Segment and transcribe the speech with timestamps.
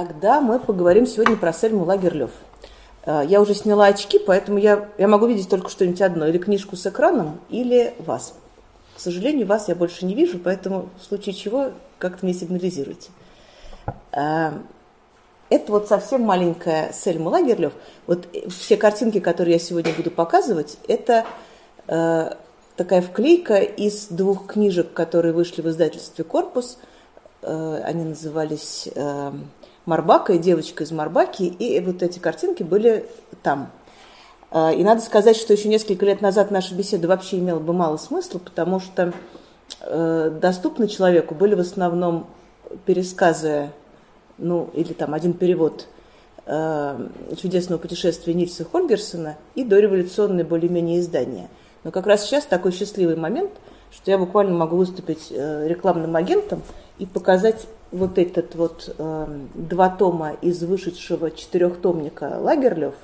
[0.00, 2.30] Тогда мы поговорим сегодня про Сельму Лагерлёв.
[3.04, 6.26] Э, я уже сняла очки, поэтому я, я могу видеть только что-нибудь одно.
[6.26, 8.32] Или книжку с экраном, или вас.
[8.96, 13.10] К сожалению, вас я больше не вижу, поэтому в случае чего как-то мне сигнализируйте.
[14.12, 14.52] Э,
[15.50, 17.74] это вот совсем маленькая Сельма Лагерлёв.
[18.06, 21.26] Вот все картинки, которые я сегодня буду показывать, это
[21.88, 22.30] э,
[22.76, 26.78] такая вклейка из двух книжек, которые вышли в издательстве «Корпус».
[27.42, 29.32] Э, они назывались э,
[29.86, 33.06] «Марбака» и «Девочка из Марбаки», и вот эти картинки были
[33.42, 33.70] там.
[34.50, 37.96] Э, и надо сказать, что еще несколько лет назад наша беседа вообще имела бы мало
[37.96, 39.12] смысла, потому что
[40.42, 42.26] доступны человеку были в основном
[42.84, 43.70] пересказы,
[44.36, 45.86] ну, или там один перевод
[46.44, 51.48] чудесного путешествия Нильса Хольгерсона и дореволюционные более-менее издания–
[51.84, 53.50] но как раз сейчас такой счастливый момент,
[53.90, 56.62] что я буквально могу выступить э, рекламным агентом
[56.98, 62.94] и показать вот этот вот э, два тома из вышедшего четырехтомника Лагерлев.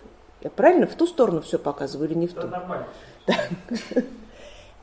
[0.43, 2.47] Я правильно в ту сторону все показываю или не в ту?
[2.47, 2.87] нормально.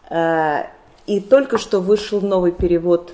[0.10, 0.66] Э,
[1.08, 3.14] и только что вышел новый перевод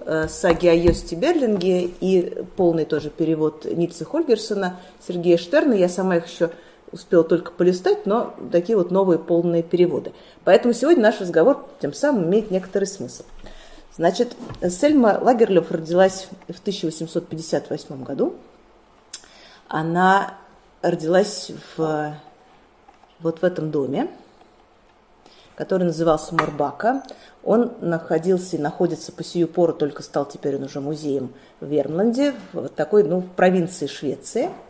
[0.00, 5.72] э, саги о Йосте Берлинге и полный тоже перевод Нильса Хольгерсона, Сергея Штерна.
[5.72, 6.50] Я сама их еще
[6.92, 10.12] успела только полистать, но такие вот новые полные переводы.
[10.44, 13.24] Поэтому сегодня наш разговор тем самым имеет некоторый смысл.
[13.96, 14.36] Значит,
[14.68, 18.34] Сельма Лагерлёв родилась в 1858 году.
[19.68, 20.34] Она
[20.82, 22.14] родилась в,
[23.20, 24.08] вот в этом доме,
[25.54, 27.02] который назывался Мурбака.
[27.42, 32.34] Он находился и находится по сию пору, только стал теперь он уже музеем в Вермланде,
[32.52, 34.50] в такой, ну, в провинции Швеции–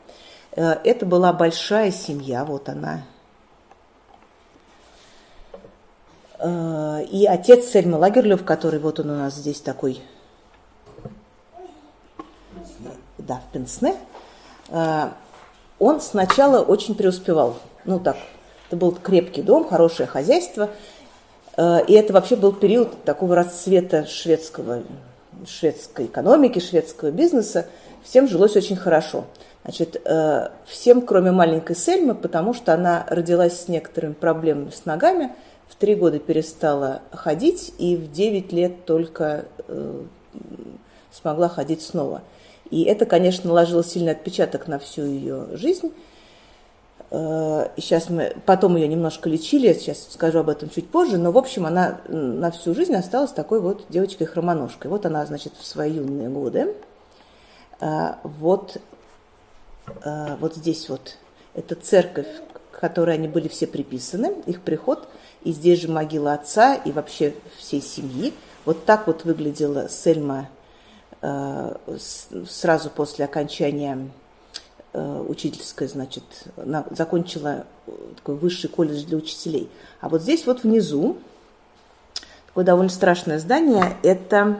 [0.56, 3.02] это была большая семья, вот она.
[6.39, 10.00] Э, и отец Сельма Лагерлев, который вот он у нас здесь такой,
[13.18, 13.96] да, в Пенсне,
[14.70, 15.08] э,
[15.78, 17.58] он сначала очень преуспевал.
[17.84, 18.16] Ну так,
[18.68, 20.70] это был крепкий дом, хорошее хозяйство.
[21.58, 24.83] И это вообще был период такого расцвета шведского,
[25.46, 27.66] шведской экономики, шведского бизнеса.
[28.05, 29.24] Всем жилось очень хорошо.
[29.66, 35.32] Значит, э, всем, кроме маленькой Сельмы, потому что она родилась с некоторыми проблемами с ногами,
[35.66, 40.02] в три года перестала ходить и в девять лет только э,
[41.10, 42.22] смогла ходить снова.
[42.70, 45.92] И это, конечно, наложило сильный отпечаток на всю ее жизнь.
[47.10, 51.33] Э, и сейчас мы потом ее немножко лечили, сейчас скажу об этом чуть позже, но,
[51.33, 54.92] в общем, она на всю жизнь осталась такой вот девочкой-хромоножкой.
[54.92, 56.72] Вот она, значит, в свои юные годы.
[58.22, 58.78] Вот
[60.05, 61.17] вот здесь вот,
[61.55, 62.27] это церковь,
[62.70, 65.08] к которой они были все приписаны, их приход,
[65.42, 68.35] и здесь же могила отца и вообще всей семьи.
[68.64, 70.48] Вот так вот выглядела Сельма
[71.23, 71.77] э,
[72.48, 74.11] сразу после окончания
[74.92, 76.25] э, учительской, значит,
[76.91, 77.64] закончила
[78.17, 79.70] такой высший колледж для учителей.
[80.01, 81.17] А вот здесь вот внизу,
[82.48, 84.58] такое довольно страшное здание, это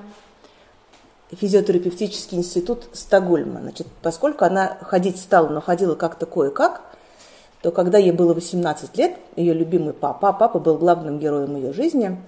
[1.31, 3.61] физиотерапевтический институт Стокгольма.
[3.61, 6.83] Значит, поскольку она ходить стала, но ходила как-то кое-как,
[7.63, 12.21] то когда ей было 18 лет, ее любимый папа, папа был главным героем ее жизни,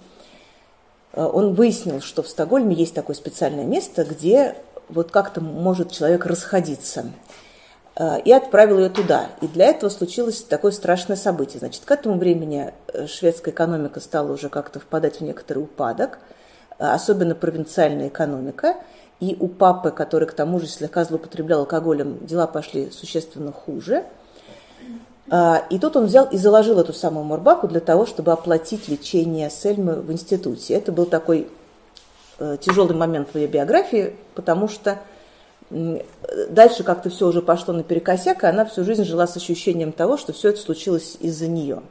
[1.12, 4.56] э, он выяснил, что в Стокгольме есть такое специальное место, где
[4.88, 7.06] вот как-то может человек расходиться.
[7.94, 9.28] Э, и отправил ее туда.
[9.40, 11.60] И для этого случилось такое страшное событие.
[11.60, 16.18] Значит, к этому времени э, шведская экономика стала уже как-то впадать в некоторый упадок–
[16.78, 18.76] особенно провинциальная экономика.
[19.20, 24.04] И у папы, который к тому же слегка злоупотреблял алкоголем, дела пошли существенно хуже.
[25.30, 29.50] А, и тут он взял и заложил эту самую Мурбаку для того, чтобы оплатить лечение
[29.50, 30.74] Сельмы в институте.
[30.74, 31.48] Это был такой
[32.38, 35.00] э, тяжелый момент в ее биографии, потому что
[35.70, 40.32] дальше как-то все уже пошло наперекосяк, и она всю жизнь жила с ощущением того, что
[40.32, 41.82] все это случилось из-за нее.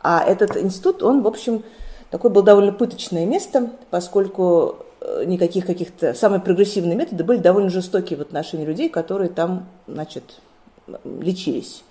[0.00, 1.62] А этот институт, он, в общем,
[2.10, 6.12] Такое было довольно пыточное место, поскольку э, никаких каких-то...
[6.14, 10.24] Самые прогрессивные методы были довольно жестокие в отношении людей, которые там, значит,
[11.04, 11.84] лечились.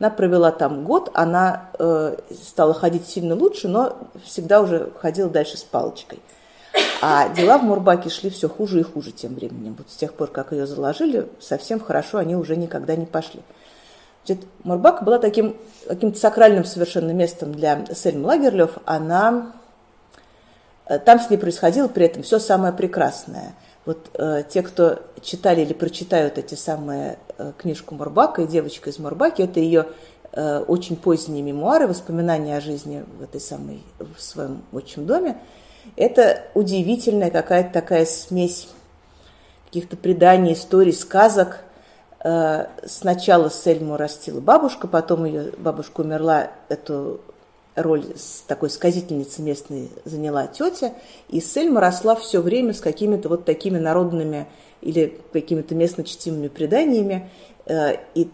[0.00, 5.56] Она провела там год, она э, стала ходить сильно лучше, но всегда уже ходила дальше
[5.56, 6.18] с палочкой.
[7.02, 9.74] А дела в Мурбаке шли все хуже и хуже тем временем.
[9.78, 13.40] Вот с тех пор, как ее заложили, совсем хорошо они уже никогда не пошли.
[14.24, 15.56] Значит, Мурбак была таким
[15.86, 18.78] каким-то сакральным совершенно местом для Сельмы Лагерлёв.
[18.84, 19.52] Она
[20.98, 23.54] там с ней происходило при этом все самое прекрасное.
[23.86, 28.98] Вот э, те, кто читали или прочитают эти самые э, книжку Мурбака и девочка из
[28.98, 29.86] Мурбаки, это ее
[30.32, 35.38] э, очень поздние мемуары, воспоминания о жизни в этой самой, в своем отчим доме.
[35.96, 38.68] Это удивительная какая-то такая смесь
[39.66, 41.64] каких-то преданий, историй, сказок,
[42.22, 47.20] Э, сначала Сельму растила бабушка, потом ее бабушка умерла, эту
[47.82, 48.04] роль
[48.46, 50.94] такой сказительницы местной заняла тетя,
[51.28, 54.46] и Сельма росла все время с какими-то вот такими народными
[54.80, 57.28] или какими-то местно чтимыми преданиями,
[57.66, 58.28] э, и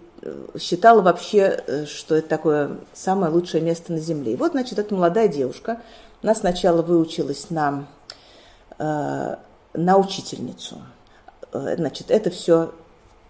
[0.58, 4.32] считала вообще, что это такое самое лучшее место на земле.
[4.32, 5.82] И вот, значит, эта молодая девушка,
[6.22, 7.86] она сначала выучилась на,
[8.78, 9.36] на
[9.74, 10.78] учительницу.
[11.52, 12.72] Значит, это все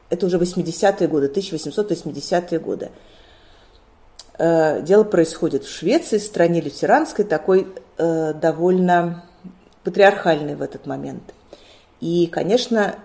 [0.09, 2.91] это уже 80-е годы, 1880-е годы.
[4.38, 9.25] Э, дело происходит в Швеции, стране лютеранской, такой э, довольно
[9.83, 11.23] патриархальной в этот момент.
[12.00, 12.97] И, конечно,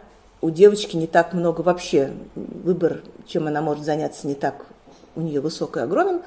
[0.42, 4.66] у девочки не так много вообще, выбор, чем она может заняться, не так
[5.16, 6.22] у нее высок и огромен,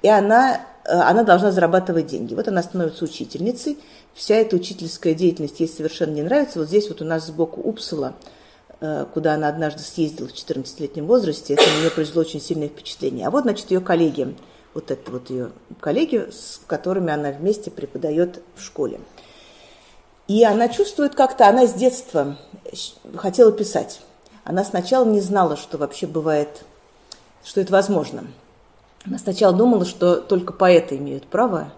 [0.00, 2.34] и она, э, она должна зарабатывать деньги.
[2.34, 3.78] Вот она становится учительницей,
[4.14, 6.58] вся эта учительская деятельность ей совершенно не нравится.
[6.58, 8.14] Вот здесь вот у нас сбоку Упсала–
[9.14, 13.28] куда она однажды съездила в 14-летнем возрасте, это нее произвело очень сильное впечатление.
[13.28, 14.34] А вот, значит, ее коллеги,
[14.74, 19.00] вот это вот ее коллеги, с которыми она вместе преподает в школе.
[20.26, 22.38] И она чувствует как-то, она с детства
[23.16, 24.00] хотела писать.
[24.44, 26.64] Она сначала не знала, что вообще бывает,
[27.44, 28.24] что это возможно.
[29.04, 31.72] Она сначала думала, что только поэты имеют право,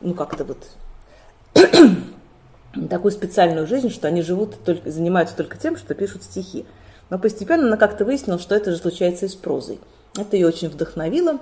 [0.00, 0.58] ну как-то вот
[2.90, 6.66] такую специальную жизнь, что они живут только, занимаются только тем, что пишут стихи.
[7.10, 9.80] Но постепенно она как-то выяснила, что это же случается и с прозой.
[10.18, 11.38] Это ее очень вдохновило,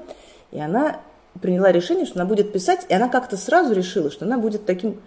[0.50, 1.00] и она
[1.40, 5.00] приняла решение, что она будет писать, и она как-то сразу решила, что она будет таким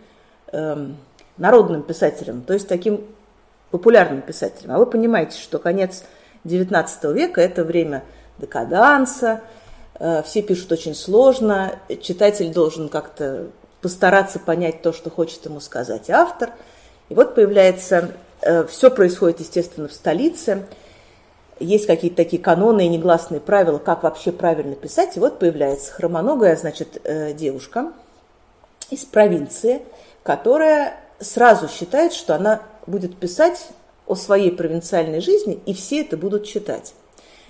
[0.52, 0.98] эм,
[1.38, 3.02] народным писателем, то есть таким
[3.72, 4.72] популярным писателем.
[4.72, 6.04] А вы понимаете, что конец
[6.46, 8.04] XIX века– это время
[8.40, 9.42] декаданса,
[10.00, 13.48] э, все пишут очень сложно, читатель должен как-то
[13.82, 16.52] постараться понять то, что хочет ему сказать автор.
[17.10, 20.66] И вот появляется, э, все происходит, естественно, в столице,
[21.60, 25.18] есть какие-то такие каноны и негласные правила, как вообще правильно писать.
[25.18, 27.92] И вот появляется хромоногая, значит, э, девушка
[28.90, 29.82] из провинции,
[30.24, 33.68] которая сразу считает, что она будет писать
[34.06, 36.94] о своей провинциальной жизни, и все это будут читать.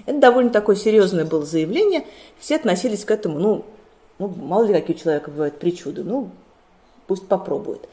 [0.06, 2.06] Это довольно такое серьезное было заявление.
[2.40, 3.66] Все относились к этому, ну,
[4.20, 6.30] ну, мало ли какие у человека бывают причуды, ну,
[7.08, 7.88] пусть попробует.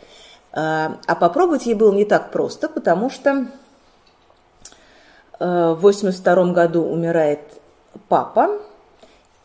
[0.53, 3.47] А, а попробовать ей было не так просто, потому что
[5.41, 7.41] э, в 82 году умирает
[8.09, 8.61] папа,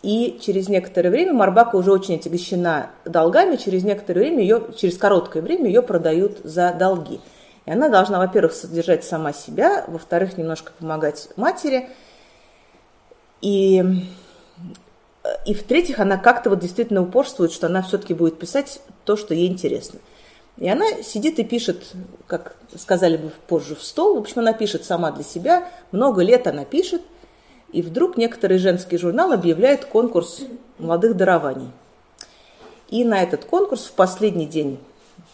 [0.02, 5.42] и через некоторое время Марбака уже очень отягощена долгами, через некоторое время ее, через короткое
[5.42, 7.20] время ее продают за долги.
[7.66, 11.90] И она должна, во-первых, содержать сама себя, во-вторых, немножко помогать матери.
[13.42, 13.84] И
[15.46, 19.48] и в-третьих, она как-то вот действительно упорствует, что она все-таки будет писать то, что ей
[19.48, 20.00] интересно.
[20.58, 21.94] И она сидит и пишет,
[22.28, 24.16] как сказали бы позже, в стол.
[24.16, 25.70] В общем, она пишет сама для себя.
[25.92, 27.02] Много лет она пишет.
[27.72, 30.42] И вдруг некоторый женский журнал объявляет конкурс
[30.78, 31.72] молодых дарований.
[32.90, 34.80] И на этот конкурс в последний день,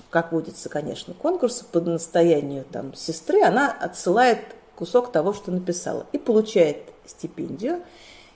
[0.09, 4.39] как водится, конечно, конкурса по настоянию там, сестры, она отсылает
[4.75, 7.81] кусок того, что написала, и получает стипендию.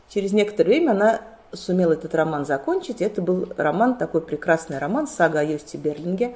[0.08, 1.22] Через некоторое время она
[1.54, 3.02] сумел этот роман закончить.
[3.02, 6.36] Это был роман, такой прекрасный роман, сага о Йосте Берлинге.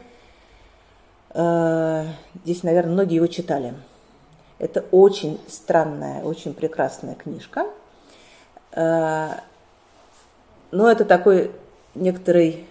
[1.33, 2.05] Э,
[2.43, 3.73] здесь, наверное, многие его читали.
[4.59, 7.67] Это очень странная, очень прекрасная книжка.
[8.71, 9.29] Э,
[10.71, 11.51] но это такой
[11.95, 12.65] некоторый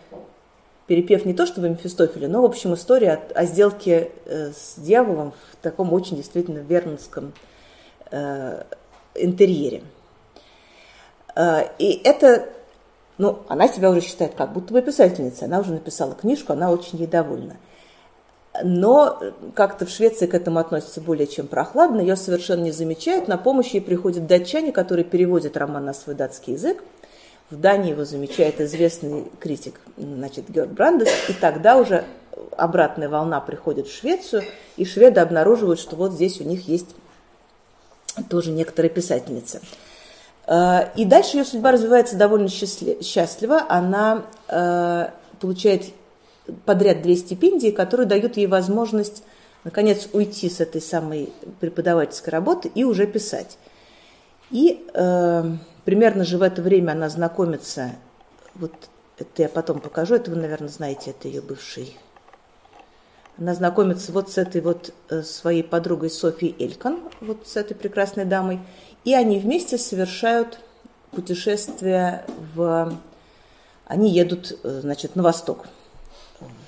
[0.86, 5.32] перепев не то чтобы Мефистофеля, но, в общем, история о, о сделке э, с дьяволом
[5.52, 7.32] в таком очень действительно вернонском
[9.14, 9.82] интерьере.
[11.34, 12.48] Э, и это,
[13.18, 15.46] ну, она себя уже считает как будто бы писательницей.
[15.46, 17.56] Она уже написала книжку, она очень ей довольна.
[18.62, 19.18] Но
[19.54, 23.26] как-то в Швеции к этому относятся более чем прохладно, ее совершенно не замечают.
[23.26, 26.82] На помощь ей приходят датчане, которые переводят роман на свой датский язык.
[27.50, 32.04] В Дании его замечает известный критик значит, Георг Брандес, и тогда уже
[32.56, 34.42] обратная волна приходит в Швецию,
[34.76, 36.88] и шведы обнаруживают, что вот здесь у них есть
[38.28, 39.60] тоже некоторые писательницы.
[40.46, 43.64] Э, и дальше ее судьба развивается довольно счастливо.
[43.68, 45.08] Она э,
[45.40, 45.92] получает
[46.64, 49.22] подряд две стипендии, которые дают ей возможность,
[49.64, 53.58] наконец, уйти с этой самой преподавательской работы и уже писать.
[54.50, 55.44] И э,
[55.84, 57.92] примерно же в это время она знакомится,
[58.54, 58.72] вот
[59.18, 61.96] это я потом покажу, это вы, наверное, знаете, это ее бывший.
[63.38, 64.92] Она знакомится вот с этой вот
[65.24, 68.60] своей подругой Софией Элькон, вот с этой прекрасной дамой.
[69.04, 70.60] И они вместе совершают
[71.10, 72.92] путешествие в...
[73.86, 75.66] Они едут, э, значит, на восток,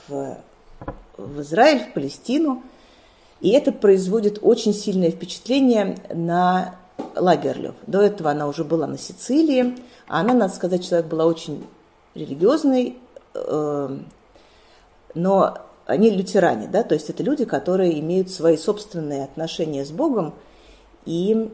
[0.09, 0.37] в,
[1.17, 2.63] в Израиль, в Палестину.
[3.41, 6.77] И это производит очень сильное впечатление на
[7.17, 7.75] Лагерлёв.
[7.87, 9.77] До этого она уже была на Сицилии.
[10.07, 11.65] А она, надо сказать, человек была очень
[12.15, 12.99] религиозный,
[13.35, 13.99] э,
[15.15, 20.35] но они лютеране, да, то есть это люди, которые имеют свои собственные отношения с Богом
[21.05, 21.51] и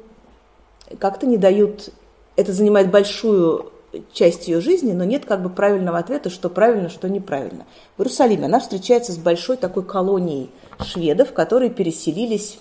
[0.98, 1.90] как-то не дают,
[2.36, 3.72] это занимает большую
[4.12, 7.66] часть ее жизни, но нет как бы правильного ответа, что правильно, что неправильно.
[7.96, 12.58] В Иерусалиме она встречается с большой такой колонией шведов, которые переселились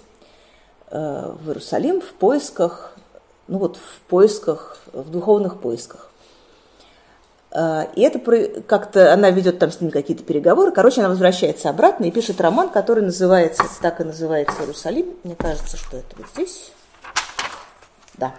[0.91, 2.95] э, в Иерусалим в поисках,
[3.47, 6.09] ну вот в поисках, в духовных поисках.
[7.51, 8.19] Э, и это
[8.61, 10.71] как-то, она ведет там с ним какие-то переговоры.
[10.71, 15.13] Короче, она возвращается обратно и пишет роман, который называется, так и называется «Иерусалим».
[15.23, 16.71] Мне кажется, что это вот здесь.
[18.19, 18.35] Да.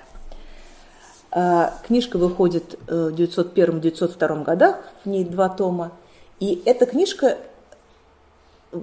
[1.33, 5.93] Э, книжка выходит в 901-902 годах, в ней два тома.
[6.39, 7.39] И эта книжка,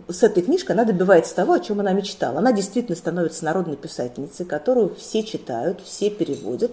[0.07, 2.39] с этой книжкой она добивается того, о чем она мечтала.
[2.39, 6.71] Она действительно становится народной писательницей, которую все читают, все переводят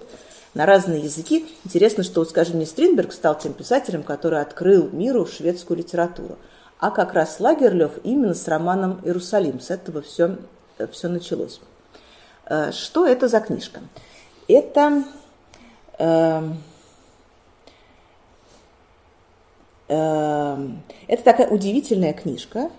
[0.54, 1.47] на разные языки.
[1.64, 6.38] Интересно, что, скажем, не Стринберг стал тем писателем, который открыл миру шведскую литературу,
[6.78, 9.61] а как раз Лагерлёв именно с романом «Иерусалим».
[9.61, 10.37] С этого все,
[10.93, 11.61] все началось.
[12.47, 13.81] Э, что это за книжка?
[14.48, 15.04] Это
[15.98, 16.50] э,
[19.88, 20.68] э,
[21.08, 22.70] это такая удивительная книжка,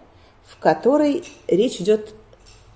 [0.45, 2.13] в которой речь идет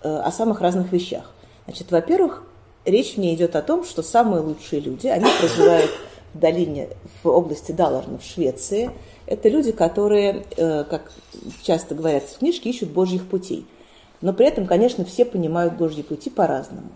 [0.02, 1.30] о самых разных вещах.
[1.66, 2.44] Значит, во-первых,
[2.86, 5.92] речь в ней идет о том, что самые лучшие люди, они проживают
[6.34, 6.90] в долине,
[7.24, 8.92] в области Даларна в Швеции.
[9.26, 11.12] Это люди, которые, э, как
[11.64, 13.66] часто говорят в книжке, ищут Божьих путей.
[14.22, 16.90] Но при этом, конечно, все понимают Божьи пути по-разному.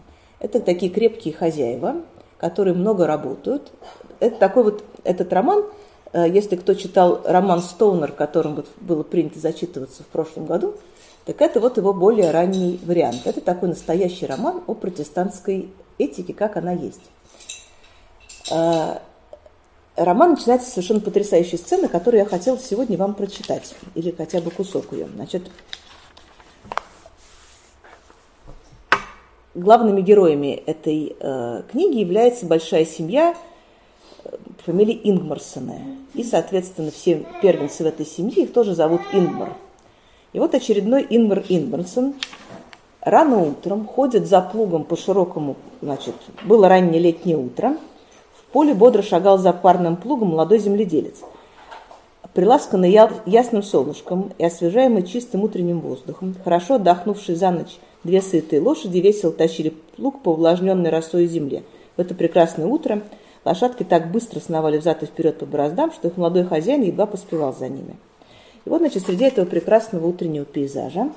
[0.43, 2.03] Это такие крепкие хозяева,
[2.37, 3.71] которые много работают.
[4.19, 5.63] Это такой вот, этот роман,
[6.11, 10.75] э, если кто читал роман «Стоунер», которым вот было принято зачитываться в прошлом году,
[11.25, 13.21] так это вот его более ранний вариант.
[13.23, 17.01] Это такой настоящий роман о протестантской этике, как она есть.
[18.51, 19.01] А,
[19.95, 24.51] роман начинается с совершенно потрясающей сцены, которую я хотела сегодня вам прочитать, или хотя бы
[24.51, 25.07] кусок ее.
[25.15, 25.43] Значит,
[29.55, 33.35] главными героями этой э, книги является большая семья
[34.23, 34.29] э,
[34.65, 35.75] фамилии Ингмарсона.
[36.13, 39.53] И, соответственно, все первенцы в этой семье, их тоже зовут Ингмар.
[40.33, 42.15] И вот очередной Ингмар Ингмарсон
[43.01, 47.77] рано утром ходит за плугом по широкому, значит, было раннее летнее утро,
[48.35, 51.21] в поле бодро шагал за парным плугом молодой земледелец.
[52.33, 52.89] Приласканный
[53.27, 59.31] ясным солнышком и освежаемый чистым утренним воздухом, хорошо отдохнувший за ночь две сытые лошади весело
[59.31, 61.63] тащили плуг по увлажненной росой земле.
[61.95, 63.01] В это прекрасное утро
[63.45, 67.55] лошадки так быстро сновали взад и вперед по бороздам, что их молодой хозяин едва поспевал
[67.55, 67.95] за ними.
[68.65, 71.11] И вот, значит, среди этого прекрасного утреннего пейзажа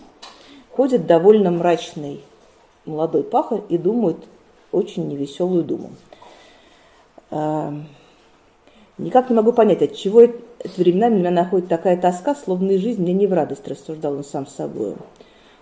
[0.73, 2.21] ходит довольно мрачный
[2.85, 4.19] молодой пахарь и думает
[4.73, 5.91] очень невеселую думу.
[7.31, 7.75] А,
[8.99, 10.37] никак не могу понять, от чего это
[10.77, 14.47] временами меня находит такая тоска, словно и жизнь мне не в радость, рассуждал он сам
[14.47, 14.95] с собой.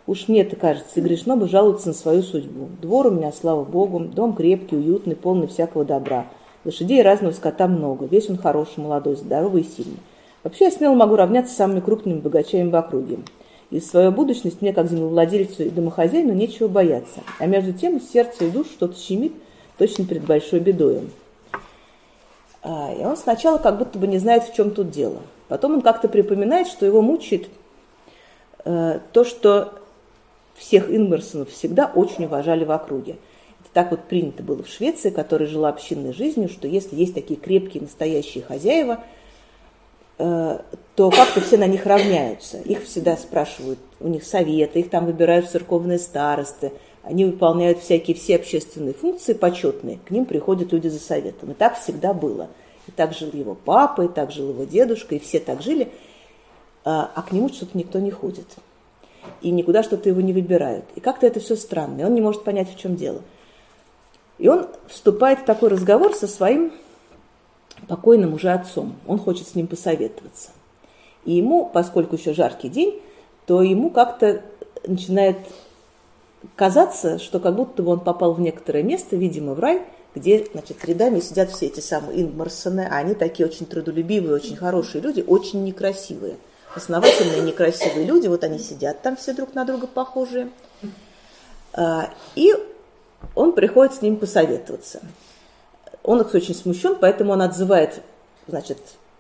[0.07, 2.69] Уж мне-то кажется, грешно бы жаловаться на свою судьбу.
[2.83, 6.27] Двор у меня, слава богу, дом крепкий, уютный, полный всякого добра.
[6.65, 9.99] Лошадей разного скота много, весь он хороший, молодой, здоровый и сильный.
[10.43, 13.19] Вообще я смело могу равняться с самыми крупными богачами в округе.
[13.71, 17.21] И свою будущность мне, как землевладельцу и домохозяину, нечего бояться.
[17.39, 19.33] А между тем сердце и душ что-то щемит
[19.79, 21.01] точно перед большой бедой.
[22.63, 25.23] А, и он сначала как будто бы не знает, в чем тут дело.
[25.49, 27.49] Потом он как-то припоминает, что его мучает
[28.65, 29.75] э, то, что
[30.55, 33.17] всех Ингмарсонов всегда очень уважали в округе.
[33.61, 37.39] Это так вот принято было в Швеции, которая жила общинной жизнью, что если есть такие
[37.39, 39.05] крепкие настоящие хозяева–
[40.17, 40.61] Э,
[40.95, 42.59] то как-то все на них равняются.
[42.59, 48.37] Их всегда спрашивают, у них советы, их там выбирают церковные старосты, они выполняют всякие все
[48.37, 51.51] общественные функции почетные, к ним приходят люди за советом.
[51.51, 52.49] И так всегда было.
[52.87, 55.91] И так жил его папа, и так жил его дедушка, и все так жили,
[56.85, 58.47] а, а к нему что-то никто не ходит.
[59.43, 60.85] И никуда что-то его не выбирают.
[60.95, 63.23] И как-то это все странно, и он не может понять, в чем дело.
[64.39, 66.73] И он вступает в такой разговор со своим
[67.89, 68.97] покойным уже отцом.
[69.07, 70.51] Он хочет с ним посоветоваться.
[71.25, 73.01] И ему, поскольку еще жаркий день,
[73.47, 74.43] то ему как-то
[74.87, 75.39] начинает
[76.57, 79.83] казаться, что как будто бы он попал в некоторое место, видимо, в рай,
[80.15, 85.03] где, значит, рядами сидят все эти самые Ингмарсоны, а они такие очень трудолюбивые, очень хорошие
[85.03, 86.37] люди, очень некрасивые.
[86.75, 90.51] Основательные некрасивые люди, вот они сидят там все друг на друга похожие.
[91.73, 92.55] А, и
[93.35, 95.01] он приходит с ним посоветоваться.
[96.03, 98.03] Он их очень смущен, поэтому он отзывает,
[98.47, 98.79] значит,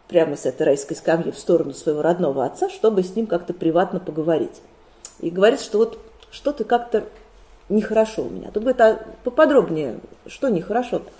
[0.08, 4.00] прямо с этой райской скамьи в сторону своего родного отца, чтобы с ним как-то приватно
[4.00, 4.60] поговорить.
[5.20, 5.98] И говорит, что вот
[6.30, 7.04] что ты как-то
[7.68, 8.50] нехорошо у меня.
[8.50, 11.10] Тут говорит, а поподробнее, что нехорошо-то?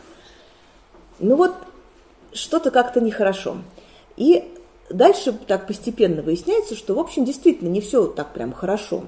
[1.20, 1.54] Ну вот,
[2.32, 3.58] что-то как-то нехорошо.
[4.16, 4.52] И
[4.96, 9.04] дальше так постепенно выясняется, что, в общем, действительно не все так прям хорошо.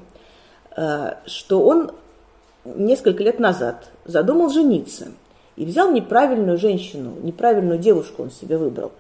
[0.77, 1.93] Э, что он
[2.65, 5.09] несколько лет назад задумал жениться
[5.57, 8.93] и взял неправильную женщину, неправильную девушку он себе выбрал.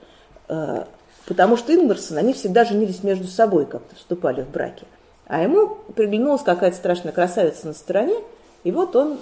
[0.48, 0.84] Э,
[1.26, 4.86] потому что Ингварсон, они всегда женились между собой, как-то вступали в браки.
[5.26, 8.16] А ему приглянулась какая-то страшная красавица на стороне,
[8.64, 9.18] и вот он,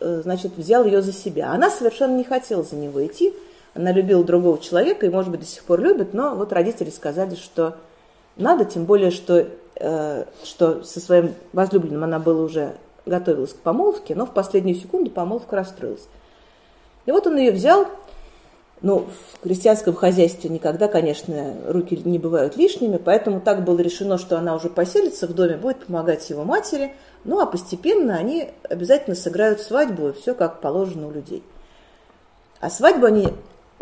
[0.00, 1.52] э, значит, взял ее за себя.
[1.52, 3.34] Она совершенно не хотела за него идти,
[3.74, 7.34] она любила другого человека и, может быть, до сих пор любит, но вот родители сказали,
[7.34, 7.76] что
[8.36, 12.74] надо, тем более, что, э, что со своим возлюбленным она была уже
[13.06, 16.06] готовилась к помолвке, но в последнюю секунду помолвка расстроилась.
[17.06, 17.86] И вот он ее взял,
[18.80, 24.38] ну, в крестьянском хозяйстве никогда, конечно, руки не бывают лишними, поэтому так было решено, что
[24.38, 29.60] она уже поселится в доме, будет помогать его матери, ну, а постепенно они обязательно сыграют
[29.60, 31.42] свадьбу, и все как положено у людей.
[32.60, 33.28] А свадьбу они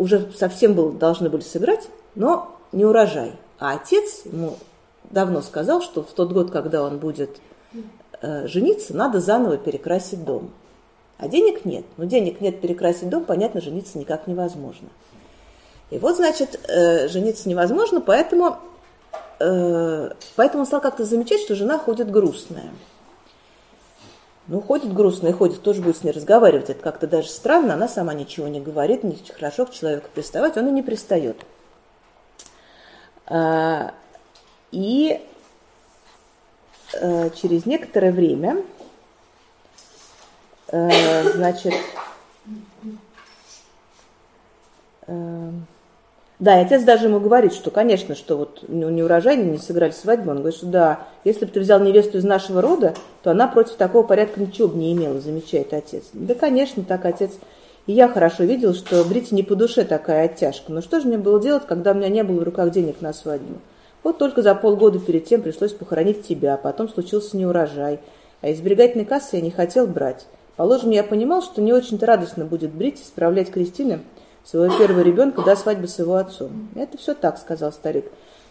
[0.00, 3.33] уже совсем был, должны были сыграть, но не урожай.
[3.59, 4.57] А отец ему
[5.11, 7.38] давно сказал, что в тот год, когда он будет
[8.23, 10.50] э, жениться, надо заново перекрасить дом.
[11.19, 11.85] А денег нет.
[11.99, 14.88] Ну, денег нет, перекрасить дом, понятно, жениться никак невозможно.
[15.90, 18.57] И вот, значит, э, жениться невозможно, поэтому,
[19.38, 22.71] э, поэтому он стал как-то замечать, что жена ходит грустная.
[24.50, 26.69] Ну, ходит грустная, ходит, тоже будет с ней разговаривать.
[26.71, 30.69] Это как-то даже странно, она сама ничего не говорит, не хорошо к человеку приставать, он
[30.69, 31.37] и не пристает.
[33.26, 33.95] А,
[34.73, 35.25] и
[36.95, 38.64] э, через некоторое время
[40.73, 41.75] Э, значит,
[45.08, 45.50] э,
[46.41, 50.31] да, и отец даже ему говорит, что, конечно, что вот не урожайно не сыграли свадьбу.
[50.31, 53.75] Он говорит, что да, если бы ты взял невесту из нашего рода, то она против
[53.75, 56.05] такого порядка ничего бы не имела, замечает отец.
[56.15, 57.33] Да, конечно, так отец.
[57.87, 60.73] И я хорошо видел, что Брите не по душе такая оттяжка.
[60.73, 63.13] Но что же мне было делать, когда у меня не было в руках денег на
[63.13, 63.59] свадьбу?
[64.03, 68.00] Вот только за полгода перед тем пришлось похоронить тебя, потом случился неурожай.
[68.41, 70.26] А из сберегательной кассы я не хотел брать.
[70.57, 74.00] Положим, я понимал, что не очень-то радостно будет брить и справлять Кристине
[74.50, 76.69] своего первого ребенка до свадьбы с его отцом.
[76.75, 78.06] Это все так, сказал старик.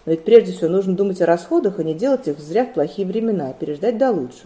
[0.06, 3.06] Но ведь прежде всего нужно думать о расходах, а не делать их зря в плохие
[3.06, 4.46] времена, а переждать до лучших.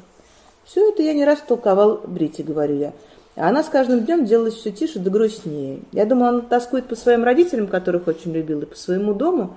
[0.65, 2.93] Все это я не раз толковал Брите, говорю я.
[3.35, 5.79] А она с каждым днем делалась все тише да грустнее.
[5.91, 9.55] Я думал, она тоскует по своим родителям, которых очень любила, и по своему дому.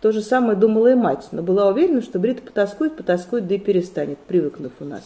[0.00, 3.58] То же самое думала и мать, но была уверена, что Брита потаскует, потаскует, да и
[3.58, 5.02] перестанет, привыкнув у нас.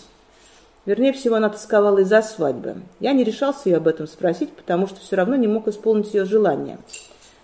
[0.91, 2.79] Вернее всего, она тосковала из-за свадьбы.
[2.99, 6.25] Я не решался ее об этом спросить, потому что все равно не мог исполнить ее
[6.25, 6.79] желание.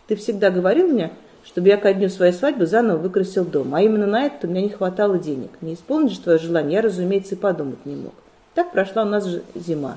[0.08, 1.12] Ты всегда говорил мне,
[1.44, 4.62] чтобы я ко дню своей свадьбы заново выкрасил дом, а именно на это у меня
[4.62, 5.50] не хватало денег.
[5.60, 8.14] Не исполнить же твое желание я, разумеется, и подумать не мог.
[8.56, 9.94] Так прошла у нас зима.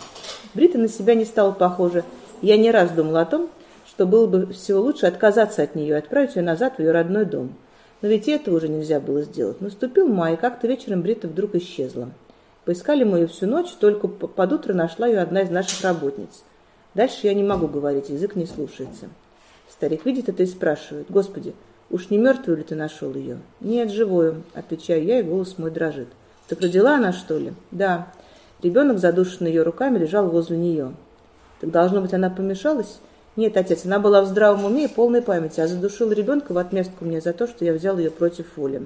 [0.53, 2.03] Брита на себя не стала похожа.
[2.43, 3.49] Я не раз думал о том,
[3.87, 7.25] что было бы всего лучше отказаться от нее и отправить ее назад в ее родной
[7.25, 7.55] дом.
[8.03, 9.59] Но ведь и этого уже нельзя было сделать.
[9.59, 12.09] Наступил май, и как-то вечером Брита вдруг исчезла.
[12.69, 16.43] Поискали мы ее всю ночь, только под утро нашла ее одна из наших работниц.
[16.93, 19.09] Дальше я не могу говорить, язык не слушается.
[19.67, 21.55] Старик видит это и спрашивает, «Господи,
[21.89, 26.09] уж не мертвую ли ты нашел ее?» «Нет, живую»,— отвечаю я, и голос мой дрожит.
[26.47, 28.13] «Так родила она, что ли?» «Да».
[28.61, 30.93] Ребенок, задушенный ее руками, лежал возле нее.
[31.61, 32.99] «Так, должно быть, она помешалась?»
[33.35, 37.03] «Нет, отец, она была в здравом уме и полной памяти, а задушила ребенка в отместку
[37.03, 38.83] мне за то, что я взял ее против воли.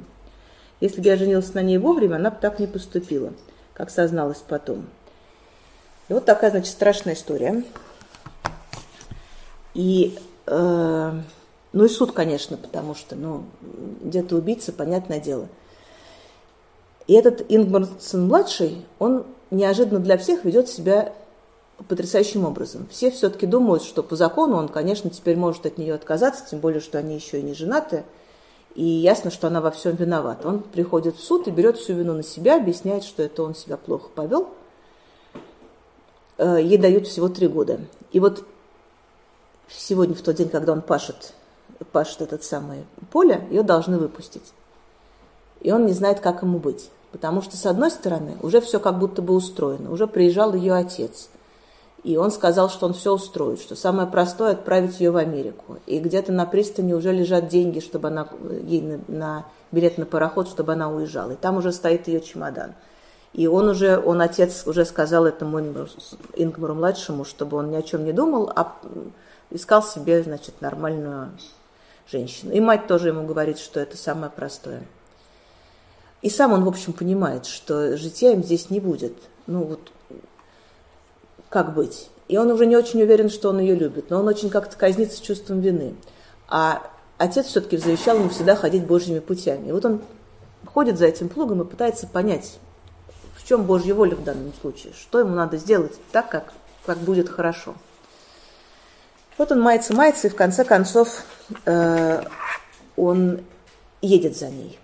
[0.80, 3.34] Если бы я женился на ней вовремя, она бы так не поступила»
[3.74, 4.86] как созналась потом.
[6.10, 7.64] И вот такая, значит, страшная история.
[9.74, 11.12] И, э,
[11.74, 13.46] ну и суд, конечно, потому что, ну,
[14.02, 15.48] где-то убийца, понятное дело.
[17.08, 21.14] И этот Ингмарсон-младший, он неожиданно для всех ведет себя
[21.88, 22.88] потрясающим образом.
[22.92, 26.82] Все все-таки думают, что по закону он, конечно, теперь может от нее отказаться, тем более,
[26.82, 28.04] что они еще и не женаты–
[28.76, 30.48] и ясно, что она во всем виновата.
[30.48, 33.78] Он приходит в суд и берет всю вину на себя, объясняет, что это он себя
[33.78, 34.50] плохо повел.
[36.38, 37.80] Э, ей дают всего три года.
[38.12, 38.44] И вот
[39.70, 41.34] сегодня, в тот день, когда он пашет,
[41.92, 44.54] пашет этот самое поле, ее должны выпустить.
[45.62, 46.90] И он не знает, как ему быть.
[47.12, 49.92] Потому что, с одной стороны, уже все как будто бы устроено.
[49.92, 51.30] Уже приезжал ее отец–
[52.04, 55.78] и он сказал, что он все устроит, что самое простое отправить ее в Америку.
[55.86, 58.28] И где-то на пристани уже лежат деньги, чтобы она
[58.64, 61.32] ей на, на билет на пароход, чтобы она уезжала.
[61.32, 62.74] И там уже стоит ее чемодан.
[63.32, 68.04] И он уже, он отец уже сказал этому Ингмару младшему, чтобы он ни о чем
[68.04, 68.78] не думал, а
[69.50, 71.32] искал себе, значит, нормальную
[72.12, 72.52] женщину.
[72.52, 74.84] И мать тоже ему говорит, что это самое простое.
[76.22, 79.14] И сам он, в общем, понимает, что житья им здесь не будет.
[79.48, 79.92] Ну вот
[81.54, 82.10] как быть.
[82.28, 85.24] И он уже не очень уверен, что он ее любит, но он очень как-то казнится
[85.24, 85.94] чувством вины.
[86.48, 86.82] А
[87.20, 89.70] отец все-таки завещал ему всегда ходить Божьими путями.
[89.70, 90.02] И вот он
[90.66, 92.58] ходит за этим плугом и пытается понять,
[93.36, 96.54] в чем Божья воля в данном случае, что ему надо сделать так, как,
[96.88, 97.76] как будет хорошо.
[99.38, 101.24] Вот он мается, мается, и в конце концов
[101.66, 102.24] э,
[102.96, 103.42] он
[104.02, 104.80] едет за ней.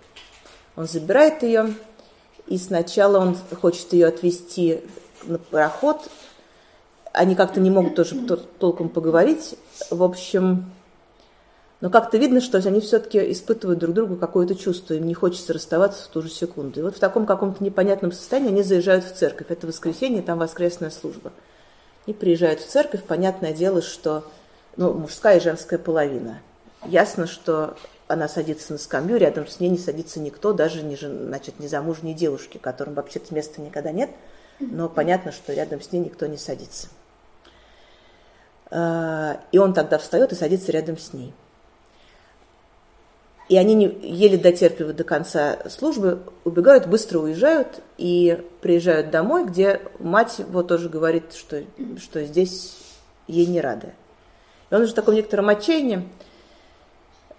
[0.76, 1.74] Он забирает ее,
[2.46, 4.84] и сначала он хочет ее отвезти
[5.24, 6.08] на пароход.
[7.12, 8.16] Они как-то не могут тоже
[8.58, 9.56] толком поговорить.
[9.90, 10.70] В общем,
[11.80, 16.04] но как-то видно, что они все-таки испытывают друг другу какое-то чувство, им не хочется расставаться
[16.04, 16.80] в ту же секунду.
[16.80, 19.46] И вот в таком каком-то непонятном состоянии они заезжают в церковь.
[19.48, 21.32] Это воскресенье, там воскресная служба.
[22.06, 24.24] И приезжают в церковь, понятное дело, что
[24.76, 26.40] ну, мужская и женская половина.
[26.84, 27.76] Ясно, что
[28.08, 32.58] она садится на скамью, рядом с ней не садится никто, даже не, значит, незамужние девушки,
[32.58, 34.10] которым вообще-то места никогда нет,
[34.58, 36.88] но понятно, что рядом с ней никто не садится.
[38.70, 41.32] А, и он тогда встает и садится рядом с ней.
[43.48, 49.80] И они не, еле дотерпливают до конца службы, убегают, быстро уезжают и приезжают домой, где
[49.98, 51.64] мать его тоже говорит, что,
[52.00, 52.78] что здесь
[53.26, 53.88] ей не рада.
[54.70, 56.08] И он уже в таком некотором отчаянии,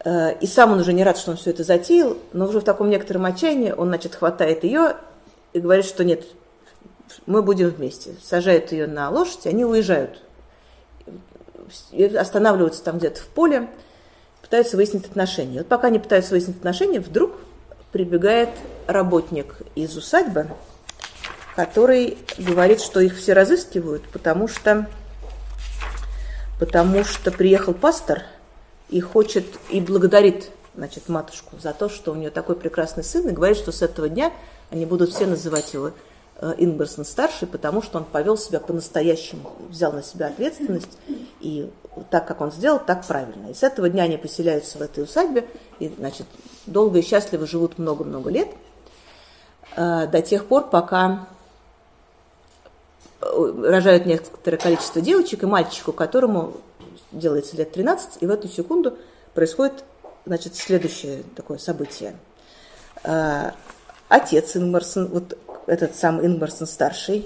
[0.04, 2.64] Э, и сам он уже не рад, что он все это затеял, но уже в
[2.64, 4.96] таком некотором отчаянии он, значит, хватает ее
[5.54, 6.26] и говорит, что нет,
[7.26, 8.16] мы будем вместе.
[8.24, 10.22] Сажают ее на лошадь, они уезжают.
[12.18, 13.70] Останавливаются там где-то в поле,
[14.42, 15.60] пытаются выяснить отношения.
[15.60, 17.34] Вот пока они пытаются выяснить отношения, вдруг
[17.92, 18.50] прибегает
[18.88, 20.48] работник из усадьбы,
[21.56, 24.88] который говорит, что их все разыскивают, потому что,
[26.60, 28.24] потому что приехал пастор–
[28.92, 33.32] и хочет, и благодарит значит, матушку за то, что у нее такой прекрасный сын, и
[33.32, 34.32] говорит, что с этого дня
[34.70, 35.92] они будут все называть его
[36.42, 40.98] э, Ингберсон старший, потому что он повел себя по-настоящему, взял на себя ответственность,
[41.40, 41.70] и
[42.10, 43.50] так, как он сделал, так правильно.
[43.50, 45.48] И с этого дня они поселяются в этой усадьбе,
[45.80, 46.26] и, значит,
[46.66, 48.50] долго и счастливо живут много-много лет,
[49.76, 51.28] э, до тех пор, пока
[53.22, 56.58] э, рожают некоторое количество девочек и мальчику, которому
[57.12, 58.98] делается лет 13, и в эту секунду
[59.34, 59.84] происходит
[60.26, 62.16] значит, следующее такое событие.
[63.04, 67.26] Отец Ингмарсон, вот этот сам Ингмарсон старший,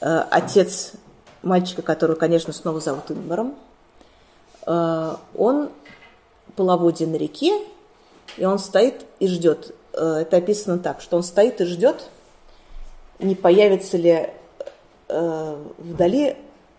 [0.00, 0.92] а, отец
[1.42, 3.54] мальчика, которого, конечно, снова зовут Ингмаром,
[4.66, 5.70] а, он
[6.56, 7.52] половодье на реке,
[8.36, 9.74] и он стоит и ждет.
[9.92, 12.08] Это описано так, что он стоит и ждет,
[13.18, 14.30] не появится ли
[15.08, 16.36] вдали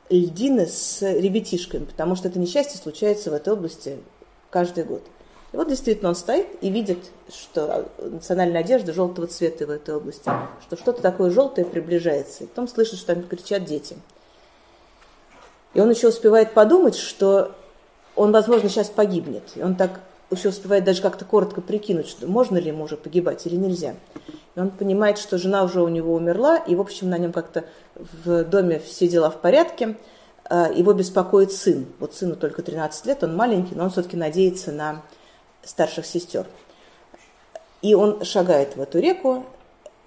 [0.10, 4.00] льдины с ребятишками, потому что это несчастье случается в этой области
[4.50, 5.04] каждый год.
[5.56, 6.98] И вот действительно он стоит и видит,
[7.30, 10.30] что национальная одежда желтого цвета в этой области,
[10.62, 12.44] что что-то такое желтое приближается.
[12.44, 13.96] И потом слышит, что там кричат дети.
[15.74, 17.56] И он еще успевает подумать, что
[18.18, 19.44] он, возможно, сейчас погибнет.
[19.56, 23.46] И он так еще успевает даже как-то коротко прикинуть, что можно ли ему уже погибать
[23.46, 23.96] или нельзя.
[24.56, 27.64] И он понимает, что жена уже у него умерла, и, в общем, на нем как-то
[27.96, 29.96] в доме все дела в порядке.
[30.44, 31.86] А, его беспокоит сын.
[32.00, 35.02] Вот сыну только 13 лет, он маленький, но он все-таки надеется на
[35.66, 36.48] старших сестер.
[37.82, 39.46] И он шагает в эту реку,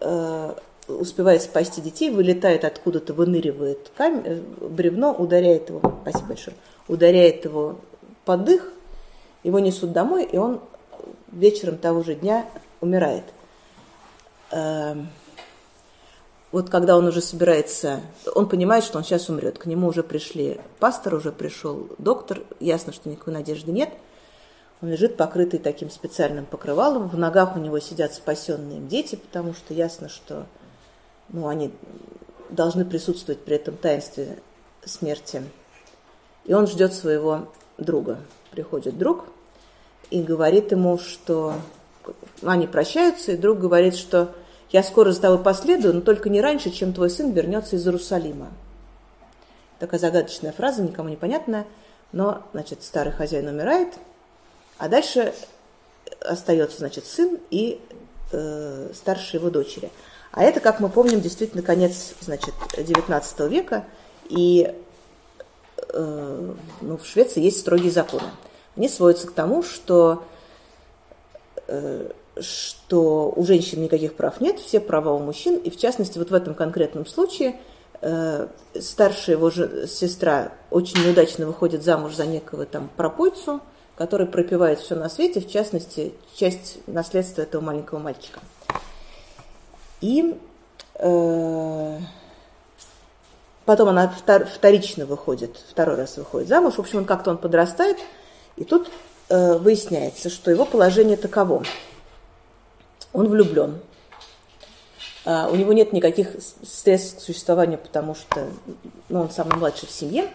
[0.01, 0.57] а,
[0.89, 6.57] успевает спасти детей, вылетает откуда-то, выныривает камень, э, бревно, ударяет его, спасибо большое,
[6.89, 7.77] ударяет его
[8.25, 8.73] под дых,
[9.43, 10.61] его несут домой, и он
[11.31, 12.47] вечером того же дня
[12.81, 13.25] умирает.
[14.51, 15.09] Эм,
[16.51, 18.01] вот когда он уже собирается,
[18.35, 19.59] он понимает, что он сейчас умрет.
[19.59, 23.91] К нему уже пришли пастор, уже пришел доктор, ясно, что никакой надежды нет.
[24.81, 29.75] Он лежит покрытый таким специальным покрывалом, в ногах у него сидят спасенные дети, потому что
[29.75, 30.47] ясно, что
[31.31, 31.73] ну, они
[32.51, 34.39] должны присутствовать при этом таинстве
[34.85, 35.43] смерти.
[36.45, 38.19] И он ждет своего друга.
[38.51, 39.27] Приходит друг
[40.11, 41.55] и говорит ему, что
[42.43, 44.35] они прощаются, и друг говорит, что
[44.71, 48.49] я скоро за тобой последую, но только не раньше, чем твой сын вернется из Иерусалима.
[49.79, 51.67] Такая загадочная фраза, никому не понятная,
[52.13, 53.95] но, значит, старый хозяин умирает,
[54.79, 55.35] а дальше
[56.21, 57.81] остается, значит, сын и
[58.33, 59.91] э, старшие его дочери.
[60.33, 63.85] А это, как мы помним, действительно конец, значит, XIX века,
[64.29, 64.75] и
[65.93, 68.31] э, ну, в Швеции есть строгие законы.
[68.77, 70.25] Они сводятся к тому, что
[71.67, 72.11] э,
[72.41, 76.35] что у женщин никаких прав нет, все права у мужчин, и в частности вот в
[76.35, 77.57] этом конкретном случае
[78.01, 78.47] э,
[78.81, 83.61] старшая его же, сестра очень неудачно выходит замуж за некого там пропойцу,
[83.99, 88.39] который пропивает все на свете, в частности, часть наследства этого маленького мальчика.
[90.01, 90.39] И
[90.95, 91.99] э,
[93.65, 96.75] потом она вторично выходит, второй раз выходит замуж.
[96.75, 97.97] В общем, он как-то он подрастает,
[98.55, 98.89] и тут
[99.31, 101.65] э, выясняется, что его положение таково.
[103.13, 103.81] Он влюблен.
[105.25, 108.49] А, у него нет никаких средств к существованию, потому что
[109.09, 110.31] ну, он самый младший в семье.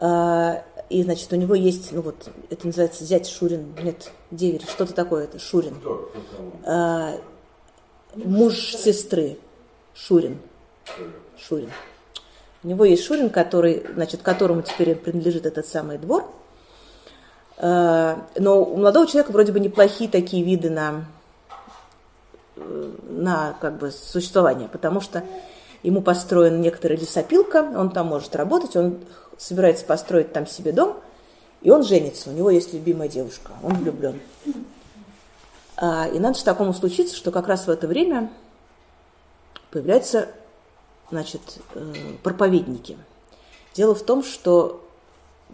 [0.00, 4.94] А, и, значит, у него есть, ну вот, это называется зять Шурин, нет, деверь, что-то
[4.94, 5.74] такое это, Шурин.
[6.64, 7.14] А,
[8.14, 9.38] муж сестры,
[9.94, 10.38] Шурин.
[11.36, 11.70] Шурин.
[12.62, 16.24] У него есть Шурин, который, значит, которому теперь принадлежит этот самый двор.
[17.56, 21.06] А, но у молодого человека вроде бы неплохие такие виды на,
[22.56, 25.24] на как бы, существование, потому что
[25.82, 29.00] ему построена некоторая лесопилка, он там может работать, он
[29.38, 30.98] собирается построить там себе дом,
[31.62, 34.20] и он женится, у него есть любимая девушка, он влюблен.
[35.76, 38.30] А, и надо же такому случиться, что как раз в это время
[39.70, 40.28] появляются
[41.10, 41.40] значит,
[41.74, 42.98] э, проповедники.
[43.74, 44.84] Дело в том, что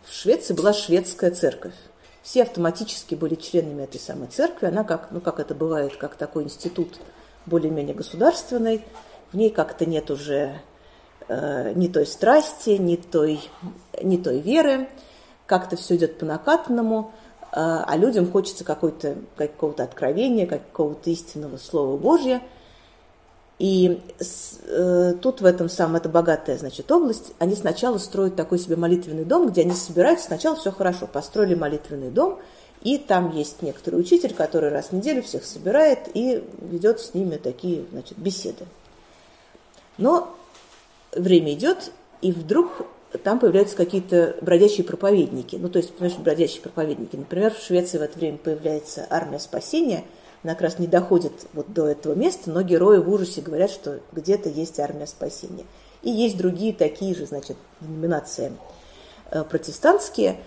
[0.04, 1.74] в Швеции была шведская церковь.
[2.22, 4.66] Все автоматически были членами этой самой церкви.
[4.66, 6.98] Она, как, ну, как это бывает, как такой институт
[7.46, 8.82] более-менее государственный.
[9.30, 10.60] В ней как-то нет уже
[11.28, 13.40] ни той страсти, ни той,
[14.02, 14.88] ни той веры,
[15.46, 21.96] как-то все идет по накатанному, э, а людям хочется какой-то, какого-то откровения, какого-то истинного Слова
[21.96, 22.40] Божьего.
[23.58, 24.02] И
[24.66, 29.24] э, тут в этом самом, это богатая, значит, область, они сначала строят такой себе молитвенный
[29.24, 32.40] дом, где они собираются, сначала все хорошо, построили молитвенный дом,
[32.82, 37.36] и там есть некоторый учитель, который раз в неделю всех собирает и ведет с ними
[37.36, 38.66] такие, значит, беседы.
[39.98, 40.34] Но
[41.14, 42.86] время идет, и вдруг
[43.22, 45.56] там появляются какие-то бродячие проповедники.
[45.56, 47.16] Ну, то есть, понимаешь, бродячие проповедники.
[47.16, 50.04] Например, в Швеции в это время появляется армия спасения.
[50.42, 54.00] Она как раз не доходит вот до этого места, но герои в ужасе говорят, что
[54.12, 55.64] где-то есть армия спасения.
[56.02, 58.52] И есть другие такие же, значит, номинации
[59.30, 60.38] э, протестантские,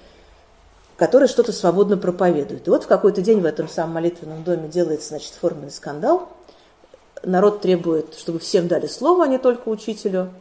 [0.97, 2.67] которые что-то свободно проповедуют.
[2.67, 6.29] И вот в какой-то день в этом самом молитвенном доме делается, значит, форменный скандал.
[7.23, 10.31] Народ требует, чтобы всем дали слово, а не только учителю.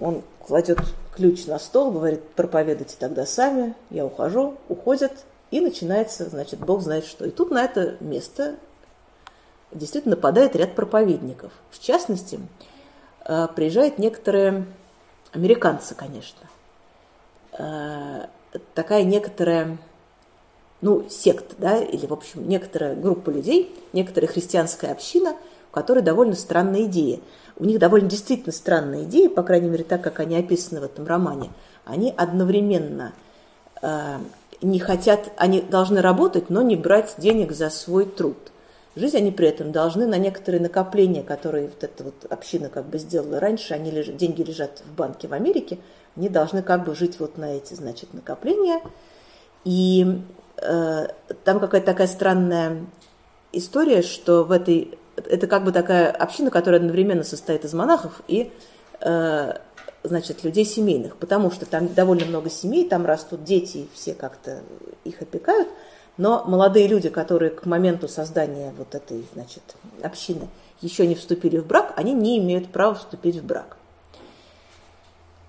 [0.00, 0.78] Он кладет
[1.14, 5.12] ключ на стол, говорит, проповедуйте тогда сами, я ухожу, уходят,
[5.50, 7.26] и начинается, значит, Бог знает что.
[7.26, 8.56] И тут на это место
[9.70, 11.52] действительно нападает ряд проповедников.
[11.70, 12.40] В частности,
[13.26, 14.66] э, приезжают некоторые
[15.32, 16.48] американцы, конечно.
[17.58, 18.26] Э,
[18.74, 19.78] такая некоторая,
[20.80, 25.36] ну, секта, да, или, в общем, некоторая группа людей, некоторая христианская община,
[25.72, 27.18] у которой довольно странная идея–
[27.56, 31.06] у них довольно действительно странная идея, по крайней мере, так, как они описаны в этом
[31.06, 31.50] романе.
[31.84, 33.12] Они одновременно
[33.82, 34.18] э,
[34.62, 38.36] не хотят, они должны работать, но не брать денег за свой труд.
[38.94, 42.98] Жить они при этом должны на некоторые накопления, которые вот эта вот община как бы
[42.98, 45.78] сделала раньше, они лежат, деньги лежат в банке в Америке,
[46.16, 48.80] они должны как бы жить вот на эти, значит, накопления.
[49.64, 50.20] И
[50.58, 51.06] э,
[51.44, 52.84] там какая-то такая странная
[53.52, 58.52] история, что в этой это как бы такая община, которая одновременно состоит из монахов и
[59.00, 59.52] э,
[60.04, 64.60] значит, людей семейных, потому что там довольно много семей, там растут дети, все как-то
[65.04, 65.68] их опекают,
[66.16, 69.62] но молодые люди, которые к моменту создания вот этой, значит,
[70.02, 70.48] общины
[70.80, 73.76] еще не вступили в брак, они не имеют права вступить в брак.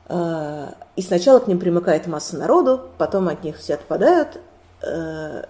[0.07, 4.39] Э, и сначала к ним примыкает масса народу, потом от них все отпадают,
[4.81, 5.45] э,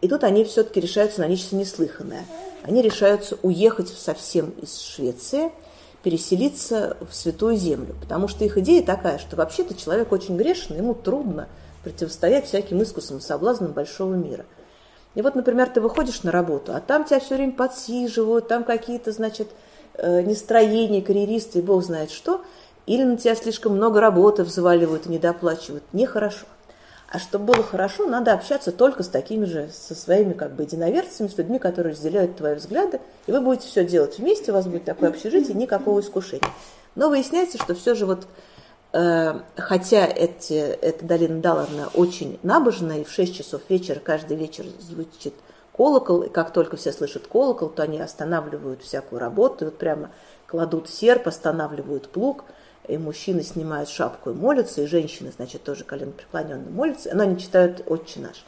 [0.00, 2.24] и тут они все-таки решаются на нечто неслыханное–
[2.66, 5.52] они решаются уехать совсем из Швеции,
[6.02, 10.94] переселиться в Святую Землю, потому что их идея такая, что вообще-то человек очень грешный, ему
[10.94, 11.48] трудно
[11.82, 14.44] противостоять всяким искусам и соблазнам большого мира.
[15.14, 19.12] И вот, например, ты выходишь на работу, а там тебя все время подсиживают, там какие-то,
[19.12, 19.48] значит,
[19.94, 22.42] э, нестроения, карьеристы и бог знает что,
[22.86, 25.84] или на тебя слишком много работы взваливают и недоплачивают.
[25.92, 26.46] Нехорошо.
[27.08, 31.28] А чтобы было хорошо, надо общаться только с такими же, со своими как бы единоверцами,
[31.28, 34.84] с людьми, которые разделяют твои взгляды, и вы будете все делать вместе, у вас будет
[34.84, 36.48] такое общежитие, никакого искушения.
[36.96, 38.26] Но выясняется, что все же вот,
[38.92, 44.64] э, хотя эти, эта долина Даларна очень набожная, и в 6 часов вечера каждый вечер
[44.80, 45.34] звучит
[45.76, 50.10] колокол, и как только все слышат колокол, то они останавливают всякую работу, и вот прямо
[50.48, 52.44] кладут серп, останавливают плуг–
[52.88, 57.38] и мужчины снимают шапку и молятся, и женщины, значит, тоже колено преклоненно молятся, но они
[57.38, 58.44] читают «Отче наш».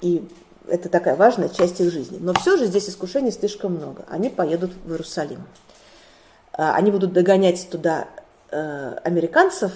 [0.00, 0.26] И
[0.68, 2.18] это такая важная часть их жизни.
[2.20, 4.04] Но все же здесь искушений слишком много.
[4.08, 5.42] Они поедут в Иерусалим.
[6.52, 8.08] А, они будут догонять туда
[8.50, 9.72] э, американцев,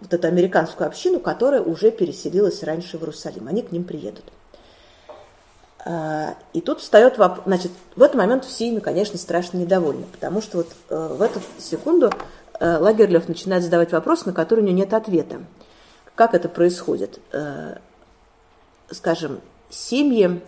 [0.00, 3.48] вот эту американскую общину, которая уже переселилась раньше в Иерусалим.
[3.48, 4.24] Они к ним приедут.
[5.84, 10.42] А, и тут встает вопрос, значит, в этот момент все ими, конечно, страшно недовольны, потому
[10.42, 12.12] что вот э, в эту секунду
[12.60, 15.40] Лагерлев начинает задавать вопрос, на который у него нет ответа.
[16.14, 17.20] Как это происходит?
[17.32, 17.76] Э,
[18.90, 19.40] скажем,
[19.70, 20.40] семьи,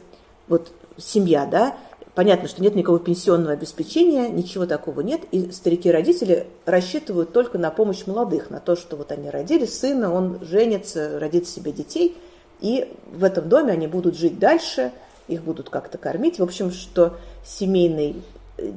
[0.49, 1.77] вот семья, да,
[2.15, 8.07] понятно, что нет никакого пенсионного обеспечения, ничего такого нет, и старики-родители рассчитывают только на помощь
[8.07, 12.17] молодых, на то, что вот они родили сына, он женится, родит себе детей,
[12.61, 14.93] и в этом доме они будут жить дальше,
[15.29, 16.39] их будут как-то кормить.
[16.39, 18.15] В общем, что семейное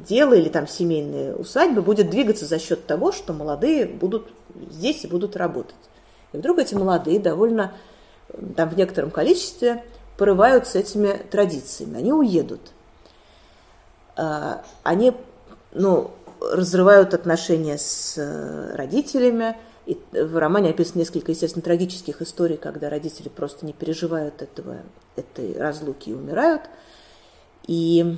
[0.08, 4.28] дело или там семейные усадьбы будет двигаться за счет того, что молодые будут
[4.72, 5.76] здесь и будут работать.
[6.32, 7.74] И вдруг эти молодые довольно
[8.56, 9.84] там в некотором количестве
[10.18, 12.62] порываются этими традициями, они уедут.
[14.16, 15.14] А, они
[15.72, 19.58] ну, разрывают отношения с э, родителями.
[19.86, 24.78] И в романе описано несколько, естественно, трагических историй, когда родители просто не переживают этого,
[25.16, 26.62] этой разлуки и умирают.
[27.68, 28.18] И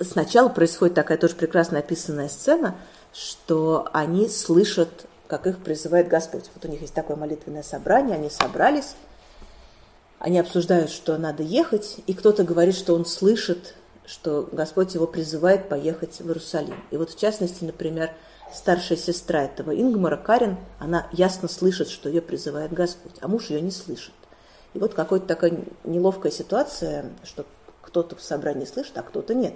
[0.00, 2.76] сначала происходит такая тоже прекрасно описанная сцена,
[3.12, 6.50] что они слышат, как их призывает Господь.
[6.54, 8.94] Вот у них есть такое молитвенное собрание, они собрались,
[10.18, 13.74] они обсуждают, что надо ехать, и кто-то говорит, что он слышит,
[14.06, 16.76] что Господь его призывает поехать в Иерусалим.
[16.90, 18.10] И вот в частности, например,
[18.52, 23.60] старшая сестра этого Ингмара, Карин, она ясно слышит, что ее призывает Господь, а муж ее
[23.60, 24.12] не слышит.
[24.74, 27.46] И вот какая-то такая неловкая ситуация, что
[27.92, 29.54] кто-то в собрании слышит, а кто-то нет.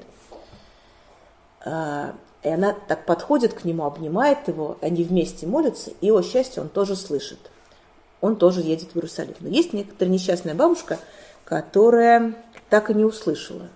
[1.65, 6.63] А, и она так подходит к нему, обнимает его, они вместе молятся, и, о счастье,
[6.63, 7.39] он тоже слышит–
[8.21, 9.35] он тоже едет в Иерусалим.
[9.41, 10.99] Но есть некоторая несчастная бабушка,
[11.45, 12.35] которая
[12.71, 13.69] так и не услышала.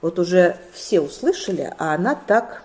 [0.00, 2.64] Вот уже все услышали, а она так,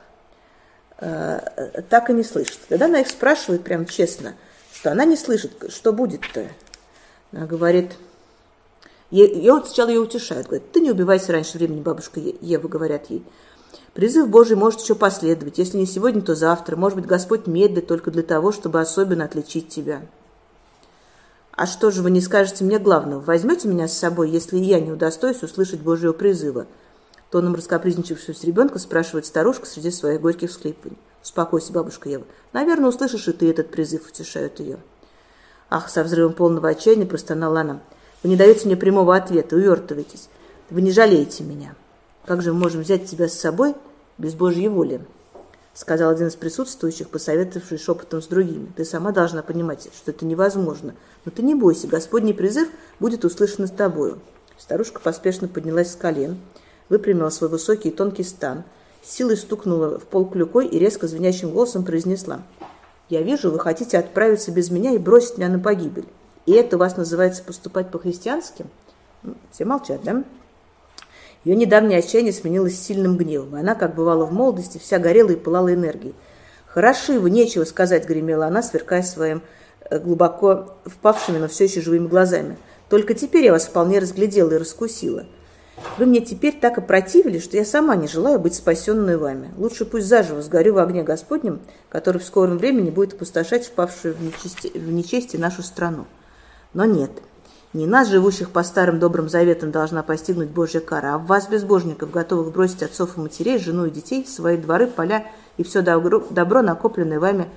[0.99, 2.59] э, так и не слышит.
[2.67, 4.35] Когда она их спрашивает прям честно,
[4.73, 6.47] что она не слышит, что будет-то,
[7.31, 7.93] она говорит,
[9.09, 13.23] я вот сначала ее утешают, говорит, ты не убивайся раньше времени, бабушка Ева, говорят ей.
[13.93, 16.75] Призыв Божий может еще последовать, если не сегодня, то завтра.
[16.75, 20.01] Может быть, Господь медлит только для того, чтобы особенно отличить тебя.
[21.51, 23.21] А что же вы не скажете мне главного?
[23.21, 26.67] Возьмете меня с собой, если я не удостоюсь услышать Божьего призыва?
[27.31, 30.97] Тоном раскопризничавшегося ребенка спрашивает старушка среди своих горьких всклипаний.
[31.23, 32.25] Успокойся, бабушка Ева.
[32.53, 34.77] Наверное, услышишь и ты этот призыв, утешают ее.
[35.71, 37.81] Ах, со взрывом полного отчаяния простонала она.
[38.23, 40.29] Вы не даете мне прямого ответа, увертываетесь.
[40.69, 41.75] Вы не жалеете меня.
[42.25, 43.75] Как же мы можем взять тебя с собой
[44.17, 45.01] без Божьей воли?
[45.77, 48.71] сказал один из присутствующих, посоветовавший шепотом с другими.
[48.75, 50.95] Ты сама должна понимать, что это невозможно.
[51.23, 54.17] Но ты не бойся, Господний призыв будет услышан с тобою.
[54.57, 56.39] Старушка поспешно поднялась с колен,
[56.89, 58.63] выпрямила свой высокий и тонкий стан,
[59.03, 62.41] силой стукнула в пол клюкой и резко звенящим голосом произнесла.
[63.07, 66.07] «Я вижу, вы хотите отправиться без меня и бросить меня на погибель.
[66.47, 68.65] И это у вас называется поступать по-христиански?»
[69.51, 70.23] Все молчат, да?
[71.43, 75.35] Ее недавнее отчаяние сменилось сильным гневом, и она, как бывало в молодости, вся горела и
[75.35, 76.15] пылала энергией.
[76.65, 79.41] «Хороши вы, нечего сказать»,— гремела она, сверкая своим
[79.89, 82.57] э, глубоко впавшими, но все еще живыми глазами.
[82.89, 85.25] «Только теперь я вас вполне разглядела и раскусила.
[85.97, 89.51] Вы мне теперь так опротивили, что я сама не желаю быть спасенной вами.
[89.57, 94.21] Лучше пусть заживо сгорю в огне Господнем, который в скором времени будет опустошать впавшую в
[94.21, 96.05] нечестие, в нечестие нашу страну.
[96.77, 97.09] Но нет,
[97.73, 102.53] не нас, живущих по старым добрым заветам, должна постигнуть Божья кара, а вас, безбожников, готовых
[102.53, 105.25] бросить отцов и матерей, жену и детей, свои дворы, поля
[105.57, 107.49] и все добро, накопленное вами,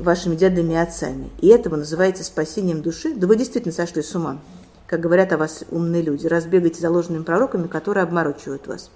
[0.00, 1.30] вашими дедами и отцами.
[1.38, 3.14] И это вы называете спасением души?
[3.14, 4.40] Да вы действительно сошли с ума,
[4.88, 6.26] как говорят о вас умные люди.
[6.26, 8.90] Разбегаете за ложными пророками, которые обморочивают вас.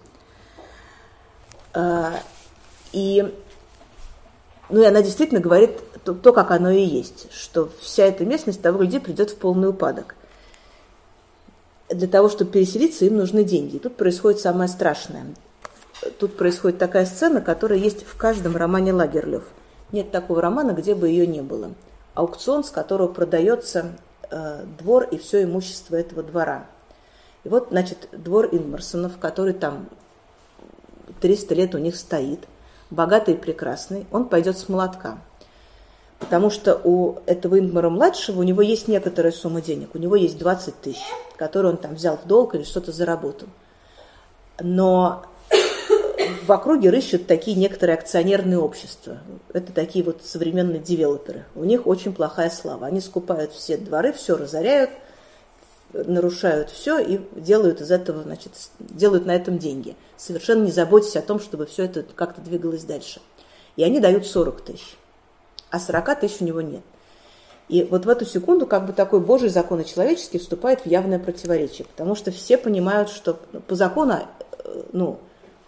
[1.72, 2.14] А,
[2.92, 3.32] и,
[4.70, 5.70] ну, и она действительно говорит
[6.06, 9.68] то, то, как оно и есть, что вся эта местность того гляди придет в полный
[9.68, 10.14] упадок
[11.88, 13.76] для того, чтобы переселиться, им нужны деньги.
[13.76, 15.26] И тут происходит самое страшное.
[16.18, 19.44] Тут происходит такая сцена, которая есть в каждом романе Лагерлёв.
[19.92, 21.70] Нет такого романа, где бы ее не было.
[22.14, 23.92] Аукцион, с которого продается
[24.30, 26.66] э, двор и все имущество этого двора.
[27.44, 29.88] И вот, значит, двор Инмарсонов, который там
[31.20, 32.40] 300 лет у них стоит,
[32.90, 35.18] богатый и прекрасный, он пойдет с молотка.
[36.18, 39.94] Потому что у этого Ингмара-младшего у него есть некоторая сумма денег.
[39.94, 41.02] У него есть 20 тысяч,
[41.36, 43.48] которые он там взял в долг или что-то заработал.
[44.60, 45.24] Но
[46.46, 49.18] в округе рыщут такие некоторые акционерные общества.
[49.52, 51.44] Это такие вот современные девелоперы.
[51.54, 52.86] У них очень плохая слава.
[52.86, 54.90] Они скупают все дворы, все разоряют,
[55.92, 59.96] нарушают все и делают из этого, значит, делают на этом деньги.
[60.16, 63.20] Совершенно не заботясь о том, чтобы все это как-то двигалось дальше.
[63.76, 64.96] И они дают 40 тысяч
[65.70, 66.82] а 40 тысяч у него нет.
[67.68, 71.18] И вот в эту секунду как бы такой Божий закон и человеческий вступает в явное
[71.18, 73.34] противоречие, потому что все понимают, что
[73.66, 74.14] по закону,
[74.64, 75.18] э, ну,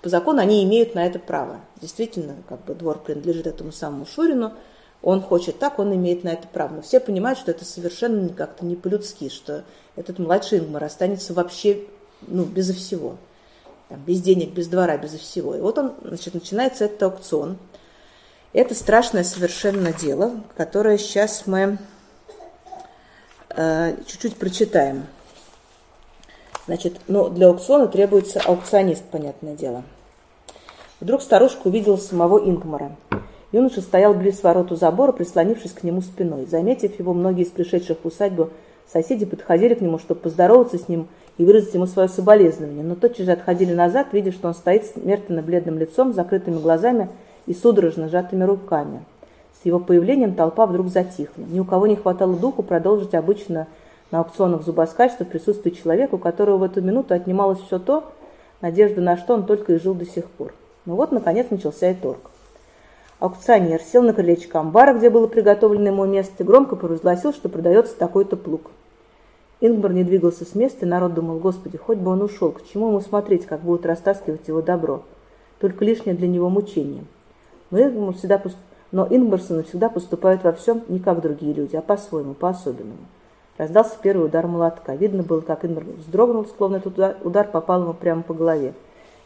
[0.01, 1.61] по закону они имеют на это право.
[1.80, 4.53] Действительно, как бы двор принадлежит этому самому Шурину,
[5.03, 6.76] он хочет так, он имеет на это право.
[6.76, 9.64] Но все понимают, что это совершенно как-то не по-людски, что
[9.96, 11.84] этот младший Ингмар останется вообще
[12.26, 13.16] ну, безо всего.
[13.88, 15.55] Там, без денег, без двора, безо всего.
[15.55, 17.57] И вот он, значит, начинается этот аукцион.
[18.55, 21.76] Это страшное совершенно дело, которое сейчас мы
[23.51, 25.05] э, чуть-чуть прочитаем.
[26.66, 29.82] Значит, ну, для аукциона требуется аукционист, понятное дело.
[31.01, 32.92] Вдруг старушка увидела самого Ингмара.
[33.53, 36.46] Юноша стоял близ ворот у забора, прислонившись к нему спиной.
[36.46, 38.51] Заметив его, многие из пришедших в усадьбу
[38.90, 43.26] соседи подходили к нему, чтобы поздороваться с ним и выразить ему свое соболезнование, но тотчас
[43.26, 47.11] же отходили назад, видя, что он стоит с мертвенно-бледным лицом, закрытыми глазами
[47.49, 49.03] и судорожно сжатыми руками.
[49.61, 51.42] С его появлением толпа вдруг затихла.
[51.42, 53.66] Ни у кого не хватало духу продолжить обычно
[54.11, 58.05] на аукционах зубоскальства в присутствии человека, у которого в эту минуту отнималось все то,
[58.61, 60.55] надежда на что он только и жил до сих пор.
[60.84, 62.30] Ну вот, наконец, начался и торг.
[63.18, 67.96] Аукционер сел на крылечко амбара, где было приготовлено ему место, и громко провозгласил, что продается
[67.96, 68.70] такой-то плуг.
[69.61, 72.88] Ингмар не двигался с места, и народ думал, господи, хоть бы он ушел, к чему
[72.88, 75.03] ему смотреть, как будут растаскивать его добро.
[75.59, 77.05] Только лишнее для него мучение.
[77.71, 78.43] Но, Ингмар всегда,
[78.93, 82.99] но Ингмарсоны всегда поступают во всем не как другие люди, а по-своему, по-особенному.
[83.59, 84.95] Раздался первый удар молотка.
[84.95, 88.73] Видно было, как Ингмар вздрогнул, словно этот удар, удар попал ему прямо по голове.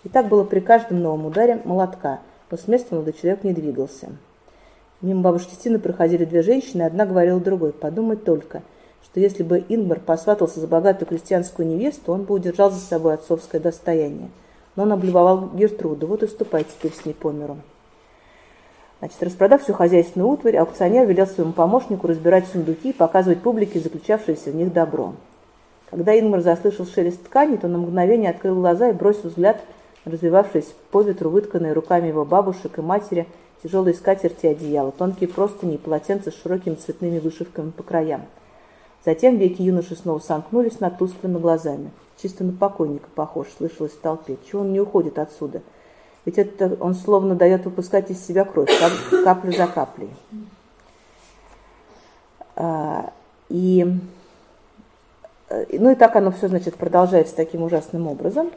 [0.05, 2.20] И так было при каждом новом ударе молотка,
[2.51, 4.09] но с места молодой человек не двигался.
[5.01, 7.72] Мимо бабушки Тины проходили две женщины, одна говорила другой.
[7.72, 8.62] Подумать только,
[9.05, 13.61] что если бы Ингмар посватался за богатую крестьянскую невесту, он бы удержал за собой отцовское
[13.61, 14.30] достояние.
[14.74, 16.07] Но он облюбовал Гертруду.
[16.07, 17.59] Вот и ступай теперь с ней по миру.
[19.03, 24.53] Значит, распродав всю хозяйственную утварь, аукционер велел своему помощнику разбирать сундуки и показывать публике заключавшееся
[24.53, 25.14] в них добро.
[25.90, 29.61] Когда Ингмар заслышал шелест ткани, то на мгновение открыл глаза и бросил взгляд
[30.05, 33.26] на развивавшись по ветру вытканные руками его бабушек и матери
[33.64, 38.22] тяжелые скатерти и одеяла, тонкие простыни и полотенца с широкими цветными вышивками по краям.
[39.05, 41.90] Затем веки юноши снова сомкнулись над тусклыми глазами.
[42.22, 44.36] Чисто на покойника похож, слышалось в толпе.
[44.48, 45.62] Чего он не уходит отсюда?
[46.24, 50.10] Ведь это он словно дает выпускать из себя кровь, кап, каплю за каплей.
[52.54, 53.12] А,
[53.48, 53.84] и,
[55.48, 58.52] э, ну и так оно все, значит, продолжается таким ужасным образом.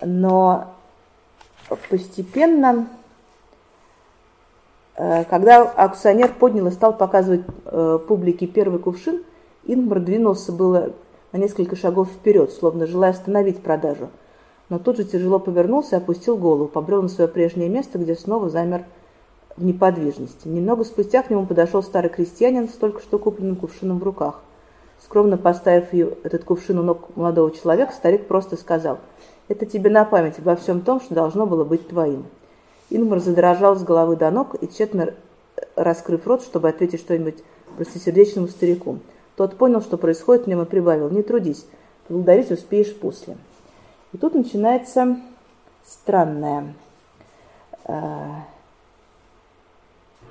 [0.00, 0.72] Но
[1.90, 2.86] постепенно,
[4.94, 9.24] э, когда аукционер поднял и стал показывать э, публике первый кувшин,
[9.64, 10.92] Ингмар двинулся было
[11.32, 14.08] на несколько шагов вперед, словно желая остановить продажу–
[14.68, 18.50] но тут же тяжело повернулся и опустил голову, побрел на свое прежнее место, где снова
[18.50, 18.84] замер
[19.56, 20.46] в неподвижности.
[20.46, 24.40] Немного спустя к нему подошел старый крестьянин с только что купленным кувшином в руках.
[25.02, 25.94] Скромно поставив
[26.24, 28.98] этот кувшин у ног молодого человека, старик просто сказал,
[29.48, 32.26] «Это тебе на память обо всем том, что должно было быть твоим».
[32.90, 35.14] Ингмар задрожал с головы до ног и, тщетно
[35.76, 37.42] раскрыв рот, чтобы ответить что-нибудь
[37.76, 38.98] простосердечному старику.
[39.36, 41.66] Тот понял, что происходит в нем и прибавил, «Не трудись,
[42.08, 43.36] благодарить успеешь после».
[44.12, 45.18] И тут начинается
[45.84, 46.74] странное.
[47.84, 48.44] А,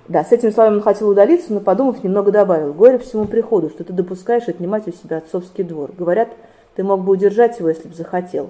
[0.08, 2.74] да, с этими словами он хотел удалиться, но, подумав, немного добавил.
[2.74, 5.92] Горе всему приходу, что ты допускаешь отнимать у себя отцовский двор.
[5.96, 6.30] Говорят,
[6.76, 8.50] ты мог бы удержать его, если бы захотел.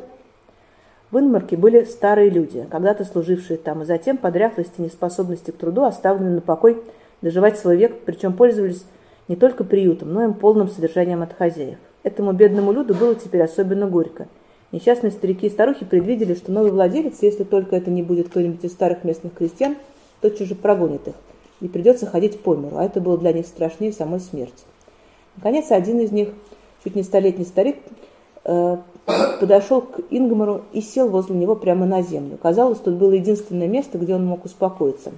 [1.12, 5.58] В Инмарке были старые люди, когда-то служившие там, и затем по дряхлости и неспособности к
[5.58, 6.84] труду оставлены на покой
[7.22, 8.86] доживать свой век, причем пользовались
[9.30, 11.78] не только приютом, но и полным содержанием от хозяев.
[12.04, 14.28] Этому бедному люду было теперь особенно горько–
[14.72, 18.74] Несчастные старики и старухи предвидели, что новый владелец, если только это не будет кто-нибудь из
[18.74, 19.78] старых местных крестьян,
[20.20, 21.13] тотчас же прогонит их,
[21.61, 24.65] и придется ходить по миру, а это было для них страшнее самой смерти.
[25.38, 26.30] Наконец, один из них,
[26.84, 27.78] чуть не столетний старик,
[28.43, 28.78] э,
[29.39, 32.38] подошел к Ингмару и сел возле него прямо на землю.
[32.41, 35.13] Казалось, тут было единственное место, где он мог успокоиться.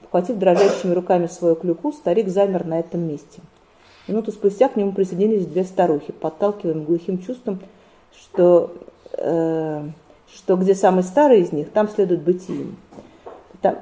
[0.00, 3.42] Похватив дрожащими руками свою клюку, старик замер на этом месте.
[4.08, 7.58] Минуту спустя к нему присоединились две старухи, подталкиваемые глухим чувством,
[8.12, 8.72] что
[9.16, 12.76] что где самый старый из них, там следует быть им.
[13.60, 13.76] Там,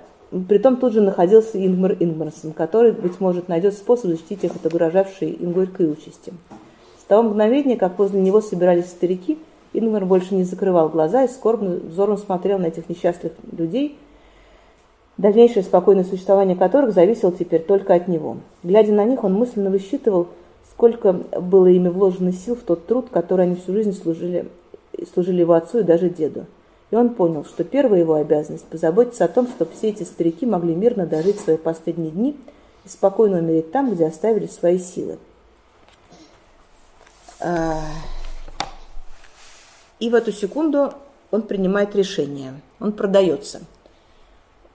[0.48, 5.30] притом тут же находился Ингмар Ингмарсон, который, быть может, найдет способ защитить их от угрожавшей
[5.30, 6.32] им горькой участи.
[7.00, 9.38] С того мгновения, как возле него собирались старики,
[9.72, 13.98] Ингмар больше не закрывал глаза и скорбно взором смотрел на этих несчастных людей,
[15.16, 18.36] дальнейшее спокойное существование которых зависело теперь только от него.
[18.62, 20.28] Глядя на них, он мысленно высчитывал,
[20.70, 24.46] сколько было ими вложено сил в тот труд, который они всю жизнь служили
[25.12, 26.46] служили его отцу и даже деду.
[26.90, 30.74] И он понял, что первая его обязанность– позаботиться о том, чтобы все эти старики могли
[30.74, 32.38] мирно дожить свои последние дни
[32.84, 35.18] и спокойно умереть там, где оставили свои силы.
[37.40, 37.80] А,
[39.98, 40.92] и в эту секунду
[41.30, 43.62] он принимает решение, он продается,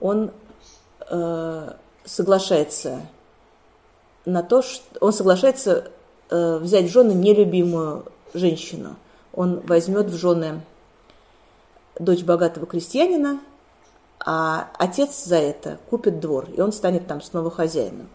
[0.00, 0.32] он
[1.08, 1.72] э,
[2.04, 3.02] соглашается
[4.24, 5.90] на то, что он соглашается
[6.30, 8.96] э, взять в жены нелюбимую женщину.
[9.38, 10.62] Он возьмет в жены
[11.96, 13.38] дочь богатого крестьянина,
[14.18, 18.08] а отец за это купит двор, и он станет там снова хозяином.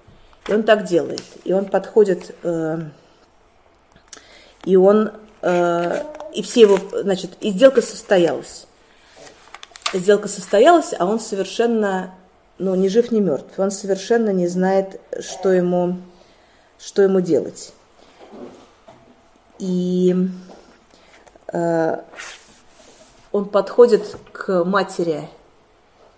[0.50, 1.24] И он так делает.
[1.46, 2.78] И он подходит, э,
[4.66, 6.04] и он, э,
[6.34, 8.68] и все его, значит, и сделка состоялась.
[9.94, 12.16] Сделка состоялась, а он совершенно,
[12.58, 13.58] ну, ни жив, ни мертв.
[13.58, 16.02] Он совершенно не знает, что ему,
[16.78, 17.72] что ему делать.
[19.58, 20.14] И
[21.54, 25.30] он подходит к матери,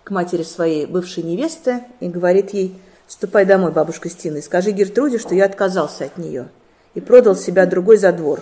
[0.02, 5.18] к матери своей бывшей невесты и говорит ей, ступай домой, бабушка Стина, и скажи Гертруде,
[5.18, 6.48] что я отказался от нее
[6.94, 8.40] и продал себя другой за двор.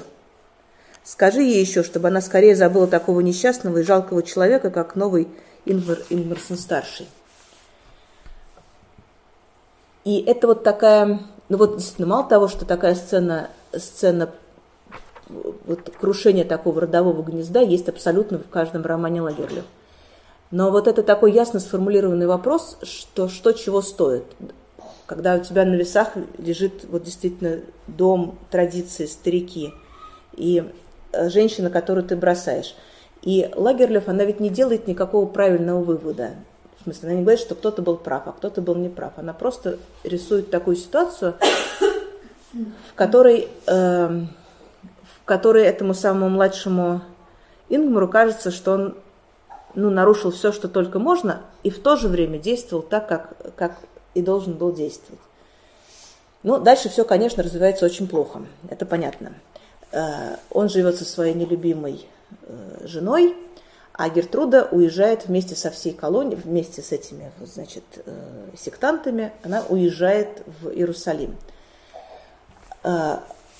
[1.03, 5.29] Скажи ей еще, чтобы она скорее забыла такого несчастного и жалкого человека, как новый
[5.67, 7.09] Ингвар Ингварсон-старший.
[10.05, 14.31] И это вот такая, ну вот действительно, мало того, что такая сцена, сцена
[15.29, 19.65] вот крушения такого родового гнезда есть абсолютно в каждом романе Лагерлев.
[20.51, 24.25] Но вот это такой ясно сформулированный вопрос, что что чего стоит.
[25.07, 29.73] Когда у тебя на весах лежит вот действительно дом, традиции, старики
[30.33, 30.65] и
[31.13, 32.75] э, женщина, которую ты бросаешь.
[33.23, 36.33] И Лагерлев, она ведь не делает никакого правильного вывода.
[36.79, 39.15] В смысле, она не говорит, что кто-то был прав, а кто-то был неправ.
[39.17, 41.35] Она просто рисует такую ситуацию,
[42.53, 44.21] в которой, э,
[45.25, 47.01] в которой этому самому младшему
[47.71, 48.95] Ингмару кажется, что он
[49.75, 53.77] ну, нарушил все, что только можно, и в то же время действовал так, как, как
[54.13, 55.23] и должен был действовать.
[56.43, 59.33] Ну, дальше все, конечно, развивается очень плохо, это понятно.
[59.93, 62.07] Э, он живет со своей нелюбимой
[62.43, 63.35] э, женой,
[63.95, 70.43] а Гертруда уезжает вместе со всей колонией, вместе с этими, значит, э, сектантами, она уезжает
[70.61, 71.35] в Иерусалим.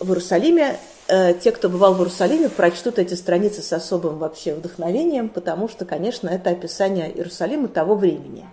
[0.01, 5.29] В Иерусалиме Э, те, кто бывал в Иерусалиме, прочтут эти страницы с особым вообще вдохновением,
[5.29, 8.47] потому что, конечно, это описание Иерусалима того времени.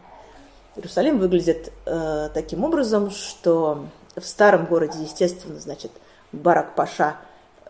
[0.76, 3.86] Иерусалим выглядит э, таким образом, что
[4.18, 5.92] в старом городе, естественно, значит,
[6.34, 7.16] Барак Паша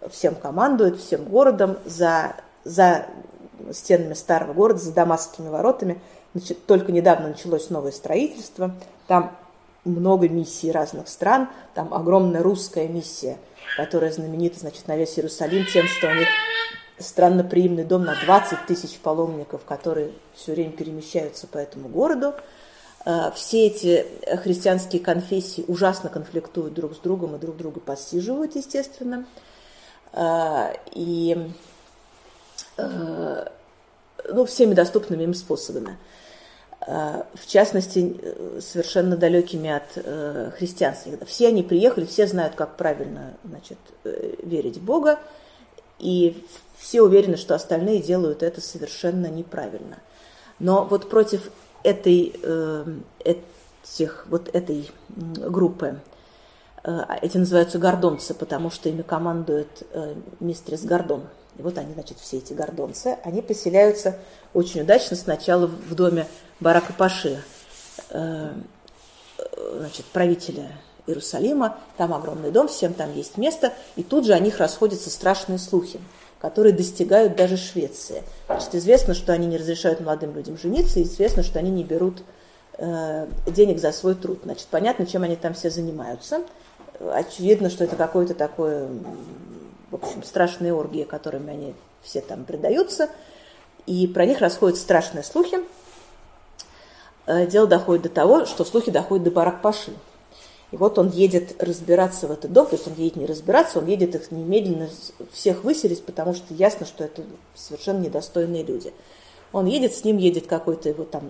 [0.09, 3.05] всем командует, всем городом, за, за
[3.71, 6.01] стенами старого города, за дамасскими воротами.
[6.33, 8.73] Значит, только недавно началось новое строительство,
[9.07, 9.35] там
[9.85, 13.37] много миссий разных стран, там огромная русская миссия–
[13.77, 16.27] которая знаменита, значит, на весь Иерусалим тем, что у них
[16.99, 22.33] странноприимный дом на 20 тысяч паломников, которые все время перемещаются по этому городу.
[23.05, 24.05] Э, все эти
[24.37, 29.25] христианские конфессии ужасно конфликтуют друг с другом и друг друга подсиживают, естественно.
[30.13, 31.51] Э, и
[32.77, 33.45] э,
[34.29, 35.97] ну, всеми доступными им способами.
[36.87, 41.13] Э, в частности, э, совершенно далекими от э, христианства.
[41.27, 45.19] Все они приехали, все знают, как правильно значит, верить в Бога,
[45.99, 46.43] и
[46.77, 49.99] все уверены, что остальные делают это совершенно неправильно.
[50.57, 51.51] Но вот против
[51.83, 52.33] этой,
[53.23, 55.99] этих, вот этой группы,
[57.21, 59.87] эти называются гордонцы, потому что ими командует
[60.39, 61.23] мистерис Гордон.
[61.57, 64.17] И вот они, значит, все эти гордонцы, они поселяются
[64.53, 66.27] очень удачно сначала в доме
[66.61, 67.41] Барака Паши,
[68.11, 68.49] э,
[69.77, 70.71] значит, правителя
[71.07, 71.77] Иерусалима.
[71.97, 73.73] Там огромный дом, всем там есть место.
[73.95, 75.99] И тут же о них расходятся страшные слухи,
[76.39, 78.23] которые достигают даже Швеции.
[78.45, 82.21] Значит, известно, что они не разрешают молодым людям жениться, и известно, что они не берут
[82.77, 84.41] э, денег за свой труд.
[84.43, 86.43] Значит, понятно, чем они там все занимаются.
[86.99, 88.87] Очевидно, что это какое-то такое,
[89.89, 93.09] в общем, страшные оргии, которыми они все там предаются.
[93.87, 95.57] И про них расходятся страшные слухи.
[97.25, 99.91] Э, дело доходит до того, что слухи доходят до Барак-Паши.
[100.71, 103.87] И вот он едет разбираться в этот дом, то есть он едет не разбираться, он
[103.87, 104.89] едет их немедленно
[105.33, 108.93] всех выселить, потому что ясно, что это совершенно недостойные люди.
[109.51, 111.23] Он едет, с ним едет какой-то его там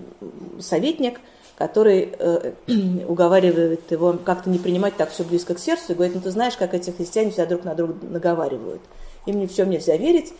[0.59, 1.19] советник,
[1.57, 2.53] который э,
[3.07, 6.55] уговаривает его как-то не принимать так все близко к сердцу и говорит, ну ты знаешь,
[6.55, 8.81] как эти христиане все друг на друга наговаривают.
[9.25, 10.33] Им ни в чем нельзя верить,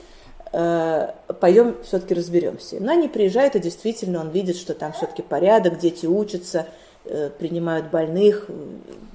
[0.52, 2.78] пойдем все-таки разберемся.
[2.80, 6.68] Но они приезжают, и действительно он видит, что там все-таки порядок, дети учатся,
[7.06, 8.47] э, принимают больных,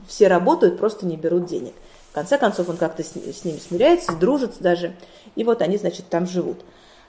[0.08, 1.74] все работают, просто не берут денег.
[2.10, 4.94] В конце концов он как-то с, ними смиряется, дружит даже,
[5.34, 6.58] и вот они, значит, там живут.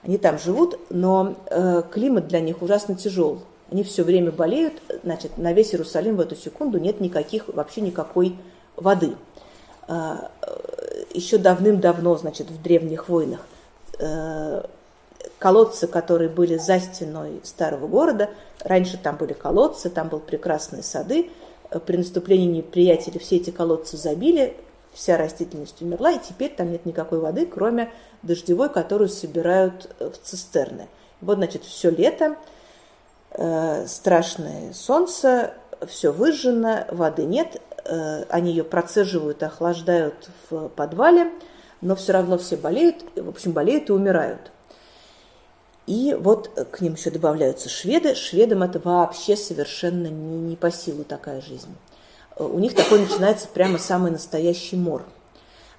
[0.03, 3.39] Они там живут, но э, климат для них ужасно тяжел.
[3.71, 4.73] Они все время болеют,
[5.03, 8.35] значит, на весь Иерусалим в эту секунду нет никаких, вообще никакой
[8.75, 9.15] воды.
[9.87, 10.17] Э,
[11.13, 13.56] еще давным-давно, значит, в древних войнах– Э,
[15.39, 18.29] колодцы, которые были за стеной старого города.
[18.63, 21.29] Раньше там были колодцы, там были прекрасные сады.
[21.85, 24.55] При наступлении неприятеля все эти колодцы забили,
[24.93, 27.91] вся растительность умерла, и теперь там нет никакой воды, кроме
[28.23, 30.87] дождевой, которую собирают в цистерны.
[31.21, 32.35] Вот, значит, все лето,
[33.31, 35.53] э, страшное солнце,
[35.87, 41.31] все выжжено, воды нет, э, они ее процеживают, охлаждают в подвале,
[41.81, 44.51] но все равно все болеют, в общем, болеют и умирают.
[45.87, 48.13] И вот к ним еще добавляются шведы.
[48.13, 51.73] Шведам это вообще совершенно не, не по силу такая жизнь.
[52.35, 55.03] У них такой начинается прямо самый настоящий мор.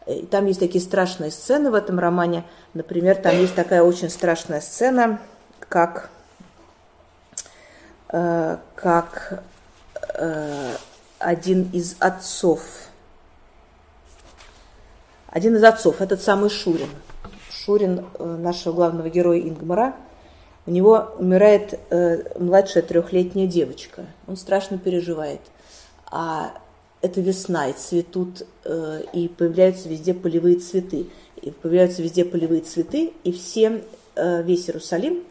[0.07, 2.45] Э, и там есть такие страшные сцены в этом романе.
[2.73, 5.21] Например, там есть такая очень страшная сцена,
[5.61, 6.11] как,
[8.09, 9.45] э, как
[10.15, 10.75] э,
[11.19, 12.61] один из отцов,
[15.29, 16.91] один из отцов, этот самый Шурин–
[17.69, 19.95] Шурин, э, нашего главного героя Ингмара,
[20.65, 24.07] у него умирает э, младшая трехлетняя девочка.
[24.27, 25.41] Он страшно переживает.
[26.11, 26.53] А
[27.03, 31.09] это весна, и цветут, э, и появляются везде полевые цветы.
[31.43, 33.85] И появляются везде полевые цветы, и все,
[34.17, 35.23] весь Иерусалим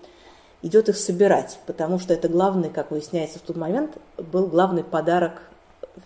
[0.62, 5.42] идет их собирать, потому что это главный, как выясняется в тот момент, был главный подарок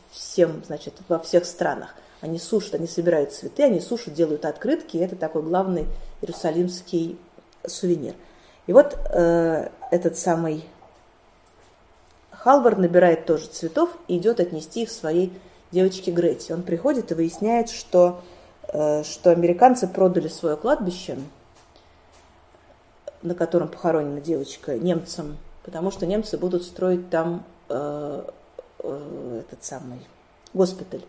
[0.09, 1.93] всем, значит, во всех странах.
[2.21, 5.87] Они сушат, они собирают цветы, они сушат, делают открытки, это такой главный
[6.21, 7.17] иерусалимский
[7.65, 8.13] сувенир.
[8.67, 10.63] И вот э, этот самый
[12.31, 15.33] Халвар набирает тоже цветов и идет отнести их своей
[15.71, 16.53] девочке Гретти.
[16.53, 18.21] Он приходит и выясняет, что,
[18.67, 21.17] э, что американцы продали свое кладбище,
[23.21, 28.23] на котором похоронена девочка, немцам, потому что немцы будут строить там э,
[28.79, 29.99] э, этот самый
[30.53, 31.01] госпиталь.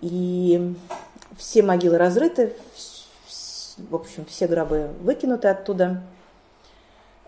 [0.00, 0.74] И
[1.36, 2.54] все могилы разрыты,
[3.78, 6.02] в общем, все гробы выкинуты оттуда.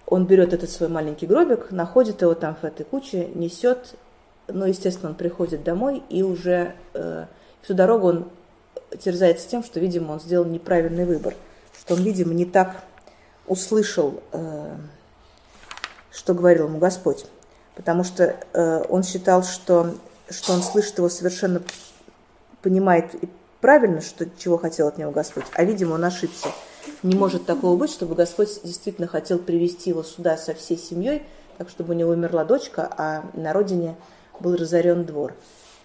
[0.06, 3.94] Он берет этот свой маленький гробик, находит его там в этой куче, несет.
[4.46, 7.26] Ну, естественно, он приходит домой и уже э,
[7.60, 8.30] всю дорогу он
[8.98, 11.34] терзается тем, что, видимо, он сделал неправильный выбор,
[11.78, 12.82] что он, видимо, не так
[13.46, 14.76] услышал, э,
[16.10, 17.26] что говорил ему Господь.
[17.74, 19.94] Потому что э, он считал, что,
[20.30, 21.62] что он слышит его совершенно,
[22.68, 23.14] понимает
[23.62, 26.48] правильно, что, чего хотел от него Господь, а, видимо, он ошибся.
[27.02, 31.22] Не может такого быть, чтобы Господь действительно хотел привести его сюда со всей семьей,
[31.56, 33.96] так, чтобы у него умерла дочка, а на родине
[34.38, 35.32] был разорен двор.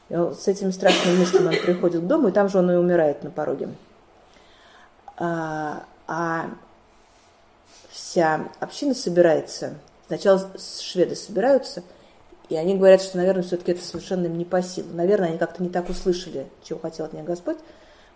[0.10, 3.24] И с этими страшными мыслями он приходит к дому, и там же он и умирает
[3.24, 3.70] на пороге.
[5.16, 6.50] А, а
[7.90, 9.76] вся община собирается.
[10.08, 11.82] Сначала шведы собираются–
[12.54, 14.94] и они говорят, что, наверное, все-таки это совершенно им не по силу.
[14.94, 17.58] Наверное, они как-то не так услышали, чего хотел от них Господь,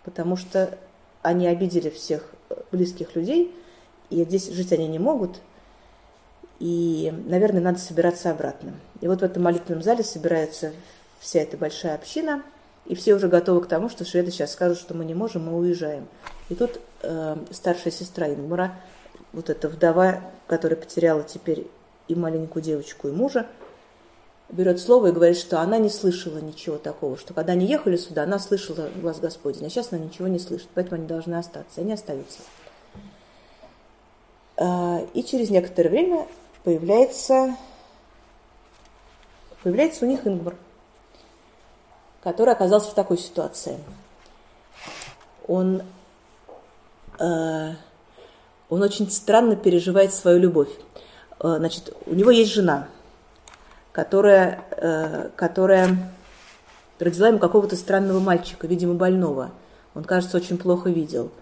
[0.04, 0.78] потому что
[1.22, 2.30] они обидели всех
[2.70, 3.52] близких людей,
[4.10, 5.40] и здесь жить они не могут.
[6.60, 8.74] И, наверное, надо собираться обратно.
[9.00, 10.72] И вот в этом молитвенном зале собирается
[11.18, 12.44] вся эта большая община,
[12.86, 15.58] и все уже готовы к тому, что шведы сейчас скажут, что мы не можем, мы
[15.58, 16.06] уезжаем.
[16.48, 18.76] И тут э, старшая сестра Ингмара,
[19.32, 21.66] вот эта вдова, которая потеряла теперь
[22.06, 23.48] и маленькую девочку, и мужа,
[24.50, 28.22] берет слово и говорит, что она не слышала ничего такого, что когда они ехали сюда,
[28.22, 31.92] она слышала глаз Господень, а сейчас она ничего не слышит, поэтому они должны остаться, они
[31.92, 32.38] остаются.
[34.56, 36.26] А, и через некоторое время
[36.64, 37.56] появляется,
[39.62, 40.56] появляется у них Ингмар,
[42.22, 43.78] который оказался в такой ситуации.
[45.46, 45.82] Он,
[47.18, 47.72] э,
[48.68, 50.68] он очень странно переживает свою любовь.
[51.40, 52.88] Э, значит, у него есть жена–
[53.98, 55.96] которая, э, которая
[57.00, 59.50] родила ему какого-то странного мальчика, видимо, больного.
[59.96, 61.32] Он, кажется, очень плохо видел.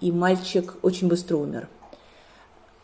[0.00, 1.68] И мальчик очень быстро умер.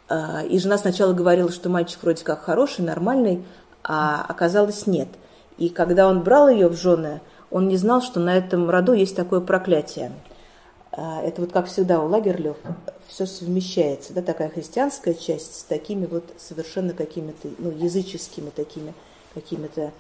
[0.09, 3.45] Э, и жена сначала говорила, что мальчик вроде как хороший, нормальный,
[3.83, 5.09] а оказалось нет.
[5.59, 9.17] И когда он брал ее в жены, он не знал, что на этом роду есть
[9.17, 10.13] такое проклятие.
[11.01, 12.59] Э, это вот как всегда у Лагерлев
[13.09, 18.92] все совмещается, да, такая христианская часть с такими вот совершенно какими-то, ну, языческими такими
[19.32, 19.92] какими-то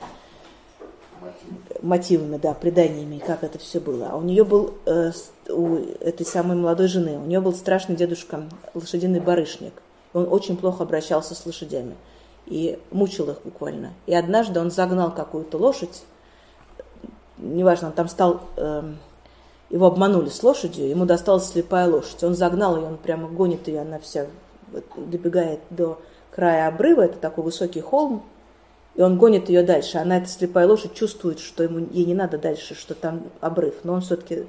[1.82, 4.10] мотивами, да, преданиями, как это все было.
[4.10, 5.12] А у нее был, э,
[5.48, 8.44] у этой самой молодой жены, у нее был страшный дедушка,
[8.74, 9.72] лошадиный барышник.
[10.12, 11.94] Он очень плохо обращался с лошадями
[12.46, 13.92] и мучил их буквально.
[14.06, 16.02] И однажды он загнал какую-то лошадь,
[17.38, 18.42] неважно, он там стал...
[18.58, 18.92] Э,
[19.70, 22.22] его обманули с лошадью, ему досталась слепая лошадь.
[22.24, 24.26] Он загнал ее, он прямо гонит ее, она вся
[24.96, 26.00] добегает до
[26.32, 28.24] края обрыва, это такой высокий холм,
[28.96, 29.98] и он гонит ее дальше.
[29.98, 33.94] Она, эта слепая лошадь, чувствует, что ему, ей не надо дальше, что там обрыв, но
[33.94, 34.46] он все-таки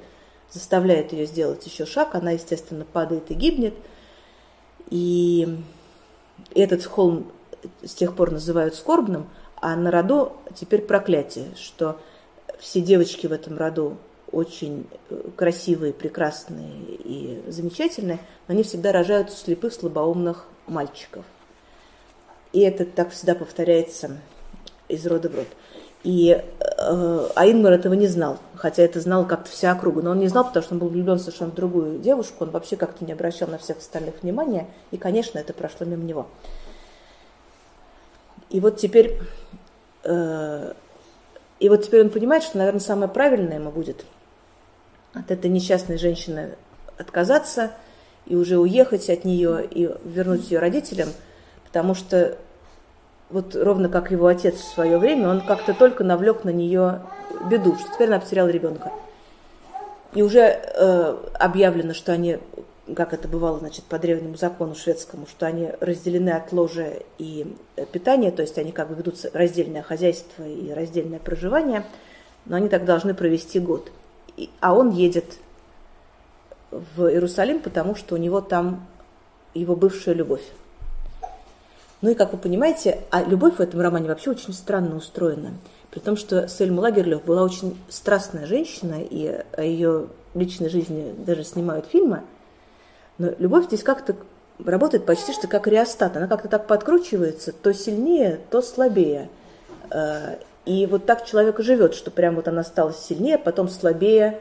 [0.50, 3.74] заставляет ее сделать еще шаг, она, естественно, падает и гибнет.
[4.90, 5.58] И
[6.54, 7.30] этот холм
[7.84, 11.98] с тех пор называют скорбным, а на роду теперь проклятие, что
[12.58, 13.96] все девочки в этом роду
[14.32, 16.72] очень э, красивые, прекрасные
[17.04, 18.18] и замечательные,
[18.48, 21.24] но они всегда рожают слепых, слабоумных мальчиков.
[22.52, 24.18] И это так всегда повторяется
[24.88, 25.46] из рода в род.
[26.02, 30.02] И э, Аинмар этого не знал, хотя это знал как-то вся округа.
[30.02, 32.76] Но он не знал, потому что он был влюблен совершенно в другую девушку, он вообще
[32.76, 36.26] как-то не обращал на всех остальных внимания, и, конечно, это прошло мимо него.
[38.50, 39.18] И вот теперь,
[40.02, 40.72] э,
[41.60, 44.04] и вот теперь он понимает, что, наверное, самое правильное ему будет
[45.14, 46.56] от этой несчастной женщины
[46.98, 47.72] отказаться
[48.26, 51.08] и уже уехать от нее и вернуть ее родителям,
[51.64, 52.36] потому что
[53.30, 57.00] вот ровно как его отец в свое время, он как-то только навлек на нее
[57.50, 58.92] беду, что теперь она потеряла ребенка.
[60.14, 62.38] И уже э, объявлено, что они,
[62.94, 67.56] как это бывало, значит, по древнему закону шведскому, что они разделены от ложа и
[67.92, 71.84] питания, то есть они как бы ведут раздельное хозяйство и раздельное проживание,
[72.44, 73.90] но они так должны провести год.
[74.60, 75.38] А он едет
[76.70, 78.86] в Иерусалим, потому что у него там
[79.54, 80.44] его бывшая любовь.
[82.00, 85.52] Ну и, как вы понимаете, а любовь в этом романе вообще очень странно устроена.
[85.90, 91.44] При том, что Сельма Лагерлёв была очень страстная женщина, и о ее личной жизни даже
[91.44, 92.22] снимают фильмы.
[93.18, 94.16] Но любовь здесь как-то
[94.64, 96.16] работает почти что как реостат.
[96.16, 99.28] Она как-то так подкручивается, то сильнее, то слабее.
[100.64, 104.40] И вот так человек живет, что прям вот она стала сильнее, потом слабее,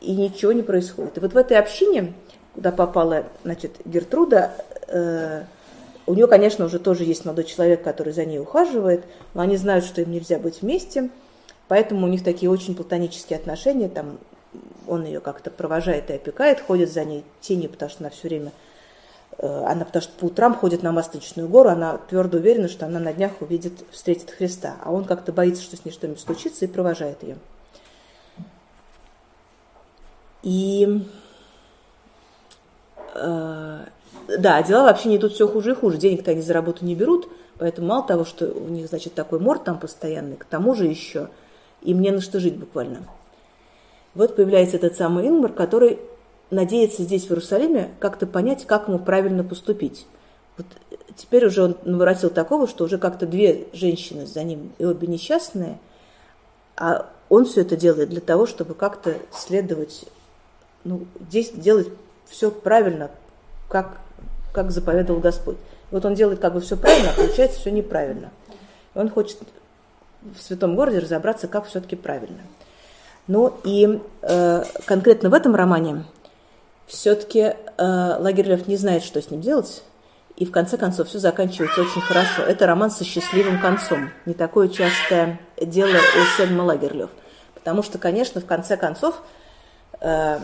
[0.00, 1.16] и ничего не происходит.
[1.16, 2.14] И вот в этой общине,
[2.54, 4.52] куда попала, значит, Гертруда,
[4.88, 5.44] э,
[6.06, 9.84] у нее, конечно, уже тоже есть молодой человек, который за ней ухаживает, но они знают,
[9.84, 11.10] что им нельзя быть вместе,
[11.68, 14.18] поэтому у них такие очень платонические отношения, там
[14.86, 18.52] он ее как-то провожает и опекает, ходит за ней тенью, потому что она все время,
[19.38, 23.12] она потому что по утрам ходит на Масличную гору, она твердо уверена, что она на
[23.12, 27.22] днях увидит, встретит Христа, а он как-то боится, что с ней что-нибудь случится и провожает
[27.22, 27.36] ее.
[30.42, 31.02] И
[33.14, 33.78] э,
[34.38, 35.98] да, дела вообще не идут все хуже и хуже.
[35.98, 37.28] Денег-то они за работу не берут,
[37.58, 41.28] поэтому мало того, что у них, значит, такой мор там постоянный, к тому же еще
[41.82, 43.00] им не на что жить буквально.
[44.14, 45.98] Вот появляется этот самый Ингмар, который
[46.50, 50.06] надеется здесь, в Иерусалиме, как-то понять, как ему правильно поступить.
[50.56, 50.66] Вот
[51.16, 55.78] теперь уже он наворотил такого, что уже как-то две женщины за ним, и обе несчастные,
[56.76, 60.04] а он все это делает для того, чтобы как-то следовать,
[60.84, 61.88] ну, здесь делать
[62.26, 63.10] все правильно,
[63.68, 64.00] как
[64.56, 65.58] как заповедовал Господь.
[65.90, 68.30] Вот он делает как бы все правильно, а получается все неправильно.
[68.94, 69.36] Он хочет
[70.22, 72.40] в святом городе разобраться, как все-таки правильно.
[73.26, 76.04] Ну и э, конкретно в этом романе
[76.86, 79.82] все-таки э, Лагерлев не знает, что с ним делать,
[80.36, 82.42] и в конце концов все заканчивается очень хорошо.
[82.42, 84.10] Это роман со счастливым концом.
[84.26, 87.10] Не такое частое дело у Сельма Лагерлев.
[87.54, 89.22] Потому что, конечно, в конце концов
[90.00, 90.38] э,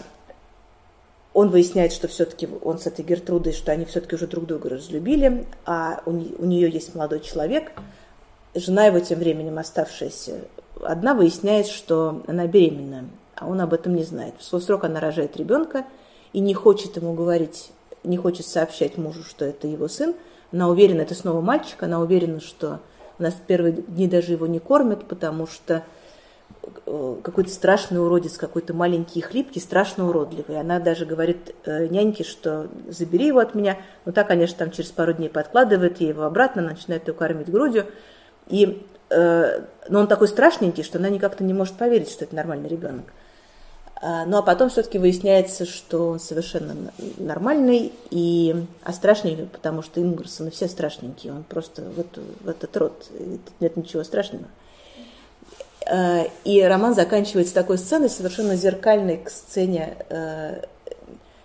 [1.34, 5.46] он выясняет, что все-таки он с этой Гертрудой, что они все-таки уже друг друга разлюбили,
[5.66, 7.72] а у, у нее есть молодой человек.
[8.54, 10.40] Жена его тем временем, оставшаяся
[10.82, 14.34] одна, выясняет, что она беременна, а он об этом не знает.
[14.38, 15.84] В свой срок она рожает ребенка
[16.32, 17.70] и не хочет ему говорить,
[18.04, 20.14] не хочет сообщать мужу, что это его сын.
[20.52, 22.80] Она уверена, это снова мальчик, она уверена, что
[23.18, 25.82] у нас первые дни даже его не кормят, потому что
[26.86, 30.60] Э, какой-то страшный уродец, какой-то маленький хлипкий, страшно уродливый.
[30.60, 33.78] Она даже говорит э, няньке, что забери его от меня.
[34.04, 37.86] Но та, конечно, там через пару дней подкладывает ей его обратно, начинает ее кормить грудью.
[38.48, 42.68] И, э, но он такой страшненький, что она никак-то не может поверить, что это нормальный
[42.68, 43.06] ребенок.
[44.04, 50.02] А, ну а потом все-таки выясняется, что он совершенно нормальный, и, а страшненький, потому что
[50.02, 53.06] Ингерсоны все страшненькие, он просто в, эту, в этот род,
[53.60, 54.46] нет ничего страшного.
[55.88, 60.64] Э, и роман заканчивается такой сценой, совершенно зеркальной к сцене, э,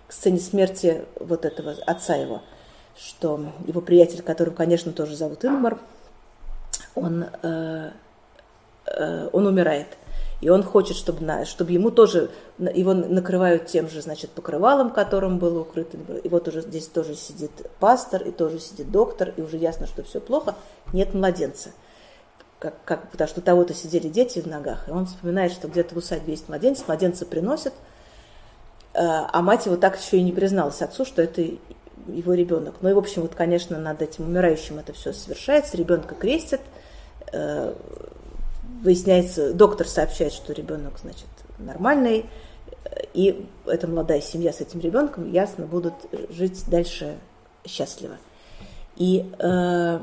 [0.08, 2.42] к сцене смерти вот этого отца его,
[2.96, 5.78] что его приятель, которого, конечно, тоже зовут Ингмар,
[6.96, 7.26] он,
[9.32, 9.86] он умирает.
[10.40, 15.60] И он хочет, чтобы, чтобы ему тоже, его накрывают тем же, значит, покрывалом, которым было
[15.60, 15.96] укрыто.
[16.22, 20.04] И вот уже здесь тоже сидит пастор, и тоже сидит доктор, и уже ясно, что
[20.04, 20.54] все плохо.
[20.92, 21.70] Нет младенца
[22.58, 25.94] как, как, потому что у того-то сидели дети в ногах, и он вспоминает, что где-то
[25.94, 27.72] в усадьбе есть младенец, младенца приносят,
[28.94, 31.42] э, а мать его так еще и не призналась отцу, что это
[32.08, 32.76] его ребенок.
[32.80, 36.60] Ну и, в общем, вот, конечно, над этим умирающим это все совершается, ребенка крестят,
[37.32, 37.74] э,
[38.82, 41.26] выясняется, доктор сообщает, что ребенок, значит,
[41.58, 42.26] нормальный,
[43.14, 45.94] и эта молодая семья с этим ребенком ясно будут
[46.30, 47.18] жить дальше
[47.66, 48.16] счастлива.
[48.96, 49.98] И э,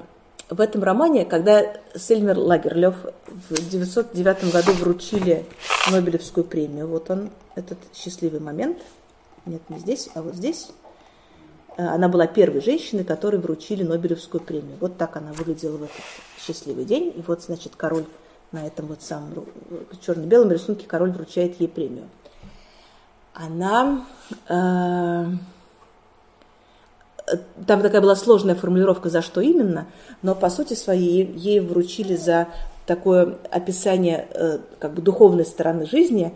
[0.49, 2.95] в этом романе, когда Сельмер Лагерлёв
[3.27, 5.45] в 1909 году вручили
[5.91, 8.77] Нобелевскую премию, вот он, этот счастливый момент,
[9.45, 10.69] нет, не здесь, а вот здесь,
[11.77, 14.77] э, она была первой женщиной, которой вручили Нобелевскую премию.
[14.79, 15.95] Вот так она выглядела в этот
[16.39, 17.13] счастливый день.
[17.15, 18.05] И вот, значит, король
[18.51, 19.45] на этом вот самом
[20.01, 22.07] черно-белом рисунке король вручает ей премию.
[23.33, 24.05] Она
[24.47, 25.25] э,
[27.67, 29.87] там такая была сложная формулировка, за что именно,
[30.21, 32.47] но по сути своей ей вручили за
[32.85, 36.33] такое описание э, как бы духовной стороны жизни,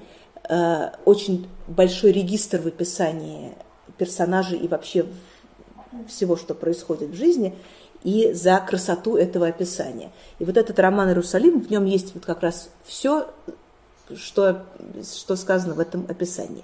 [0.49, 3.53] э, очень большой регистр в описании
[3.97, 5.05] персонажей и вообще
[6.07, 7.55] всего, что происходит в жизни,
[8.04, 10.12] и за красоту этого описания.
[10.39, 13.30] И вот этот роман «Иерусалим», в нем есть вот как раз все,
[14.16, 14.64] что,
[15.04, 16.64] что сказано в этом описании.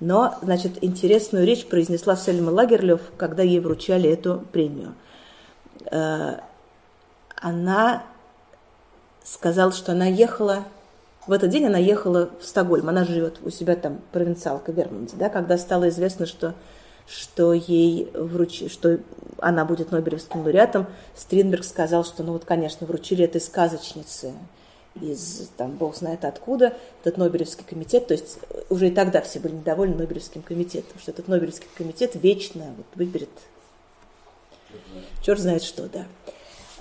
[0.00, 4.94] Но, значит, интересную речь произнесла Сельма Лагерлёв, когда ей вручали эту премию.
[5.90, 6.40] Э,
[7.36, 8.02] она
[9.24, 10.64] сказала, что она ехала,
[11.26, 15.30] в этот день она ехала в Стокгольм, она живет у себя там, провинциалка Вермонте, да,
[15.30, 16.54] когда стало известно, что,
[17.06, 18.98] что ей вручили, что
[19.38, 24.32] она будет Нобелевским лауреатом, Стринберг сказал, что, ну вот, конечно, вручили этой сказочнице,
[25.00, 28.38] из, там, бог знает откуда, этот Нобелевский комитет, то есть
[28.70, 33.30] уже и тогда все были недовольны Нобелевским комитетом, что этот Нобелевский комитет вечно вот, выберет
[35.22, 36.06] черт знает что, да.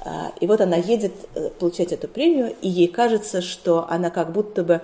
[0.06, 4.34] А, и вот она едет э, получать эту премию, и ей кажется, что она как
[4.34, 4.82] будто бы, э,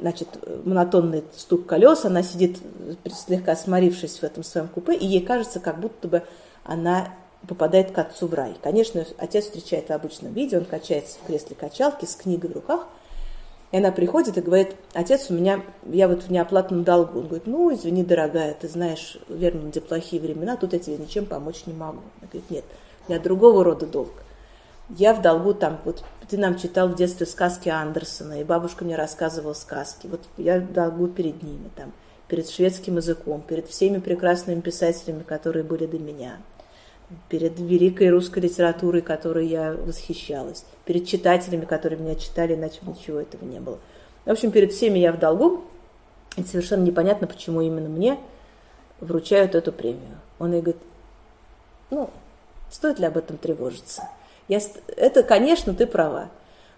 [0.00, 0.28] значит,
[0.64, 2.58] монотонный стук колес, она сидит
[3.10, 6.22] слегка сморившись в этом своем купе, и ей кажется, как будто бы
[6.64, 7.08] она
[7.46, 8.56] попадает к отцу в рай.
[8.62, 12.86] Конечно, отец встречает в обычном виде, он качается в кресле качалки с книгой в руках,
[13.70, 17.18] и она приходит и говорит, отец, у меня, я вот в неоплатном долгу.
[17.18, 21.26] Он говорит, ну, извини, дорогая, ты знаешь, верно, где плохие времена, тут я тебе ничем
[21.26, 22.00] помочь не могу.
[22.20, 22.64] Она говорит, нет,
[23.06, 24.12] у меня другого рода долг.
[24.88, 28.96] Я в долгу там, вот ты нам читал в детстве сказки Андерсона, и бабушка мне
[28.96, 30.06] рассказывала сказки.
[30.06, 31.92] Вот я долгу перед ними, там,
[32.28, 36.38] перед шведским языком, перед всеми прекрасными писателями, которые были до меня
[37.28, 43.44] перед великой русской литературой, которой я восхищалась, перед читателями, которые меня читали, иначе ничего этого
[43.44, 43.78] не было.
[44.24, 45.64] В общем, перед всеми я в долгу,
[46.36, 48.18] и совершенно непонятно, почему именно мне
[49.00, 50.18] вручают эту премию.
[50.38, 50.82] Он ей говорит,
[51.90, 52.10] ну,
[52.70, 54.02] стоит ли об этом тревожиться?
[54.48, 54.60] Я,
[54.96, 56.30] это, конечно, ты права.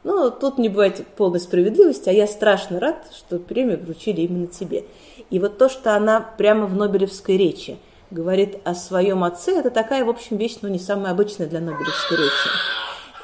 [0.02, 4.84] Но тут не бывает полной справедливости, а я страшно рад, что премию вручили именно тебе.
[5.30, 7.78] И вот то, что она прямо в Нобелевской речи–
[8.10, 12.16] говорит о своем отце, это такая, в общем, вещь, ну, не самая обычная для Нобелевской
[12.16, 12.50] речи.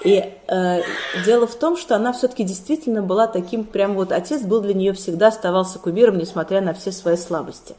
[0.04, 0.82] И э,
[1.24, 4.92] дело в том, что она все-таки действительно была таким, прям вот отец был для нее
[4.92, 7.74] всегда оставался кумиром, несмотря на все свои слабости.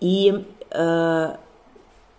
[0.00, 1.36] И э,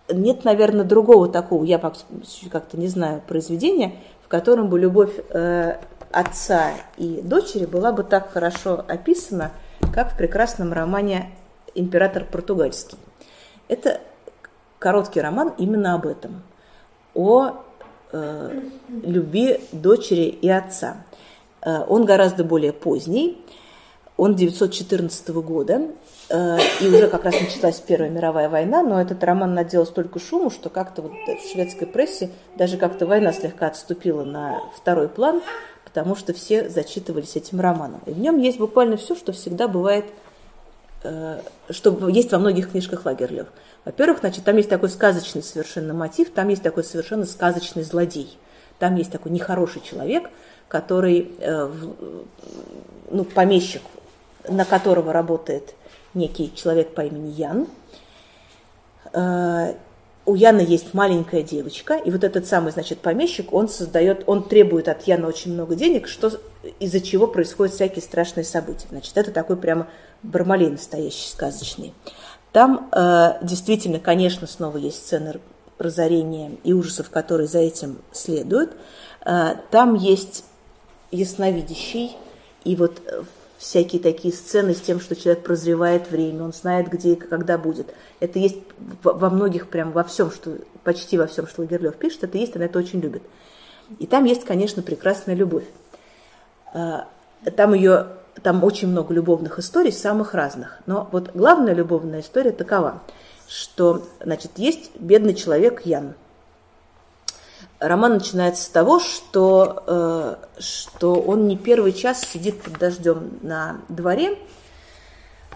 [0.08, 3.94] нет, наверное, другого такого, я как-то не знаю, произведения,
[4.24, 5.78] в котором бы любовь э,
[6.12, 9.52] отца и дочери была бы так хорошо описана,
[9.94, 11.30] как в прекрасном романе
[11.74, 12.98] «Император португальский».
[13.68, 14.00] Это
[14.78, 16.42] короткий роман именно об этом,
[17.14, 17.52] о
[18.12, 20.98] э, любви дочери и отца.
[21.62, 23.44] Э, он гораздо более поздний,
[24.16, 25.82] он 914 года,
[26.28, 30.50] э, и уже как раз началась Первая мировая война, но этот роман наделал столько шуму,
[30.50, 35.42] что как-то вот в шведской прессе даже как-то война слегка отступила на второй план,
[35.84, 38.00] потому что все зачитывались этим романом.
[38.06, 40.06] И в нем есть буквально все, что всегда бывает–
[41.06, 41.40] Э,
[41.70, 43.46] что есть во многих книжках Лагерлев.
[43.84, 48.36] Во-первых, значит, там есть такой сказочный совершенно мотив, там есть такой совершенно сказочный злодей.
[48.78, 50.30] Там есть такой нехороший человек,
[50.68, 51.70] который, э,
[53.10, 53.82] ну, помещик,
[54.48, 55.74] на которого работает
[56.14, 57.66] некий человек по имени Ян.
[59.12, 59.74] Э,
[60.26, 64.88] у Яна есть маленькая девочка, и вот этот самый, значит, помещик, он создает, он требует
[64.88, 66.32] от Яна очень много денег, что,
[66.80, 68.88] из-за чего происходят всякие страшные события.
[68.90, 69.86] Значит, это такой прямо
[70.24, 71.94] Бармалей настоящий, сказочный.
[72.50, 75.40] Там э, действительно, конечно, снова есть сцены
[75.78, 78.72] разорения и ужасов, которые за этим следуют.
[79.24, 80.44] Э, там есть
[81.12, 82.16] ясновидящий,
[82.64, 83.00] и вот
[83.58, 87.94] всякие такие сцены с тем, что человек прозревает время, он знает, где и когда будет.
[88.20, 88.58] Это есть
[89.02, 92.66] во многих, прям во всем, что почти во всем, что Лагерлёв пишет, это есть, она
[92.66, 93.22] это очень любит.
[93.98, 95.64] И там есть, конечно, прекрасная любовь.
[96.74, 97.02] Э,
[97.56, 98.08] там ее
[98.42, 100.80] там очень много любовных историй, самых разных.
[100.86, 103.02] Но вот главная любовная история такова,
[103.48, 106.14] что, значит, есть бедный человек Ян.
[107.78, 113.80] Роман начинается с того, что, э, что он не первый час сидит под дождем на
[113.88, 114.38] дворе,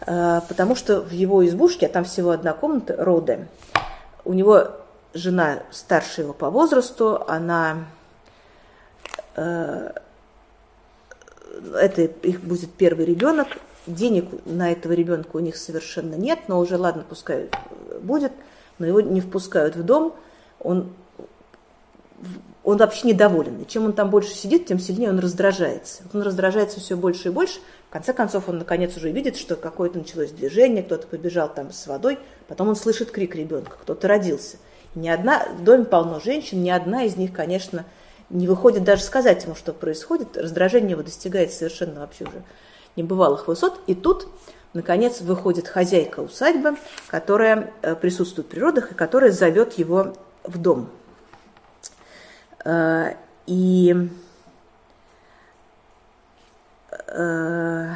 [0.06, 3.48] э, потому что в его избушке, а там всего одна комната, роды,
[4.24, 4.68] у него
[5.14, 7.86] жена старше его по возрасту, она
[9.36, 9.92] э,
[11.74, 13.48] это их будет первый ребенок,
[13.86, 17.48] денег на этого ребенка у них совершенно нет, но уже ладно, пускай
[18.02, 18.32] будет,
[18.78, 20.14] но его не впускают в дом,
[20.58, 20.92] он,
[22.62, 23.62] он вообще недоволен.
[23.62, 26.02] И чем он там больше сидит, тем сильнее он раздражается.
[26.12, 27.58] Он раздражается все больше и больше.
[27.88, 31.86] В конце концов, он наконец уже видит, что какое-то началось движение, кто-то побежал там с
[31.86, 34.58] водой, потом он слышит крик ребенка, кто-то родился.
[34.94, 37.84] И ни одна, в доме полно женщин, ни одна из них, конечно,
[38.28, 40.36] не выходит даже сказать ему, что происходит.
[40.36, 42.44] Раздражение его достигает совершенно вообще уже
[42.94, 43.80] небывалых высот.
[43.86, 44.28] И тут,
[44.72, 46.76] наконец, выходит хозяйка усадьбы,
[47.08, 50.14] которая э, присутствует в природах и которая зовет его
[50.44, 50.90] в дом.
[52.64, 53.14] Э,
[53.46, 53.94] и
[57.06, 57.94] э,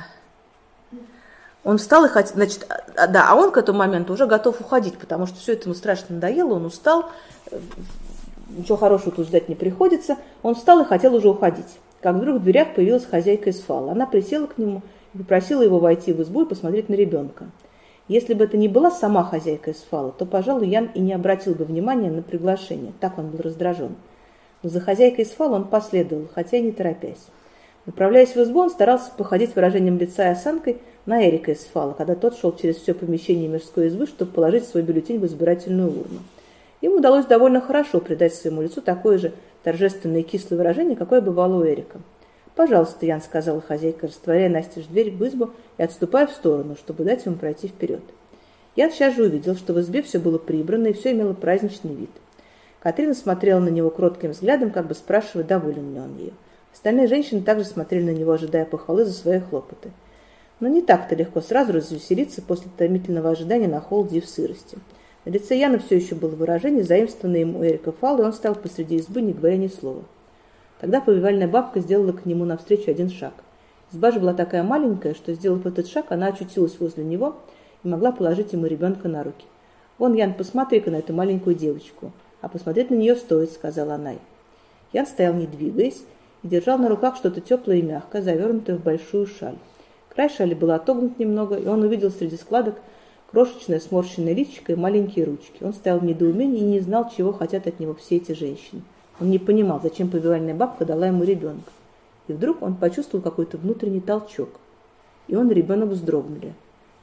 [1.65, 4.99] он встал и хотел, значит, а, да, а он к этому моменту уже готов уходить,
[4.99, 7.11] потому что все это ему страшно надоело, он устал,
[8.51, 10.17] ничего хорошего тут ждать не приходится.
[10.43, 11.79] Он встал и хотел уже уходить.
[12.01, 13.93] Как вдруг в дверях появилась хозяйка из фала.
[13.93, 14.83] Она присела к нему
[15.15, 17.47] и попросила его войти в избу и посмотреть на ребенка.
[18.09, 21.55] Если бы это не была сама хозяйка из фала, то, пожалуй, Ян и не обратил
[21.55, 22.93] бы внимания на приглашение.
[23.01, 23.97] Так он был раздражен.
[24.65, 27.27] За хозяйкой из фала он последовал, хотя и не торопясь.
[27.85, 32.15] Направляясь в избу, он старался походить выражением лица и осанкой на Эрика из фала, когда
[32.15, 36.21] тот шел через все помещение мирской избы, чтобы положить свой бюллетень в избирательную урну.
[36.81, 41.63] Ему удалось довольно хорошо придать своему лицу такое же торжественное и кислое выражение, какое бывало
[41.63, 42.01] у Эрика.
[42.57, 47.27] «Пожалуйста, Ян»,— сказала хозяйка, растворяя настежь дверь в избу и отступая в сторону, чтобы дать
[47.27, 48.01] ему пройти вперед.
[48.77, 52.11] Ян сейчас же увидел, что в избе все было прибрано и все имело праздничный вид.
[52.85, 56.35] Катрина смотрела на него кротким взглядом, как бы спрашивая, доволен ли он ею.
[56.71, 59.91] Остальные женщины также смотрели на него, ожидая похвалы за свои хлопоты.
[60.61, 64.77] Но не так-то легко сразу развеселиться после томительного ожидания на холоде и в сырости.
[65.25, 68.97] На лице Яна все еще было выражение, заимствованное ему Эрика Фал, и он стал посреди
[68.97, 70.03] избы, не говоря ни слова.
[70.79, 73.33] Тогда повивальная бабка сделала к нему навстречу один шаг.
[73.93, 77.37] Изба же была такая маленькая, что, сделав этот шаг, она очутилась возле него
[77.83, 79.47] и могла положить ему ребенка на руки.
[79.97, 82.13] «Вон, Ян, посмотри-ка на эту маленькую девочку.
[82.45, 84.13] А посмотреть на нее стоит»,— сказала она.
[84.93, 86.03] Ян стоял, не двигаясь,
[86.43, 89.57] и держал на руках что-то теплое и мягкое, завернутое в большую шаль.
[90.11, 92.77] Край шали был отогнут немного, и он увидел среди складок
[93.31, 95.63] крошечное сморщенное личико и маленькие ручки.
[95.63, 98.83] Он стоял в недоумении и не знал, чего хотят от него все эти женщины.
[99.21, 101.71] Он не понимал, зачем повивальная бабка дала ему ребенка.
[102.29, 104.51] И вдруг он почувствовал какой-то внутренний толчок.
[105.29, 106.53] И он и ребенок вздрогнули.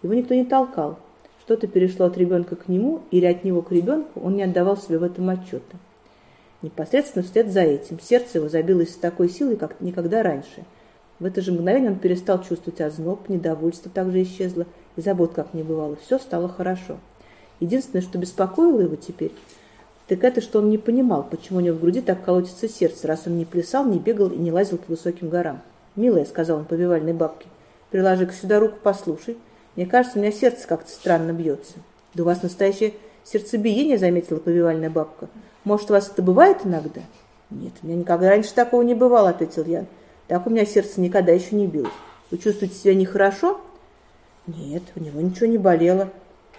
[0.03, 0.99] Его никто не толкал.
[1.41, 4.97] Что-то перешло от ребенка к нему или от него к ребенку, он не отдавал себе
[4.97, 5.77] в этом отчета.
[6.61, 10.63] Непосредственно вслед за этим сердце его забилось с такой силой, как никогда раньше.
[11.19, 14.65] В это же мгновение он перестал чувствовать озноб, недовольство также исчезло–
[14.95, 15.95] и забот как не бывало.
[15.95, 16.97] Все стало хорошо.
[17.59, 19.31] Единственное, что беспокоило его теперь,
[20.07, 23.23] так это, что он не понимал, почему у него в груди так колотится сердце, раз
[23.27, 25.61] он не плясал, не бегал и не лазил по высоким горам.
[25.95, 27.47] «Милая»,— сказал он повивальной бабке,—
[27.91, 29.37] «приложи-ка сюда руку, послушай.
[29.75, 31.73] Мне кажется, у меня сердце как-то странно бьется».
[32.13, 32.93] «Да у вас настоящее
[33.23, 35.27] сердцебиение»,— заметила повивальная бабка.
[35.63, 37.01] «Может, у вас это бывает иногда?»
[37.49, 39.87] «Нет, у меня никогда раньше такого не бывало»,— ответил Ян.
[40.27, 41.91] «Так у меня сердце никогда еще не билось.
[42.29, 43.59] Вы чувствуете себя нехорошо?»
[44.47, 46.09] Нет, у него ничего не болело.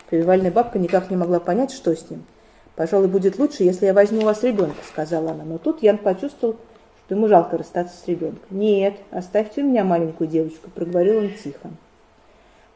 [0.08, 2.24] Повивальная бабка никак не могла понять, что с ним.
[2.76, 5.44] «Пожалуй, будет лучше, если я возьму у вас ребенка»,— сказала она.
[5.44, 6.56] Но тут Ян почувствовал,
[7.04, 8.40] что ему жалко расстаться с ребенком.
[8.50, 11.70] «Нет, оставьте у меня маленькую девочку»,— проговорил он тихо.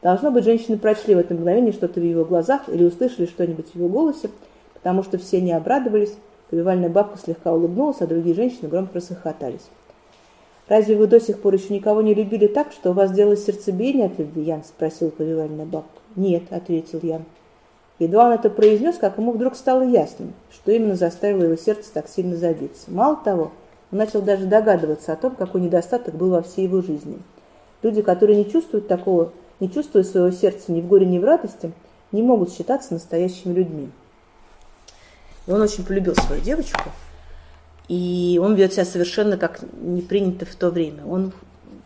[0.07, 3.75] Должно быть, женщины прочли в это мгновение что-то в его глазах или услышали что-нибудь в
[3.75, 4.29] его голосе,
[4.75, 6.15] потому что все не обрадовались.
[6.49, 9.67] Повивальная бабка слегка улыбнулась, а другие женщины громко расхохотались.
[10.69, 14.05] «Разве вы до сих пор еще никого не любили так, что у вас делалось сердцебиение
[14.05, 15.99] от любви, Ян?»– спросил повивальная бабка.
[16.15, 17.25] «Нет»,– ответил Ян.
[17.99, 22.07] Едва он это произнес, как ему вдруг стало ясным, что именно заставило его сердце так
[22.07, 22.89] сильно забиться.
[22.89, 23.51] Мало того,
[23.91, 27.19] он начал даже догадываться о том, какой недостаток был во всей его жизни.
[27.83, 31.71] Люди, которые не чувствуют такого, не чувствуют своего сердца ни в горе, ни в радости,
[32.11, 33.89] не могут считаться настоящими людьми.
[35.45, 36.91] И он очень полюбил свою девочку–
[37.87, 41.05] и он ведет себя совершенно как не принято в то время.
[41.05, 41.31] Он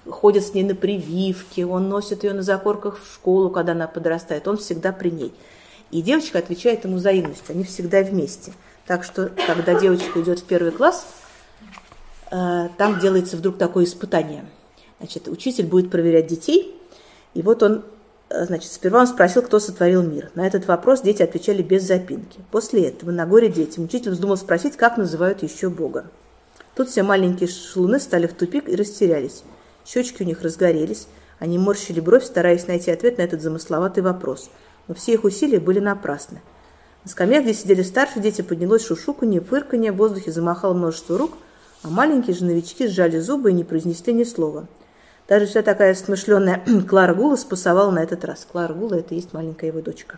[0.09, 4.47] ходит с ней на прививки, он носит ее на закорках в школу, когда она подрастает.
[4.47, 5.33] Он всегда при ней.
[5.91, 7.53] И девочка отвечает ему взаимностью.
[7.53, 8.53] Они всегда вместе.
[8.87, 11.05] Так что, когда девочка идет в первый класс,
[12.31, 14.45] э, там делается вдруг такое испытание.
[14.97, 16.75] Значит, учитель будет проверять детей,
[17.33, 17.83] и вот он
[18.31, 20.31] Э, значит, сперва он спросил, кто сотворил мир.
[20.35, 22.39] На этот вопрос дети отвечали без запинки.
[22.51, 26.05] После этого на горе детям учитель вздумал спросить, как называют еще Бога.
[26.75, 29.43] Тут все маленькие шалуны стали в тупик и растерялись.
[29.85, 31.07] Щечки у них разгорелись.
[31.39, 34.49] Они морщили бровь, стараясь найти ответ на этот замысловатый вопрос.
[34.87, 36.41] Но все их усилия были напрасны.
[37.03, 41.31] На скамьях, где сидели старшие дети, поднялось шушуканье, фырканье, в воздухе замахало множество рук,
[41.83, 44.67] а маленькие же новички сжали зубы и не произнесли ни слова.
[45.31, 48.45] Даже вся такая смышленная Клара Гула спасовала на этот раз.
[48.51, 50.17] Клара Гула– это и есть маленькая его дочка.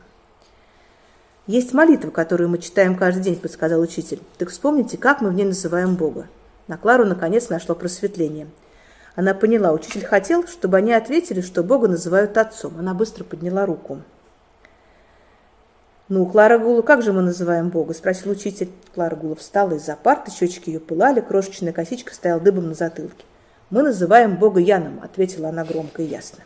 [1.45, 4.22] «Есть молитва, которую мы читаем каждый день»,– подсказал учитель.
[4.39, 6.26] «Так вспомните, как мы в ней называем Бога».
[6.68, 8.47] На Клару, наконец, нашло просветление.
[9.14, 12.80] Она поняла, учитель хотел, чтобы они ответили, что Бога называют Отцом.
[12.80, 14.01] Она быстро подняла руку.
[16.09, 18.72] «Ну, Клара Гула, как же мы называем Бога?»– спросил учитель.
[18.95, 23.26] Клара Гула встала из-за парты, щечки ее пылали, крошечная косичка стояла дыбом на затылке.
[23.74, 26.43] «Мы называем Бога Яном»,– ответила она громко и ясно.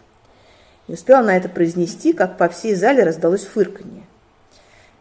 [0.88, 4.03] Не успела она это произнести, как по всей зале раздалось фырканье.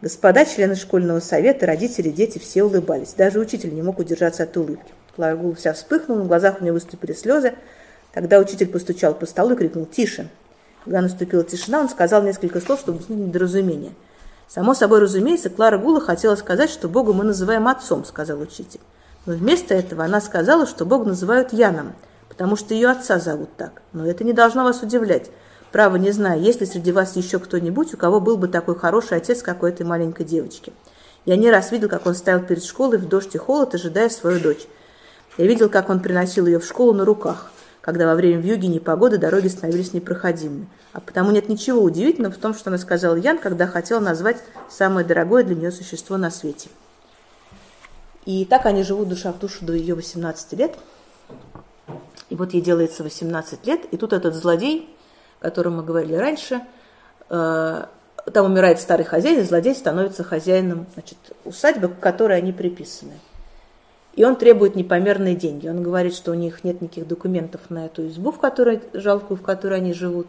[0.01, 3.13] Господа, члены школьного совета, родители, дети все улыбались.
[3.13, 4.91] Даже учитель не мог удержаться от улыбки.
[5.15, 7.53] Клара Гула вся вспыхнула, на глазах у нее выступили слезы.
[8.11, 10.27] Тогда учитель постучал по столу и крикнул «Тише!».
[10.83, 13.93] Когда наступила тишина, он сказал несколько слов, чтобы объяснить недоразумение–
[14.47, 18.79] Само собой разумеется, Клара Гула хотела сказать, что Бога мы называем Отцом, сказал учитель.
[19.25, 21.93] Но вместо этого она сказала, что Бога называют Яном,
[22.37, 23.81] потому что ее отца зовут так.
[23.93, 25.31] Но это не должно вас удивлять.
[25.71, 29.17] Право не знаю, есть ли среди вас еще кто-нибудь, у кого был бы такой хороший
[29.17, 30.71] отец, как у этой маленькой девочки.
[31.25, 34.39] Я не раз видел, как он стоял перед школой в дождь и холод, ожидая свою
[34.39, 34.67] дочь.
[35.37, 37.51] Я видел, как он приносил ее в школу на руках
[37.87, 40.67] когда во время вьюги непогоды дороги становились непроходимыми.
[40.91, 45.07] А потому нет ничего удивительного в том, что она сказала Ян, когда хотела назвать самое
[45.07, 46.67] дорогое для нее существо на свете.
[48.25, 50.77] И так они живут душа в душу до ее 18 лет.
[52.29, 54.89] И вот ей делается 18 лет, и тут этот злодей,
[55.39, 56.61] о котором мы говорили раньше,
[57.29, 57.85] э,
[58.33, 63.13] там умирает старый хозяин, и злодей становится хозяином значит, усадьбы, к которой они приписаны.
[64.15, 65.67] И он требует непомерные деньги.
[65.67, 69.43] Он говорит, что у них нет никаких документов на эту избу, в которой, жалкую, в
[69.43, 70.27] которой они живут.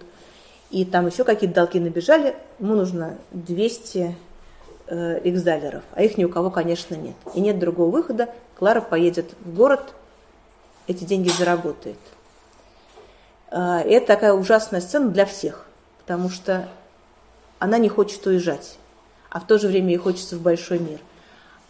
[0.71, 2.37] И там еще какие-то долги набежали.
[2.59, 4.15] Ему нужно 200
[4.89, 7.15] э, риксдалеров, а их ни у кого, конечно, нет.
[7.35, 8.29] И нет другого выхода.
[8.59, 9.95] Клара поедет в город,
[10.89, 11.99] эти деньги заработает.
[13.53, 15.67] И это такая ужасная сцена для всех,
[15.99, 16.69] потому что
[17.61, 18.77] она не хочет уезжать,
[19.31, 20.99] а в то же время ей хочется в большой мир.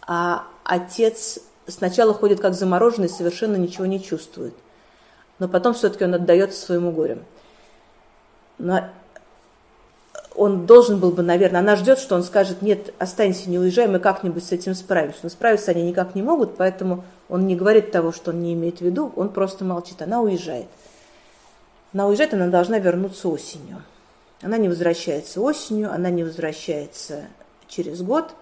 [0.01, 4.55] А отец сначала ходит как замороженный, совершенно ничего не чувствует.
[5.37, 7.19] Но потом все-таки он отдается своему горю.
[8.57, 8.89] Но
[10.35, 13.99] он должен был бы, наверное, она ждет, что он скажет, нет, останься, не уезжай, мы
[13.99, 15.19] как-нибудь с этим справимся.
[15.23, 18.79] Но справиться они никак не могут, поэтому он не говорит того, что он не имеет
[18.79, 20.01] в виду, он просто молчит.
[20.01, 20.67] Она уезжает.
[21.93, 23.83] Она уезжает, она должна вернуться осенью.
[24.41, 27.27] Она не возвращается осенью, она не возвращается
[27.67, 28.35] через год.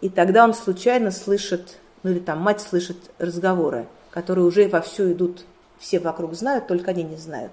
[0.00, 5.44] И тогда он случайно слышит ну или там мать слышит разговоры, которые уже вовсю идут,
[5.78, 7.52] все вокруг знают, только они не знают,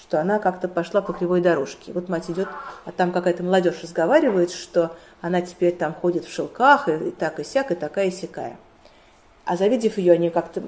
[0.00, 1.92] что она как-то пошла по кривой дорожке.
[1.92, 2.48] Вот мать идет,
[2.84, 7.40] а там какая-то молодежь разговаривает, что она теперь там ходит в шелках, и, и так
[7.40, 8.58] и сяк, и такая и сякая.
[9.48, 10.62] А завидев ее, они как-то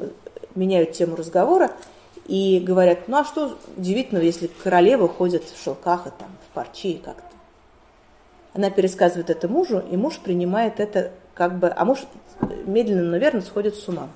[0.54, 1.70] меняют тему разговора
[2.26, 6.98] и говорят, ну а что удивительного, если королева ходит в шелках и там в парчи
[7.04, 7.22] как-то.
[8.54, 11.98] Она пересказывает это мужу, и муж принимает это как бы, а муж
[12.64, 14.08] медленно, но верно сходит с ума.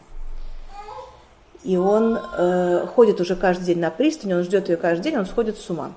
[1.63, 5.27] И он э, ходит уже каждый день на пристань, он ждет ее каждый день, он
[5.27, 5.93] сходит с ума.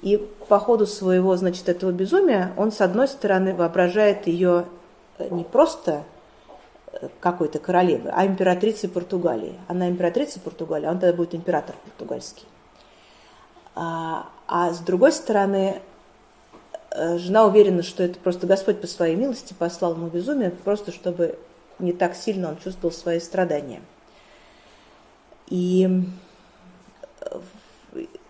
[0.00, 4.66] И по ходу своего, значит, этого безумия он, с одной стороны, воображает ее
[5.18, 6.04] э, не просто
[7.20, 9.58] какой-то королевы, а императрицей Португалии.
[9.68, 12.44] Она императрица Португалии, а он тогда будет император португальский.
[13.74, 15.80] А, а с другой стороны,
[16.94, 21.38] Э, жена уверена, что это просто Господь по своей милости послал ему безумие, просто чтобы
[21.78, 23.80] не так сильно он чувствовал свои страдания.
[25.48, 25.88] И,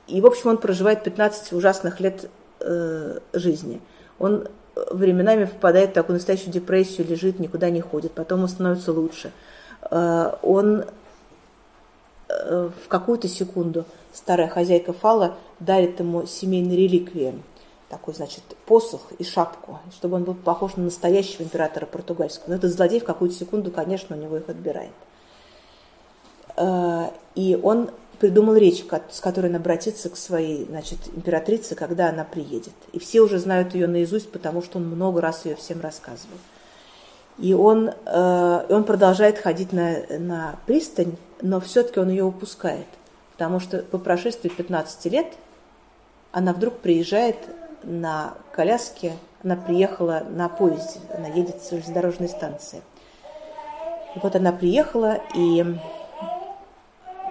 [0.07, 2.31] и в общем, он проживает 15 ужасных лет
[2.61, 3.81] э, жизни.
[4.19, 9.33] Он временами впадает в такую настоящую депрессию, лежит, никуда не ходит, потом ему становится лучше.
[9.91, 10.85] Э, он
[12.29, 17.35] э, в какую-то секунду, старая хозяйка Фала дарит ему семейные реликвии–
[17.93, 22.49] такой, значит, посох и шапку, чтобы он был похож на настоящего императора португальского.
[22.49, 24.93] Но этот злодей в какую-то секунду, конечно, у него их отбирает.
[26.57, 27.91] Э, и он
[28.23, 32.73] придумал речь, с которой он обратится к своей, значит, императрице, когда она приедет.
[32.93, 36.37] И все уже знают ее наизусть, потому что он много раз ее всем рассказывал.
[37.39, 42.87] И он, э, он продолжает ходить на, на пристань, но все-таки он ее упускает.
[43.33, 45.27] Потому что по прошествии 15 лет
[46.31, 47.39] она вдруг приезжает
[47.83, 52.83] на коляске, она приехала на поезде, она едет с железнодорожной станции.
[54.15, 55.77] И вот она приехала, и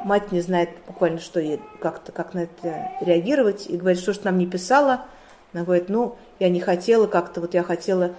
[0.04, 4.24] мать не знает буквально, что ей как-то, как на это реагировать, и говорит, что ж
[4.24, 5.06] нам не писала.
[5.54, 8.12] Она говорит, ну, я не хотела как-то, вот я хотела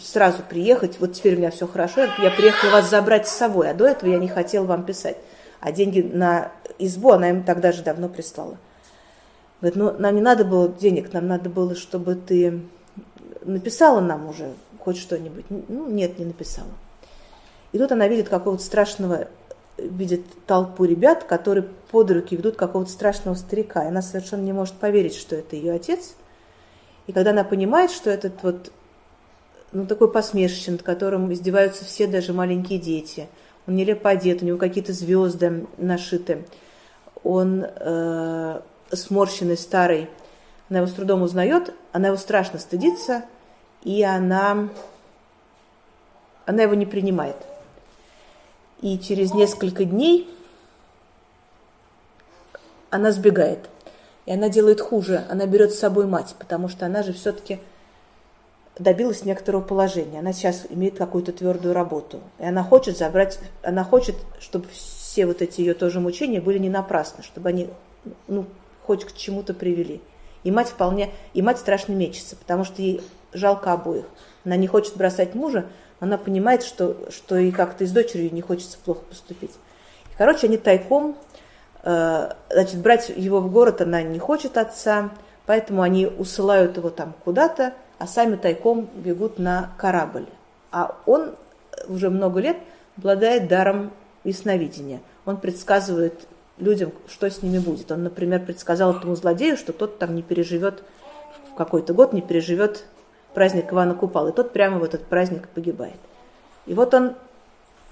[0.00, 3.74] сразу приехать, вот теперь у меня все хорошо, я приехала вас забрать с собой, а
[3.74, 5.16] до этого я не хотела вам писать.
[5.60, 8.58] А деньги на избу она им тогда же давно прислала.
[9.60, 12.60] Говорит, ну нам не надо было денег, нам надо было, чтобы ты
[13.42, 15.46] написала нам уже хоть что-нибудь.
[15.48, 16.68] Ну, нет, не написала.
[17.72, 19.28] И тут она видит какого-то страшного,
[19.78, 23.84] видит толпу ребят, которые под руки ведут какого-то страшного старика.
[23.84, 26.14] И она совершенно не может поверить, что это ее отец.
[27.06, 28.72] И когда она понимает, что этот вот,
[29.72, 33.28] ну, такой посмешище, над которым издеваются все, даже маленькие дети,
[33.66, 36.44] он нелепо одет, у него какие-то звезды нашиты,
[37.22, 38.60] он э,
[38.92, 40.08] сморщенный, старый,
[40.68, 43.24] она его с трудом узнает, она его страшно стыдится,
[43.82, 44.68] и она,
[46.46, 47.36] она его не принимает.
[48.80, 50.28] И через несколько дней
[52.90, 53.68] она сбегает.
[54.26, 55.24] И она делает хуже.
[55.28, 57.60] Она берет с собой мать, потому что она же все-таки
[58.78, 60.18] добилась некоторого положения.
[60.18, 62.20] Она сейчас имеет какую-то твердую работу.
[62.38, 66.70] И она хочет забрать, она хочет, чтобы все вот эти ее тоже мучения были не
[66.70, 67.68] напрасны, чтобы они
[68.26, 68.46] ну,
[68.86, 70.00] хоть к чему-то привели.
[70.42, 73.00] И мать вполне, и мать страшно мечется, потому что ей
[73.32, 74.06] жалко обоих.
[74.44, 75.66] Она не хочет бросать мужа,
[76.00, 79.52] она понимает, что, что и как-то и с дочерью не хочется плохо поступить.
[80.12, 81.16] И, короче, они тайком,
[81.82, 85.10] э, значит, брать его в город она не хочет отца,
[85.46, 90.26] поэтому они усылают его там куда-то, а сами тайком бегут на корабль.
[90.70, 91.34] А он
[91.88, 92.58] уже много лет
[92.96, 93.92] обладает даром
[94.24, 95.00] ясновидения.
[95.24, 96.26] Он предсказывает
[96.58, 97.90] людям, что с ними будет.
[97.90, 100.82] Он, например, предсказал этому злодею, что тот там не переживет
[101.50, 102.84] в какой-то год, не переживет
[103.34, 104.28] праздник Ивана Купала.
[104.28, 105.98] И тот прямо в этот праздник погибает.
[106.66, 107.14] И вот он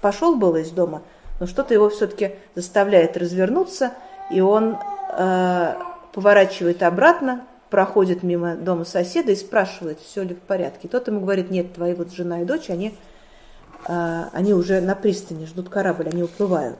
[0.01, 1.03] пошел было из дома,
[1.39, 3.93] но что-то его все-таки заставляет развернуться,
[4.31, 4.77] и он
[5.17, 5.75] э,
[6.13, 10.87] поворачивает обратно, проходит мимо дома соседа и спрашивает, все ли в порядке.
[10.87, 12.97] Тот ему говорит, нет, твои вот жена и дочь, они,
[13.87, 16.79] э, они уже на пристани, ждут корабль, они уплывают.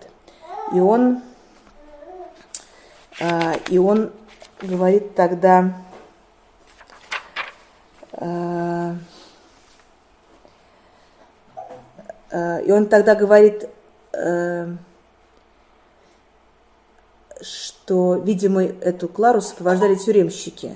[0.74, 1.22] И он
[3.22, 4.12] а, и он
[4.62, 5.74] говорит тогда,
[8.22, 8.96] и
[12.72, 13.70] он тогда говорит,
[17.42, 20.76] что, видимо, эту Клару сопровождали тюремщики.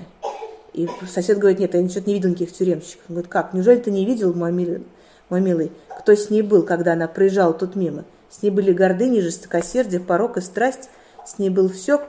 [0.74, 3.04] И сосед говорит, нет, я ничего не видел никаких тюремщиков.
[3.08, 4.84] Он говорит, как, неужели ты не видел, мой милый,
[5.28, 8.04] мой милый, кто с ней был, когда она проезжала тут мимо?
[8.30, 10.90] С ней были гордыни, жестокосердие, порок и страсть.
[11.26, 12.06] С ней был все,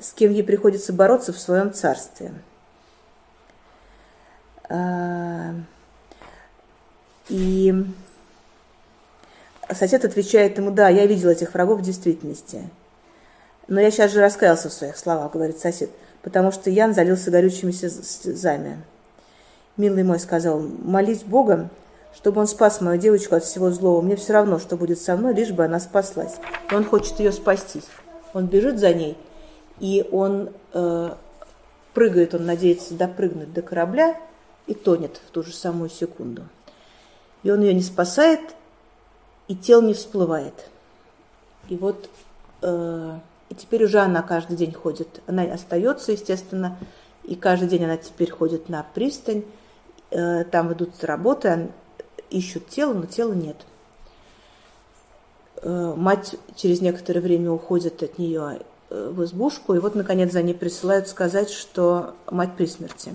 [0.00, 2.32] с кем ей приходится бороться в своем царстве.
[4.68, 5.54] А,
[7.28, 7.74] и
[9.72, 12.68] сосед отвечает ему, да, я видел этих врагов в действительности.
[13.66, 15.90] Но я сейчас же раскаялся в своих словах, говорит сосед,
[16.22, 18.82] потому что Ян залился горючими слезами.
[19.76, 21.68] Милый мой сказал, молись Бога,
[22.14, 24.00] чтобы он спас мою девочку от всего злого.
[24.00, 26.36] Мне все равно, что будет со мной, лишь бы она спаслась.
[26.70, 27.82] И он хочет ее спасти.
[28.32, 29.16] Он бежит за ней,
[29.78, 31.14] и он э,
[31.94, 34.16] прыгает, он надеется допрыгнуть до корабля
[34.68, 36.44] и тонет в ту же самую секунду.
[37.42, 38.40] И он ее не спасает,
[39.48, 40.70] и тело не всплывает.
[41.68, 42.08] И вот
[42.62, 43.18] э,
[43.48, 45.22] и теперь уже она каждый день ходит.
[45.26, 46.78] Она остается, естественно,
[47.24, 49.42] и каждый день она теперь ходит на пристань.
[50.10, 51.70] Э, там идут работы,
[52.30, 53.56] ищут тело, но тела нет.
[55.62, 60.42] Э, мать через некоторое время уходит от нее Э, в избушку, и вот, наконец, за
[60.42, 63.12] ней присылают сказать, что мать при смерти.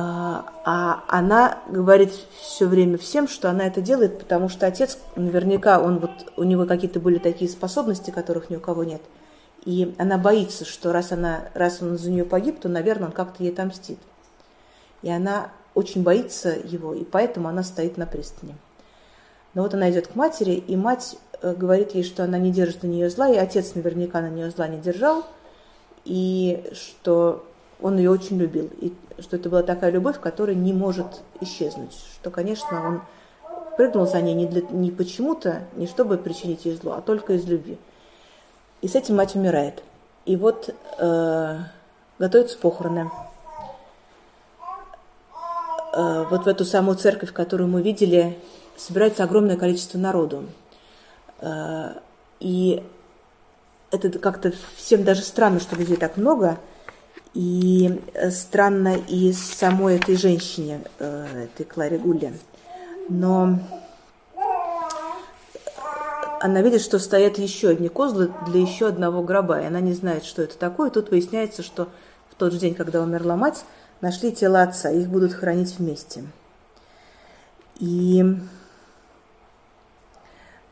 [0.00, 5.80] А, а она говорит все время всем, что она это делает, потому что отец, наверняка,
[5.80, 9.02] он вот, у него какие-то были такие способности, которых ни у кого нет.
[9.64, 13.42] И она боится, что раз, она, раз он за нее погиб, то, наверное, он как-то
[13.42, 13.98] ей отомстит.
[15.02, 18.54] И она очень боится его, и поэтому она стоит на пристани.
[19.54, 22.82] Но вот она идет к матери, и мать Э, говорит ей, что она не держит
[22.82, 25.24] на нее зла, и отец наверняка на нее зла не держал,
[26.04, 27.46] и что
[27.80, 32.30] он ее очень любил, и что это была такая любовь, которая не может исчезнуть, что,
[32.30, 33.02] конечно, он
[33.76, 37.46] прыгнул за ней не, для, не почему-то, не чтобы причинить ей зло, а только из
[37.46, 37.78] любви.
[38.80, 39.82] И с этим мать умирает.
[40.24, 41.58] И вот э,
[42.18, 43.10] готовятся похороны.
[45.94, 48.38] Э, вот в эту самую церковь, которую мы видели,
[48.76, 50.46] собирается огромное количество народу.
[51.40, 51.94] Э,
[52.40, 52.82] и
[53.90, 56.58] это как-то всем даже странно, что людей так много.
[57.34, 62.32] И э, странно и самой этой женщине, э, этой Кларе Гулле.
[63.08, 63.58] Но
[66.40, 70.24] она видит, что стоят еще одни козлы для еще одного гроба, и она не знает,
[70.24, 70.90] что это такое.
[70.90, 71.88] Тут выясняется, что
[72.30, 73.64] в тот же день, когда умерла мать,
[74.00, 76.24] нашли тело отца, их будут хоронить вместе.
[77.78, 78.57] И э,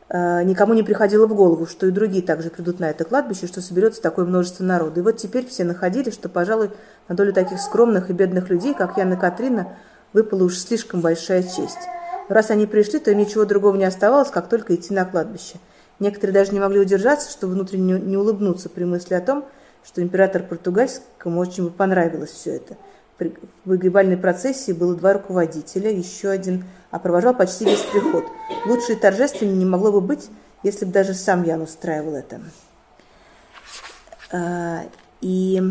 [0.09, 4.01] никому не приходило в голову, что и другие также придут на это кладбище, что соберется
[4.01, 5.01] такое множество народу.
[5.01, 6.71] И вот теперь все находили, что, пожалуй,
[7.07, 9.75] на долю таких скромных и бедных людей, как Ян и Катрина,
[10.13, 11.87] выпала уж слишком большая честь.
[12.29, 15.57] Но раз они пришли, то им ничего другого не оставалось, как только идти на кладбище.
[15.99, 19.45] Некоторые даже не могли удержаться, чтобы внутренне не улыбнуться при мысли о том,
[19.83, 22.75] что император португальскому очень бы понравилось все это.
[23.19, 23.31] В
[23.65, 28.25] выгребальной процессии было два руководителя, еще один, а провожал почти весь приход.
[28.65, 30.29] Лучше торжественнее не могло бы быть,
[30.63, 32.41] если бы даже сам Ян устраивал это.
[34.31, 34.83] А,
[35.21, 35.61] и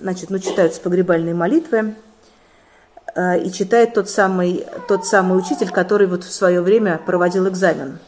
[0.00, 1.94] значит, ну, читаются погребальные молитвы,
[3.14, 7.98] а, и читает тот самый, тот самый учитель, который вот в свое время проводил экзамен–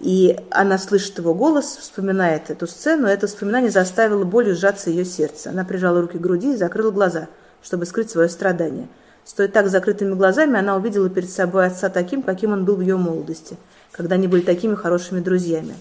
[0.00, 5.50] и она слышит его голос, вспоминает эту сцену, это вспоминание заставило болью сжаться ее сердце.
[5.50, 7.28] Она прижала руки к груди и закрыла глаза,
[7.62, 8.88] чтобы скрыть свое страдание.
[9.24, 12.96] Стоя так закрытыми глазами, она увидела перед собой отца таким, каким он был в ее
[12.96, 13.58] молодости,
[13.92, 15.74] когда они были такими хорошими друзьями.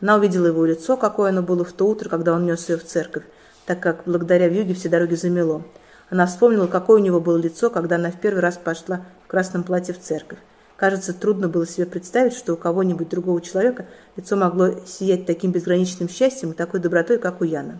[0.00, 2.84] Она увидела его лицо, какое оно было в то утро, когда он нес ее в
[2.84, 3.24] церковь,
[3.66, 5.62] так как благодаря вьюге все дороги замело.
[6.08, 9.64] Она вспомнила, какое у него было лицо, когда она в первый раз пошла в красном
[9.64, 10.38] платье в церковь.
[10.76, 13.86] Кажется, трудно было себе представить, что у кого-нибудь другого человека
[14.16, 17.78] лицо могло сиять таким безграничным счастьем и такой добротой, как у Яна.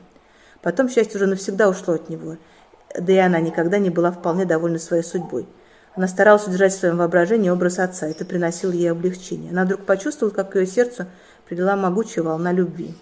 [0.63, 2.39] Потом счастье уже навсегда ушло от него,
[2.99, 5.47] да и она никогда не была вполне довольна своей судьбой.
[5.95, 9.51] Она старалась удержать в своем воображении образ отца, это приносило ей облегчение.
[9.51, 11.07] Она вдруг почувствовала, как ее сердцу
[11.47, 12.95] прилила могучая волна любви.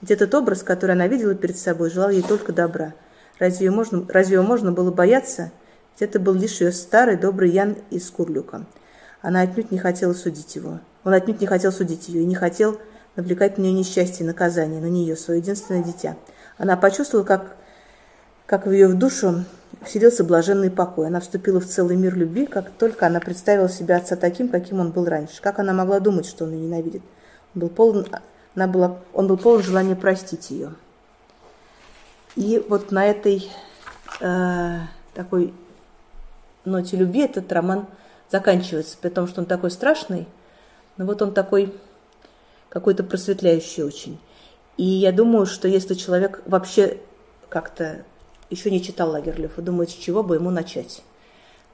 [0.00, 2.92] Ведь этот образ, который она видела перед собой, желал ей только добра.
[3.38, 5.52] Разве ее можно, разве ее можно было бояться?
[5.92, 8.66] Ведь это был лишь ее старый добрый Ян из Курлюка–
[9.22, 10.80] она отнюдь не хотела судить его.
[11.04, 12.78] Он отнюдь не хотел судить ее и не хотел
[13.14, 16.16] навлекать на нее несчастье и наказание, на нее, свое единственное дитя.
[16.58, 17.56] Она почувствовала, как,
[18.46, 19.44] как в ее в душу
[19.84, 21.06] вселился блаженный покой.
[21.06, 24.90] Она вступила в целый мир любви, как только она представила себя отца таким, каким он
[24.90, 25.40] был раньше.
[25.40, 27.02] Как она могла думать, что он ее ненавидит?
[27.54, 28.06] Он был полон,
[28.56, 30.74] она была, он был полон желания простить ее.
[32.34, 33.50] И вот на этой
[34.20, 34.78] э,
[35.14, 35.54] такой
[36.64, 37.86] ноте любви этот роман–
[38.32, 40.26] заканчивается, при том, что он такой страшный,
[40.96, 41.72] но вот он такой
[42.70, 44.18] какой-то просветляющий очень.
[44.78, 46.98] И я думаю, что если человек вообще
[47.50, 48.04] как-то
[48.48, 51.02] еще не читал Лагерлёв и думает, с чего бы ему начать,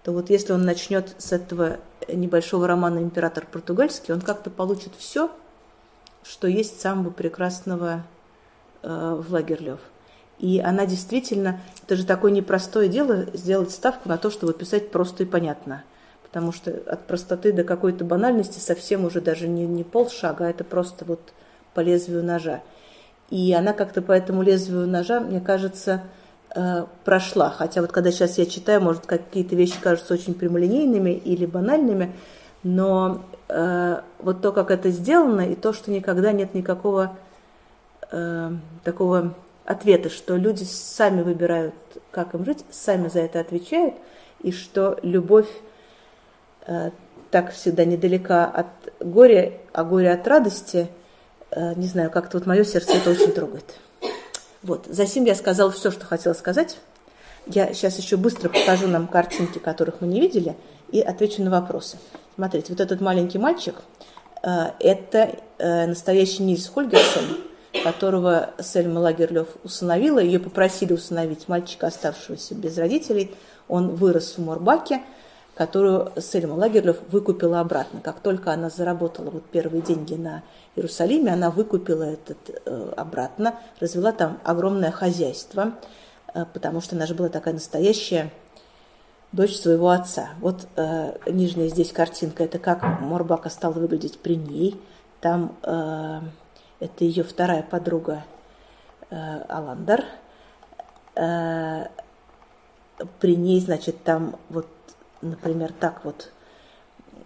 [0.03, 1.79] то вот если он начнет с этого
[2.09, 5.31] небольшого романа «Император португальский», он как-то получит все,
[6.25, 8.05] что есть самого прекрасного
[8.83, 9.79] э, в Лагерлёв.
[10.41, 15.23] И она действительно, это же такое непростое дело, сделать ставку на то, чтобы писать просто
[15.23, 15.85] и понятно–
[16.31, 20.65] потому что от простоты до какой-то банальности совсем уже даже не, не полшага, а это
[20.65, 21.21] просто вот
[21.75, 22.61] по лезвию ножа.
[23.31, 26.03] И она как-то по этому лезвию ножа, мне кажется,
[26.55, 27.51] э, прошла.
[27.51, 32.13] Хотя вот когда сейчас я читаю, может, какие-то вещи кажутся очень прямолинейными или банальными,
[32.63, 37.17] но э, вот то, как это сделано, и то, что никогда нет никакого
[38.11, 38.51] э,
[38.85, 39.35] такого
[39.65, 41.75] ответа, что люди сами выбирают,
[42.11, 43.95] как им жить, сами за это отвечают,
[44.43, 45.49] и что любовь
[47.31, 48.66] так всегда недалека от
[49.01, 50.89] горя, а горе от радости,
[51.51, 53.65] э, не знаю, как-то вот мое сердце это очень трогает.
[54.62, 56.78] Вот, за сим я сказала все, что хотела сказать.
[57.47, 60.57] Я сейчас еще быстро покажу нам картинки, которых мы не видели,
[60.90, 61.97] и отвечу на вопросы.
[62.35, 63.77] Смотрите, вот этот маленький мальчик
[64.43, 67.24] э,– это настоящий Нильс Хольгерсон,
[67.82, 70.20] которого Сельма Лагерлёв усыновила.
[70.20, 73.35] Ее попросили усыновить мальчика, оставшегося без родителей.
[73.66, 75.03] Он вырос в Морбаке–
[75.59, 78.01] которую Сельма Лагерлёв выкупила обратно.
[78.01, 80.45] Как только она заработала вот первые деньги на
[80.77, 85.73] Иерусалиме, она выкупила этот э, обратно, развела там огромное хозяйство,
[86.33, 88.31] э, потому что она же была такая настоящая
[89.33, 90.29] дочь своего отца.
[90.41, 94.81] Вот э, нижняя здесь картинка, это как Морбака стала выглядеть при ней.
[95.21, 96.21] Там э,
[96.79, 98.23] это ее вторая подруга
[99.11, 99.17] э,
[99.49, 100.05] Аландар.
[101.17, 101.87] Э,
[103.19, 104.69] при ней, значит, там вот
[105.23, 106.31] например, так вот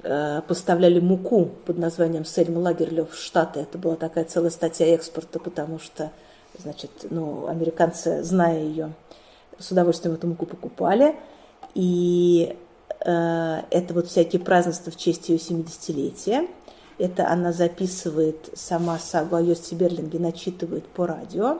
[0.02, 3.60] э, поставляли муку под названием Сельма Лагерлёв в Штаты.
[3.60, 6.10] Это была такая целая статья экспорта, потому что,
[6.58, 8.92] значит, ну, американцы, зная ее,
[9.58, 11.16] с удовольствием эту муку покупали.
[11.74, 12.56] И
[13.00, 16.48] э, это вот всякие празднества в честь ее 70-летия.
[16.98, 21.58] Это она записывает сама сагу о Йости Берлинге, начитывает по радио.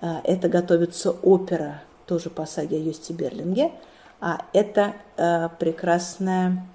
[0.00, 3.72] Э, это готовится опера тоже по саге о Йости Берлинге–
[4.20, 6.66] а это э, прекрасная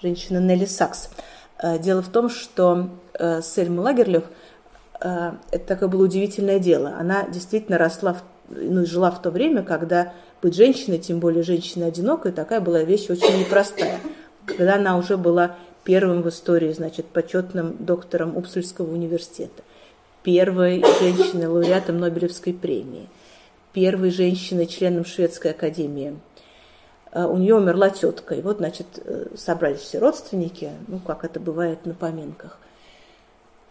[0.00, 1.10] женщина Нелли Сакс.
[1.58, 4.24] Э, дело в том, что э, Сельма Лагерлёв
[5.00, 6.94] э, это такое было удивительное дело.
[6.98, 8.22] Она действительно росла в
[8.54, 10.12] ну, жила в то время, когда
[10.42, 14.00] быть женщиной, тем более женщиной одинокой, такая была вещь очень непростая.
[14.44, 19.62] Когда она уже была первым в истории, значит, почетным доктором Упсульского университета,
[20.22, 23.08] первой женщиной лауреатом Нобелевской премии,
[23.72, 26.16] первой женщиной членом Шведской академии.
[27.12, 31.38] А, у нее умерла тетка, и вот, значит, э, собрались все родственники, ну, как это
[31.38, 32.58] бывает на поминках–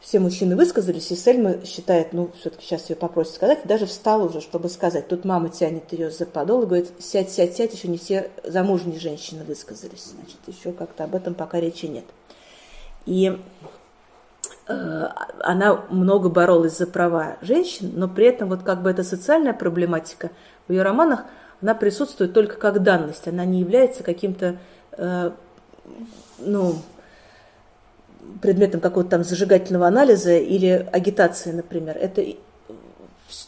[0.02, 4.42] все мужчины высказались, и Сельма считает, ну, все-таки сейчас ее попросят сказать, даже встала уже,
[4.42, 5.08] чтобы сказать.
[5.08, 9.00] Тут мама тянет ее за подол и говорит, сядь, сядь, сядь, еще не все замужние
[9.00, 10.12] женщины высказались.
[10.16, 12.06] Значит, еще как-то об этом пока речи нет.
[13.06, 13.40] И
[14.68, 15.08] э,
[15.42, 20.32] она много боролась за права женщин, но при этом вот как бы эта социальная проблематика
[20.68, 21.26] в ее романах,
[21.62, 24.58] она присутствует только как данность, она не является каким-то,
[24.94, 25.32] э,
[26.40, 26.76] ну,
[28.42, 31.98] предметом какого-то там зажигательного анализа или агитации, например.
[31.98, 32.24] Это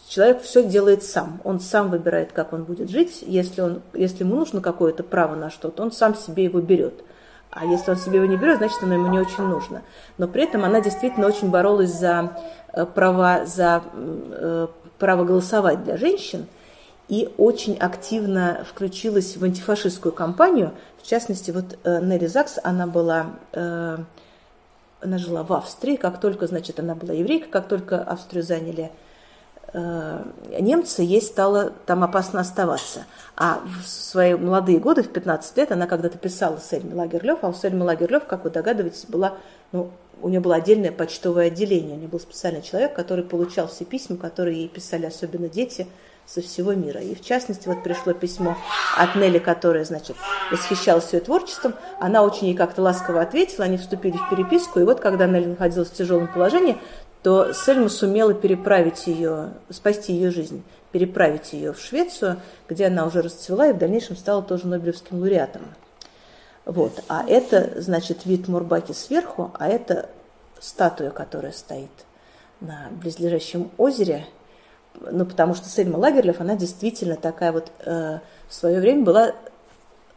[0.08, 1.42] человек все делает сам.
[1.44, 3.24] Он сам выбирает, как он будет жить.
[3.26, 7.04] Если, он, если ему нужно какое-то право на что-то, он сам себе его берет.
[7.50, 9.84] А если он себе его не берет, значит, оно ему не очень нужно.
[10.18, 12.36] Но при этом она действительно очень боролась за
[12.74, 14.68] э, права, за э,
[14.98, 16.48] право голосовать для женщин
[17.10, 20.72] и очень активно включилась в антифашистскую кампанию.
[21.02, 23.28] В частности, вот э, Нелли Закс, она была
[25.04, 28.92] она жила в Австрии, как только, значит, она была еврейка, как только Австрию заняли
[29.74, 30.24] э,
[30.60, 33.06] немцы, ей стало там опасно оставаться.
[33.36, 37.54] А в свои молодые годы, в 15 лет, она когда-то писала Сельме Лагерлёв, а у
[37.54, 39.38] Сельмы Лагерлёв, как вы догадываетесь, была,
[39.72, 43.84] ну, у нее было отдельное почтовое отделение, у нее был специальный человек, который получал все
[43.84, 45.88] письма, которые ей писали особенно дети–
[46.26, 47.02] со всего мира.
[47.02, 48.58] И в частности, вот пришло письмо
[48.98, 50.16] от Нелли, которая, значит,
[50.52, 51.76] восхищалась ее творчеством.
[52.00, 54.80] Она очень ей как-то ласково ответила, они вступили в переписку.
[54.80, 56.78] И вот когда Нелли находилась в тяжелом положении,
[57.22, 63.22] то Сельма сумела переправить ее, спасти ее жизнь, переправить ее в Швецию, где она уже
[63.22, 65.62] расцвела и в дальнейшем стала тоже Нобелевским лауреатом.
[66.66, 67.04] Вот.
[67.10, 70.10] А это, значит, вид Мурбаки сверху, а это
[70.60, 71.92] статуя, которая стоит
[72.62, 74.26] на близлежащем озере–
[75.00, 79.34] ну, потому что Сельма Лагерлев, она действительно такая вот э, в свое время была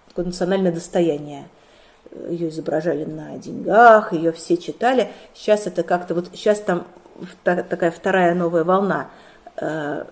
[0.09, 1.48] такое национальное достояние.
[2.28, 5.11] Ее изображали на деньгах, ее все читали.
[5.35, 6.86] Сейчас это как-то вот, сейчас там
[7.43, 9.11] такая вторая новая волна.
[9.57, 10.05] Э,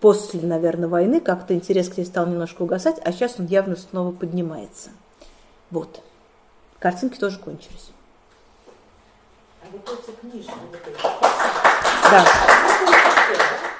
[0.00, 4.12] после, наверное, войны как-то интерес к ней стал немножко угасать, а сейчас он явно снова
[4.12, 4.90] поднимается.
[5.70, 6.02] Вот.
[6.78, 7.90] Картинки тоже кончились.
[9.55, 9.55] А вот эти книжки, вот эти
[12.10, 12.24] да.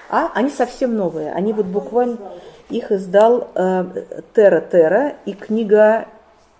[0.09, 1.33] А они совсем новые.
[1.33, 2.19] Они вот буквально
[2.69, 3.85] их издал э,
[4.35, 6.07] Тера Тера и книга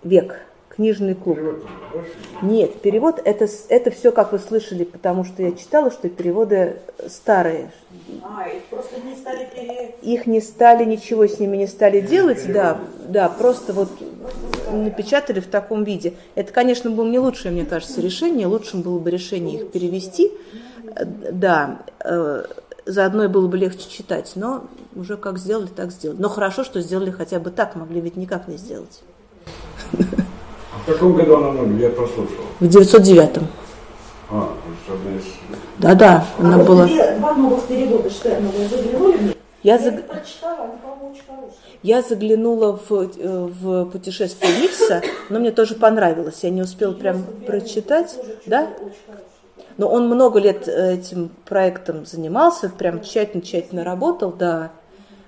[0.03, 0.39] Век,
[0.69, 1.39] книжный клуб.
[2.41, 7.71] Нет, перевод это, это все, как вы слышали, потому что я читала, что переводы старые.
[8.23, 9.95] А, их просто не стали пере...
[10.01, 13.89] Их не стали, ничего с ними не стали делать, да, да, просто вот
[14.71, 16.13] напечатали в таком виде.
[16.35, 18.47] Это, конечно, было не лучшее, мне кажется, решение.
[18.47, 20.31] Лучшим было бы решение их перевести
[21.31, 22.43] да, э,
[22.85, 24.65] заодно и было бы легче читать, но
[24.95, 26.17] уже как сделали, так сделали.
[26.19, 29.01] Но хорошо, что сделали хотя бы так, могли ведь никак не сделать.
[29.93, 31.79] А в каком году она умерла?
[31.79, 32.43] Я прослушал.
[32.59, 33.47] В 909-м.
[34.29, 34.53] А,
[34.89, 35.23] одна из...
[35.79, 36.87] Да-да, она была...
[36.87, 38.29] Два новых перевода, что
[39.63, 39.95] я заг...
[41.83, 46.39] я заглянула в, э, в путешествие Никса, но мне тоже понравилось.
[46.43, 48.15] Я не успела прям прочитать.
[48.45, 48.69] Да?
[49.77, 54.71] Но он много лет э, этим проектом занимался, прям тщательно-тщательно работал, да.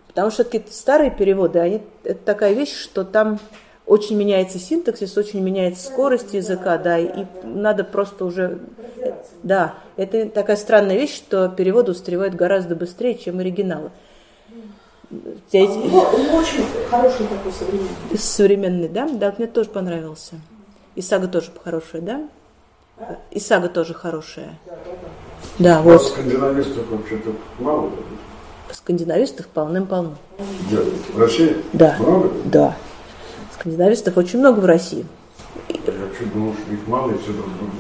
[0.07, 3.39] Потому что все-таки старые переводы, они, это такая вещь, что там
[3.89, 8.59] очень меняется синтаксис, очень меняется скорость языка, да, и надо просто уже...
[9.41, 13.89] Да, это такая странная вещь, что переводы устаревают гораздо быстрее, чем оригиналы.
[15.11, 15.15] А
[15.57, 18.17] он очень хороший такой современный.
[18.17, 19.09] Современный, да?
[19.11, 20.35] Да, мне тоже понравился.
[20.93, 22.29] И сага тоже хорошая, да?
[23.31, 24.59] И сага тоже хорошая.
[25.57, 26.03] Да, вот.
[26.03, 27.89] Скандинавистов вообще-то мало.
[28.71, 30.15] Скандинавистов полным-полно.
[30.67, 30.77] Где?
[30.77, 31.55] В России?
[31.73, 31.95] Да.
[31.99, 32.31] Много?
[32.45, 32.77] Да.
[33.59, 35.05] Скандинавистов очень много в России.
[35.69, 37.71] Я вообще думал, что их мало, и все друг друга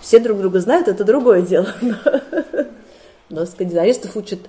[0.00, 1.74] Все друг друга знают, это другое дело.
[3.28, 4.40] Но скандинавистов учат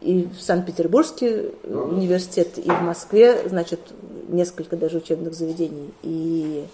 [0.00, 3.80] и в Санкт-Петербургский университет, и в Москве, значит,
[4.28, 5.90] несколько даже учебных заведений.
[6.02, 6.64] И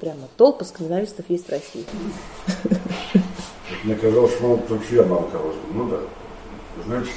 [0.00, 1.84] Прямо толпа скандинавистов есть в России.
[3.84, 5.98] Мне казалось, что мало, потому что я мало кого Ну да.
[6.86, 7.10] Знаете,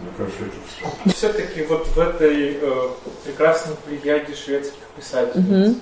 [0.00, 1.12] мне кажется, это все.
[1.14, 2.88] Все-таки вот в этой э,
[3.24, 5.74] прекрасной плеяде шведских писателей, угу.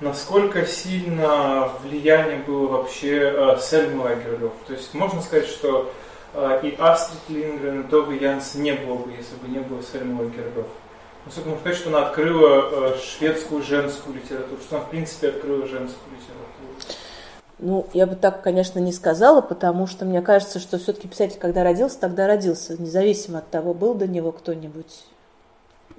[0.00, 4.52] насколько сильно влияние было вообще э, Сельмы Лагерлёв?
[4.66, 5.92] То есть можно сказать, что
[6.34, 10.28] э, и Астрид Лингрен, и Тога Янс не было бы, если бы не было Сельмова
[10.28, 10.66] Гердов.
[11.24, 15.66] Насколько можно сказать, что она открыла э, шведскую женскую литературу, что она в принципе открыла
[15.66, 16.46] женскую литературу.
[17.58, 21.64] Ну, я бы так, конечно, не сказала, потому что мне кажется, что все-таки писатель, когда
[21.64, 25.04] родился, тогда родился, независимо от того, был до него кто-нибудь,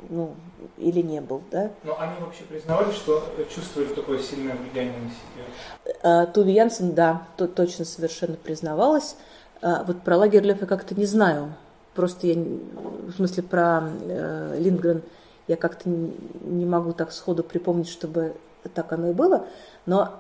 [0.10, 0.36] ну,
[0.78, 1.72] или не был, да.
[1.84, 5.96] Но они вообще признавали, что чувствовали такое сильное влияние на себя?
[6.04, 9.16] А, Туви Янсен, да, то, точно совершенно признавалась.
[9.62, 11.54] А, вот про Лагерлёв я как-то не знаю.
[11.96, 15.02] Просто я, в смысле, про э, Линдгрен
[15.48, 18.36] я как-то не могу так сходу припомнить, чтобы
[18.76, 19.48] так оно и было.
[19.88, 20.14] Но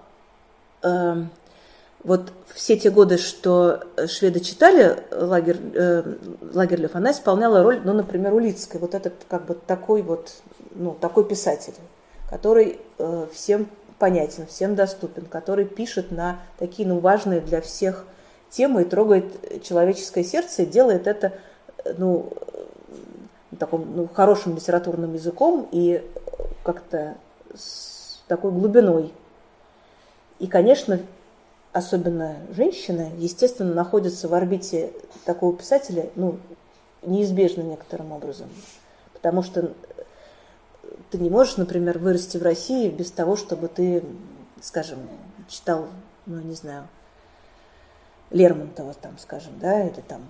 [0.82, 1.24] э,
[2.04, 6.04] вот все те годы, что шведы читали Лагер, э,
[6.54, 8.80] Лагерлёв, она исполняла роль, ну, например, Улицкой.
[8.80, 10.32] Вот этот как бы такой вот,
[10.72, 11.74] ну, такой писатель,
[12.30, 13.68] который э, всем
[14.00, 18.06] понятен, всем доступен, который пишет на такие, ну, важные для всех
[18.50, 21.34] темы и трогает человеческое сердце и делает это,
[21.98, 22.32] ну,
[23.58, 26.04] таком ну, хорошим литературным языком и
[26.64, 27.16] как-то
[27.56, 29.14] с такой глубиной.
[30.40, 31.00] И, конечно,
[31.74, 34.92] особенно женщины, естественно, находятся в орбите
[35.26, 36.40] такого писателя, ну,
[37.04, 38.50] неизбежно некоторым образом.
[39.14, 39.74] Потому что
[41.12, 44.04] ты не можешь, например, вырасти в России без того, чтобы ты,
[44.62, 45.00] скажем,
[45.48, 45.88] читал,
[46.26, 46.88] ну, не знаю,
[48.32, 50.22] Лермонтова, там, скажем, да, или там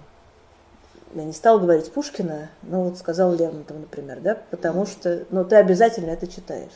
[1.13, 5.55] я не стал говорить Пушкина, но вот сказал Лермонтов, например, да, потому что, ну, ты
[5.55, 6.69] обязательно это читаешь.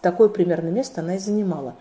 [0.00, 1.74] Такое примерно место она и занимала.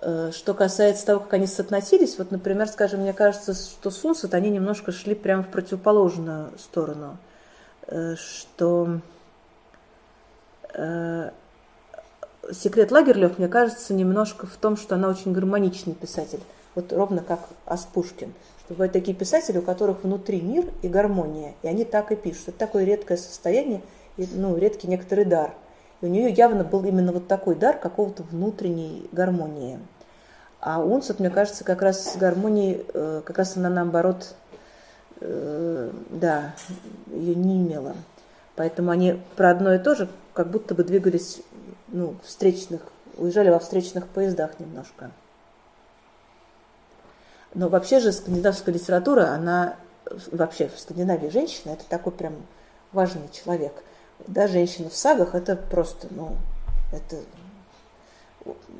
[0.00, 4.50] А, что касается того, как они соотносились, вот, например, скажем, мне кажется, что Сунсет, они
[4.50, 7.18] немножко шли прямо в противоположную сторону,
[7.86, 9.00] э, что
[10.72, 11.30] э,
[12.52, 16.40] секрет Лагерлёв, мне кажется, немножко в том, что она очень гармоничный писатель
[16.74, 18.34] вот ровно как Аспушкин.
[18.64, 22.48] Что бывают такие писатели, у которых внутри мир и гармония, и они так и пишут.
[22.48, 23.82] Это такое редкое состояние,
[24.16, 25.54] ну, редкий некоторый дар.
[26.04, 29.80] У нее явно был именно вот такой дар какого-то внутренней гармонии.
[30.60, 34.34] А Унсет, мне кажется, как раз с гармонией, э, как раз она наоборот,
[35.22, 36.54] э, да,
[37.08, 37.96] ее не имела.
[38.54, 41.40] Поэтому они про одно и то же как будто бы двигались
[41.88, 42.82] ну, встречных,
[43.16, 45.10] уезжали во встречных поездах немножко.
[47.54, 49.76] Но вообще же скандинавская литература, она
[50.30, 52.34] вообще в Скандинавии женщина, это такой прям
[52.92, 53.72] важный человек.
[54.26, 56.36] Да, женщина в сагах, это просто, ну,
[56.92, 57.18] это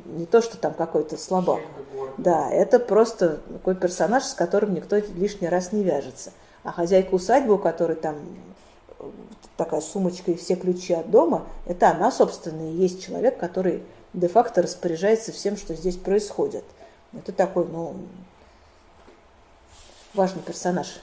[0.06, 1.60] не то, что там какой-то слабак.
[2.18, 6.32] Да, это просто такой персонаж, с которым никто лишний раз не вяжется.
[6.62, 8.16] А хозяйка усадьбы, у которой там
[9.56, 14.62] такая сумочка и все ключи от дома, это она, собственно, и есть человек, который де-факто
[14.62, 16.64] распоряжается всем, что здесь происходит.
[17.12, 17.94] Это такой, ну,
[20.14, 21.00] важный персонаж.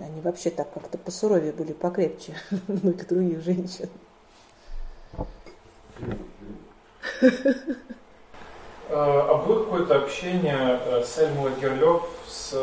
[0.00, 2.34] Они вообще так как-то посуровее были, покрепче
[2.68, 3.88] многих других женщин.
[8.88, 12.54] А, а было какое-то общение э, с Эльмой Герлёв с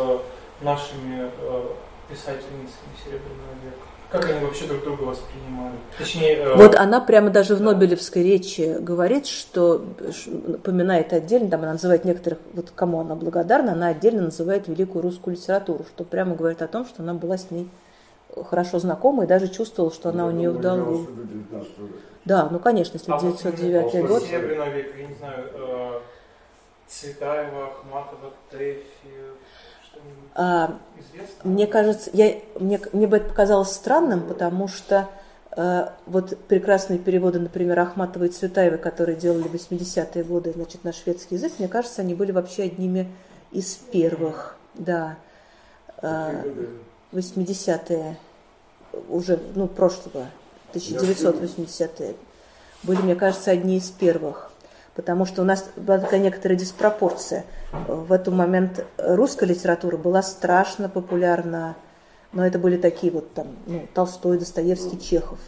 [0.61, 1.73] нашими э,
[2.09, 3.85] писательницами Серебряного века?
[4.11, 5.75] Как они вообще друг друга воспринимали?
[5.97, 6.55] Точнее, э...
[6.55, 9.85] Вот она прямо даже в Нобелевской речи говорит, что
[10.47, 15.35] упоминает отдельно, там она называет некоторых, вот кому она благодарна, она отдельно называет великую русскую
[15.35, 17.69] литературу, что прямо говорит о том, что она была с ней
[18.49, 21.07] хорошо знакома и даже чувствовала, что она Я у нее в долгу.
[22.25, 24.23] Да, ну конечно, если а 909 вот год.
[24.23, 25.99] Серебряного века, я не знаю, э,
[26.87, 28.83] Цветаева, Ахматова, Тэфи,
[30.35, 30.77] а,
[31.43, 35.09] мне кажется, я, мне, мне бы это показалось странным, потому что
[35.55, 40.93] э, вот прекрасные переводы, например, Ахматова и Цветаева, которые делали в 80-е годы значит, на
[40.93, 43.11] шведский язык, мне кажется, они были вообще одними
[43.51, 45.17] из первых, да.
[46.01, 46.43] Э,
[47.11, 48.17] 80-е,
[49.09, 50.27] уже, ну, прошлого,
[50.73, 52.15] 1980-е,
[52.83, 54.48] были, мне кажется, одни из первых
[54.95, 57.45] потому что у нас была такая некоторая диспропорция.
[57.87, 61.75] В этот момент русская литература была страшно популярна,
[62.31, 65.39] но это были такие вот там, ну, Толстой, Достоевский, Чехов,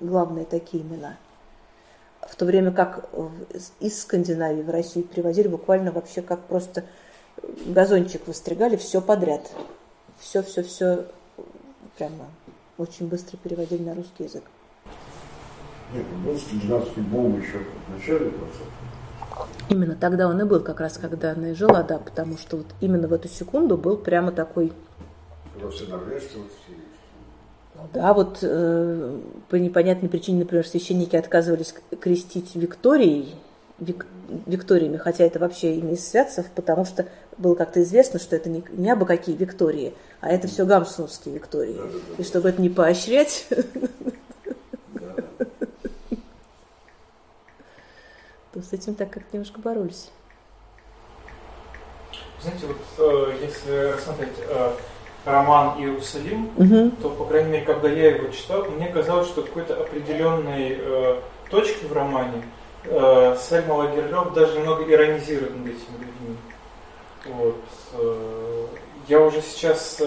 [0.00, 1.16] главные такие имена.
[2.20, 3.08] В то время как
[3.80, 6.84] из Скандинавии в Россию привозили буквально вообще как просто
[7.66, 9.42] газончик выстригали, все подряд.
[10.18, 11.06] Все, все, все
[11.96, 12.26] прямо
[12.78, 14.44] очень быстро переводили на русский язык.
[15.92, 17.58] Нет, был скандинавский бум еще
[17.88, 18.40] в начале 20
[19.68, 22.66] Именно тогда он и был, как раз когда она и жила, да, потому что вот
[22.80, 24.72] именно в эту секунду был прямо такой...
[25.54, 26.76] Когда все норвежцы вот все
[27.92, 33.34] да, вот э, по непонятной причине, например, священники отказывались крестить Викторией,
[33.78, 34.06] Вик,
[34.46, 37.06] Викториями, хотя это вообще не Святцев, потому что
[37.36, 41.74] было как-то известно, что это не, не абы какие Виктории, а это все гамсуновские Виктории.
[41.74, 43.46] Да, да, да, и чтобы это не поощрять,
[48.56, 50.10] то с этим так как немножко боролись.
[52.40, 54.72] Знаете, вот э, если рассмотреть э,
[55.26, 56.90] роман Иерусалим, угу.
[57.02, 61.20] то, по крайней мере, когда я его читал, мне казалось, что какой-то определенной э,
[61.50, 62.44] точки в романе
[62.84, 66.36] э, Сельма Лагерлёв даже немного иронизирует над этими людьми.
[67.26, 67.64] Вот.
[67.92, 68.66] Э,
[69.08, 70.00] я уже сейчас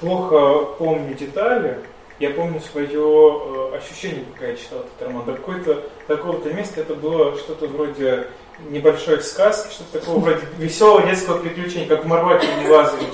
[0.00, 1.78] плохо помню детали,
[2.18, 5.24] я помню свое э, ощущение, когда я читал этот роман.
[5.26, 8.28] До какой-то такого-то места это было что-то вроде
[8.70, 12.46] небольшой сказки, что-то такого вроде веселого детского приключения, как в Марваке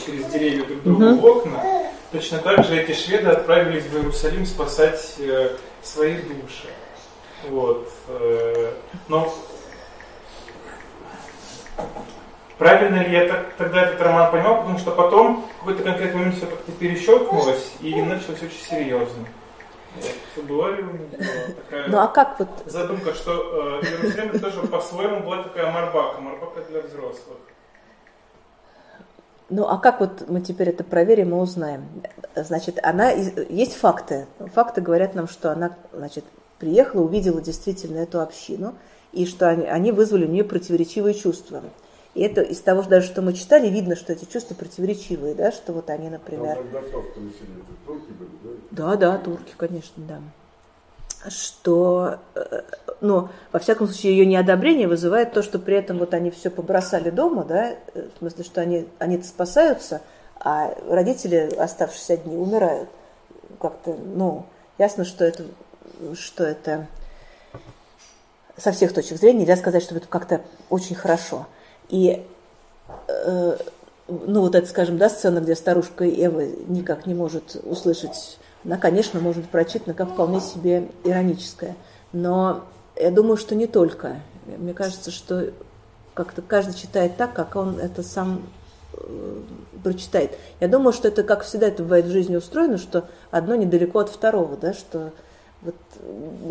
[0.05, 1.65] через деревья друг другу в окна.
[2.13, 6.69] Точно так же эти шведы отправились в Иерусалим спасать э, свои души.
[7.49, 7.89] Вот.
[8.09, 8.73] Э,
[9.09, 9.35] но
[12.63, 16.37] правильно ли я так, тогда этот роман понимал, потому что потом в какой-то конкретный момент
[16.37, 19.27] все как-то перещелкнулось и началось очень серьезно.
[19.97, 20.45] Вот.
[20.45, 21.07] Была ли у меня
[21.57, 22.49] такая ну, а как вот...
[22.67, 27.37] задумка, что э, Иерусалим тоже по-своему была такая Марбака, Марбака для взрослых?
[29.51, 31.85] Ну, а как вот мы теперь это проверим и узнаем?
[32.35, 34.27] Значит, она, есть факты.
[34.55, 36.25] Факты говорят нам, что она, значит,
[36.59, 38.75] приехала, увидела действительно эту общину,
[39.13, 41.63] и что они, они вызвали у нее противоречивые чувства.
[42.15, 45.73] И это из того, даже что мы читали, видно, что эти чувства противоречивые, да, что
[45.73, 46.59] вот они, например...
[48.71, 50.21] Да, да, турки, конечно, да.
[51.31, 52.63] Что, э,
[53.01, 57.11] ну, во всяком случае, ее неодобрение вызывает то, что при этом вот они все побросали
[57.11, 60.03] дома, да, э, в смысле, что они, они спасаются,
[60.39, 62.91] а родители, оставшись одни, умирают.
[63.59, 64.45] Как-то, ну,
[64.77, 65.45] ясно, что это,
[66.15, 66.89] что это
[68.57, 71.47] со всех точек зрения нельзя сказать, что это как-то очень хорошо.
[71.93, 72.25] И,
[73.07, 73.57] э,
[74.09, 79.21] ну, вот это, скажем, да, сцена, где старушка Эва никак не может услышать, она, конечно,
[79.21, 81.77] может прочитана как вполне себе ироническая.
[82.15, 82.65] Но
[82.97, 84.17] я думаю, что не только.
[84.47, 85.51] Мне кажется, что
[86.15, 88.43] как-то каждый читает так, как он это сам
[88.95, 89.41] э,
[89.85, 90.39] прочитает.
[90.61, 94.09] Я думаю, что это, как всегда это бывает в жизни устроено, что одно недалеко от
[94.09, 95.13] второго, да, что
[95.61, 95.77] вот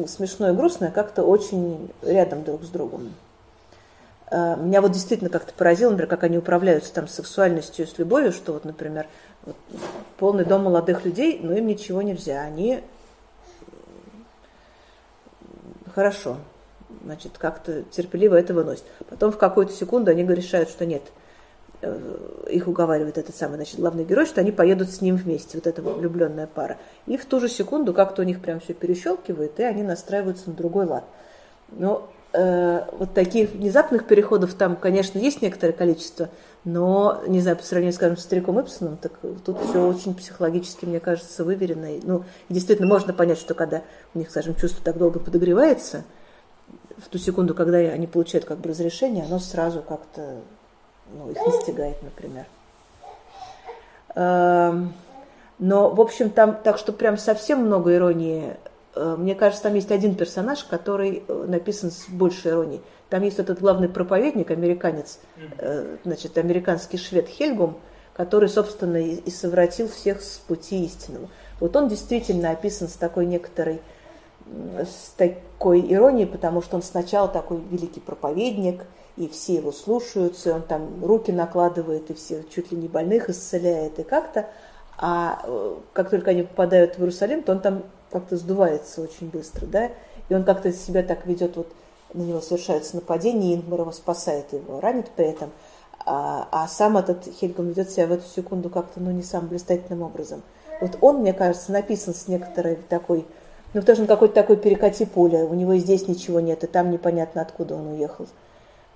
[0.08, 3.12] смешное и грустное как-то очень рядом друг с другом.
[4.32, 8.32] Э, меня вот действительно как-то поразило, например, как они управляются там с сексуальностью, с любовью,
[8.32, 9.08] что вот, например,
[9.44, 9.58] вот,
[10.18, 12.42] полный дом молодых людей, но им ничего нельзя.
[12.42, 12.82] Они
[15.94, 16.38] хорошо,
[17.04, 18.86] значит, как-то терпеливо это выносят.
[19.10, 21.04] Потом в какую-то секунду они решают, что нет,
[21.82, 25.68] э, их уговаривает этот самый, значит, главный герой, что они поедут с ним вместе, вот
[25.68, 26.78] эта влюбленная пара.
[27.06, 30.56] И в ту же секунду как-то у них прям все перещелкивает, и они настраиваются на
[30.56, 31.04] другой лад.
[31.72, 36.30] Но э, вот таких внезапных переходов там, конечно, есть некоторое количество,
[36.64, 39.14] но, не знаю, по сравнению, скажем, с стариком Ипсоном, так
[39.46, 41.88] тут все очень психологически, мне кажется, выверено.
[42.04, 43.82] Ну, действительно, можно понять, что когда
[44.14, 46.04] у них, скажем, чувство так долго подогревается,
[46.98, 50.42] в ту секунду, когда они получают как бы разрешение, оно сразу как-то
[51.14, 52.46] ну, их настигает, например.
[54.16, 54.94] Эм,
[55.58, 58.56] но, в общем, там так что прям совсем много иронии
[58.96, 62.82] мне кажется, там есть один персонаж, который э, написан с большей иронией.
[63.10, 65.20] Там есть этот главный проповедник, американец,
[65.58, 67.78] э, значит, американский швед Хельгум,
[68.14, 71.30] который, собственно, и совратил всех с пути истинного.
[71.60, 73.82] Вот он действительно описан с такой некоторой,
[74.46, 78.86] с такой иронией, потому что он сначала такой великий проповедник,
[79.16, 83.30] и все его слушаются, и он там руки накладывает, и все чуть ли не больных
[83.30, 84.48] исцеляет, и как-то.
[84.98, 85.46] А
[85.94, 89.90] как только они попадают в Иерусалим, то он там как-то сдувается очень быстро, да,
[90.30, 91.68] и он как-то себя так ведет, вот
[92.14, 95.52] на него совершаются нападения, и Ингмар его спасает, его ранит при этом,
[96.06, 100.02] а, а сам этот Хельгам ведет себя в эту секунду как-то, ну, не самым блистательным
[100.02, 100.42] образом.
[100.80, 103.26] Вот он, мне кажется, написан с некоторой такой,
[103.74, 106.92] ну, потому он какой-то такой перекати поле, у него и здесь ничего нет, и там
[106.92, 108.28] непонятно, откуда он уехал.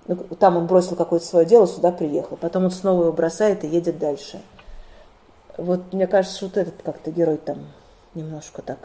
[0.06, 3.68] Ну, там он бросил какое-то свое дело, сюда приехал, потом он снова его бросает и
[3.68, 4.40] едет дальше.
[5.56, 7.58] Вот мне кажется, вот этот как-то герой там
[8.14, 8.78] немножко так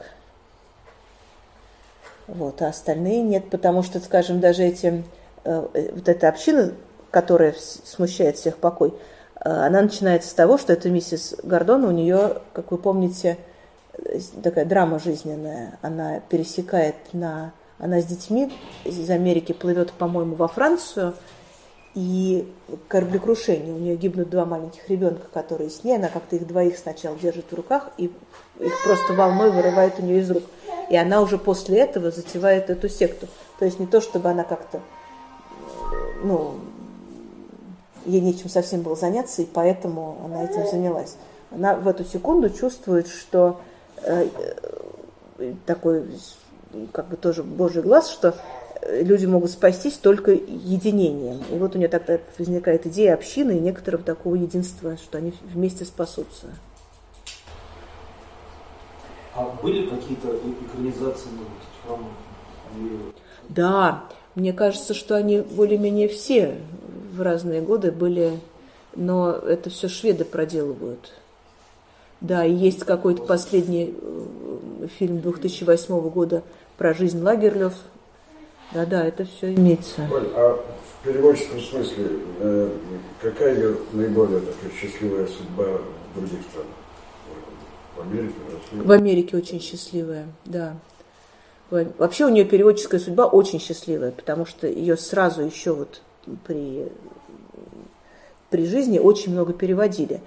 [2.33, 5.03] вот, а остальные нет, потому что, скажем, даже эти,
[5.43, 6.73] э, вот эта община,
[7.11, 8.93] которая смущает всех покой,
[9.35, 13.37] э, она начинается с того, что эта миссис Гордона, у нее, как вы помните,
[14.41, 15.77] такая драма жизненная.
[15.81, 17.53] Она пересекает на...
[17.77, 18.53] Она с детьми
[18.85, 21.15] из Америки плывет, по-моему, во Францию,
[21.93, 22.47] и
[22.87, 23.73] кораблекрушение.
[23.73, 25.97] У нее гибнут два маленьких ребенка, которые с ней.
[25.97, 28.11] Она как-то их двоих сначала держит в руках, и
[28.61, 30.43] их просто волной вырывает у нее из рук.
[30.89, 33.27] И она уже после этого затевает эту секту.
[33.59, 34.81] То есть не то, чтобы она как-то
[36.23, 36.55] ну,
[38.05, 41.15] ей нечем совсем было заняться, и поэтому она этим занялась.
[41.51, 43.59] Она в эту секунду чувствует, что
[44.03, 44.27] э,
[45.37, 46.05] э, такой,
[46.91, 48.35] как бы тоже Божий глаз, что
[48.87, 51.43] люди могут спастись только единением.
[51.51, 55.85] И вот у нее тогда возникает идея общины и некоторого такого единства, что они вместе
[55.85, 56.47] спасутся.
[59.35, 60.35] А были какие-то
[60.65, 63.13] экранизации на этих романов?
[63.49, 64.03] Да,
[64.35, 66.57] мне кажется, что они более-менее все
[67.13, 68.39] в разные годы были,
[68.95, 71.13] но это все шведы проделывают.
[72.21, 76.43] Да, и есть какой-то последний э, фильм 2008 года
[76.77, 77.73] про жизнь Лагерлёв.
[78.73, 80.07] Да-да, это все имеется.
[80.11, 80.63] Оль, а
[81.01, 82.05] в переводческом смысле,
[82.39, 82.69] э,
[83.21, 85.65] какая ее наиболее такая счастливая судьба
[86.13, 86.80] в других странах?
[87.95, 88.87] В Америке, в России?
[88.87, 90.75] В Америке очень счастливая, да.
[91.69, 96.01] Вообще у нее переводческая судьба очень счастливая, потому что ее сразу еще вот
[96.45, 96.89] при,
[98.49, 100.21] при жизни очень много переводили.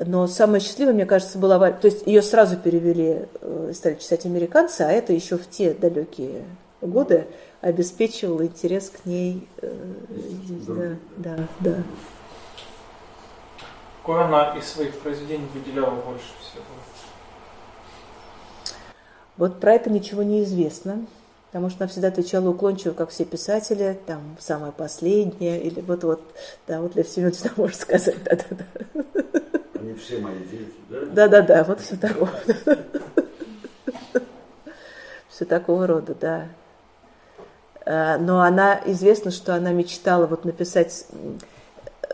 [0.00, 1.70] Но самая счастливая, мне кажется, была...
[1.70, 6.44] То есть ее сразу перевели, э, стали читать американцы, а это еще в те далекие
[6.80, 7.26] годы
[7.60, 9.46] обеспечивало интерес к ней.
[9.62, 9.72] Э,
[10.66, 11.76] да, да, да.
[14.00, 16.64] Какое она из своих произведений выделяла больше всего?
[19.36, 21.04] Вот про это ничего не известно,
[21.46, 26.22] потому что она всегда отвечала уклончиво, как все писатели, там, самое последнее, или вот-вот,
[26.68, 29.02] да, вот для всего всего можно сказать, да-да-да.
[29.80, 31.00] Они все мои дети, да?
[31.06, 32.30] Да-да-да, вот все такого.
[35.28, 36.48] Все такого рода, да.
[37.84, 41.06] А, но она, известно, что она мечтала вот написать,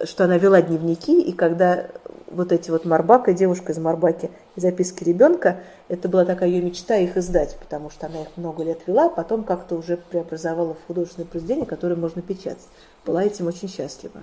[0.04, 1.86] что она вела дневники, и когда
[2.30, 7.16] вот эти вот Марбака, девушка из Марбаки, записки ребенка, это была такая ее мечта их
[7.16, 11.26] издать, потому что она их много лет вела, а потом как-то уже преобразовала в художественное
[11.26, 12.68] произведение, которое можно печатать.
[13.04, 14.22] Была этим очень счастлива.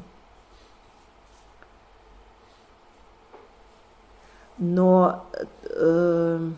[4.57, 5.25] Но
[5.63, 6.49] э,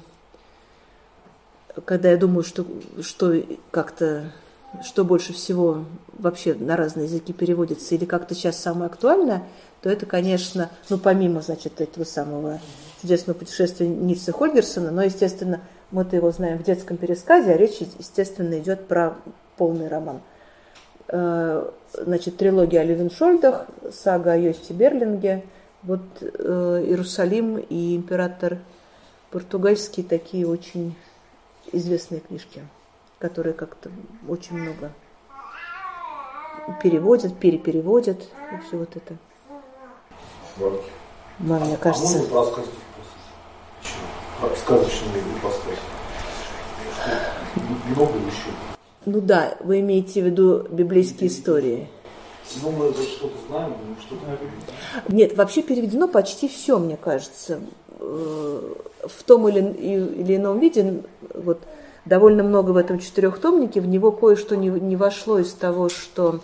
[1.84, 2.66] когда я думаю, что,
[3.02, 3.34] что
[3.72, 4.32] как-то
[4.84, 5.86] что больше всего
[6.18, 9.44] вообще на разные языки переводится, или как-то сейчас самое актуальное,
[9.82, 12.60] то это, конечно, ну, помимо, значит, этого самого
[13.02, 15.62] чудесного путешествия Ницца Хольгерсона, но, естественно,
[15.92, 19.16] мы-то его знаем в детском пересказе, а речь, естественно, идет про
[19.58, 20.22] полный роман.
[21.08, 25.44] Э, значит, трилогия о Левеншольдах, сага о Йосте Берлинге,
[25.84, 28.58] вот э, Иерусалим и император
[29.32, 30.96] португальские такие очень
[31.72, 32.62] известные книжки
[33.20, 33.92] которые как-то
[34.28, 34.92] очень много
[36.82, 38.22] переводят, перепереводят,
[38.54, 39.18] и все вот это.
[40.60, 40.84] Вот.
[41.40, 42.18] Мам, мне кажется...
[42.18, 42.70] А можно рассказать
[44.42, 45.80] как сказочные ипостаси?
[47.96, 48.50] Много еще.
[49.06, 51.90] Ну да, вы имеете в виду библейские истории.
[52.62, 54.26] Ну, мы что-то знаем, что-то...
[55.14, 57.60] Нет, вообще переведено почти все, мне кажется.
[58.00, 58.74] Э,
[59.08, 61.04] в том или, или ином виде,
[61.34, 61.60] вот,
[62.06, 66.40] довольно много в этом четырехтомнике, в него кое-что не, не вошло из того, что,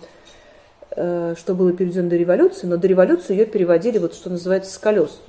[0.96, 5.20] что было переведено до революции, но до революции ее переводили, вот что называется, с колес.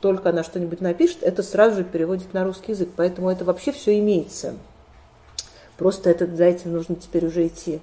[0.00, 2.90] Только она что-нибудь напишет, это сразу же переводит на русский язык.
[2.96, 4.54] Поэтому это вообще все имеется.
[5.76, 7.80] Просто это, за этим нужно теперь уже идти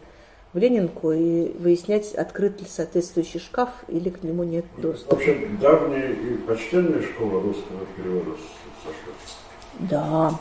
[0.53, 5.15] в Ленинку и выяснять, открыт ли соответствующий шкаф или к нему нет доступа.
[5.15, 8.31] Вообще, давняя и почтенная школа русского перевода
[8.83, 10.39] со Да,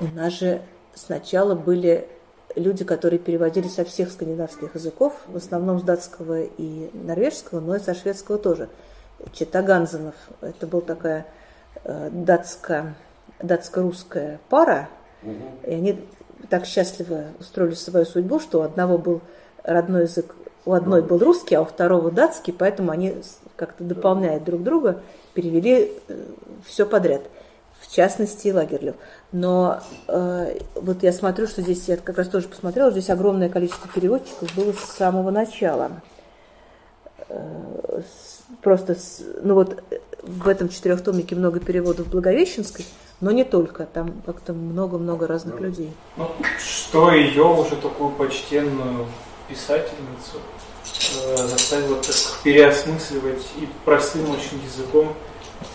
[0.00, 0.62] у нас же
[0.94, 2.08] сначала были
[2.56, 7.80] люди, которые переводили со всех скандинавских языков, в основном с датского и норвежского, но и
[7.80, 8.68] со шведского тоже.
[9.32, 11.26] Чита Ганзенов, это была такая
[11.84, 12.94] э, датско,
[13.40, 14.88] датско-русская пара,
[15.22, 15.34] угу.
[15.64, 16.04] и они
[16.50, 19.20] так счастливо устроили свою судьбу, что у одного был
[19.62, 20.34] родной язык,
[20.66, 23.16] у одной был русский, а у второго датский, поэтому они
[23.56, 25.00] как-то дополняя друг друга,
[25.32, 26.22] перевели э,
[26.66, 27.22] все подряд
[27.84, 28.96] в частности Лагерлев.
[29.34, 33.88] Но э, вот я смотрю, что здесь, я как раз тоже посмотрела, здесь огромное количество
[33.88, 35.90] переводчиков было с самого начала.
[37.28, 38.00] Э,
[38.62, 39.82] просто, с, ну вот
[40.22, 42.86] в этом четырехтомнике много переводов Благовещенской,
[43.20, 45.92] но не только, там как-то много-много разных людей.
[46.16, 49.08] Ну, что ее уже такую почтенную
[49.48, 50.38] писательницу
[51.24, 55.12] э, заставило так переосмысливать и простым очень языком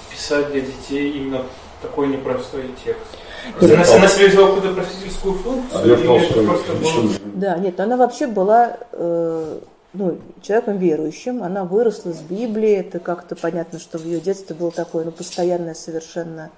[0.10, 1.44] писать для детей именно
[1.82, 3.18] такой непростой текст.
[3.62, 5.82] Она, она себе взяла какую-то просветительскую функцию?
[5.82, 7.10] А или просто было...
[7.36, 9.60] Да, нет, она вообще была э,
[9.94, 14.72] ну, человеком верующим, она выросла с Библии, это как-то понятно, что в ее детстве было
[14.72, 16.52] такое ну, постоянное совершенно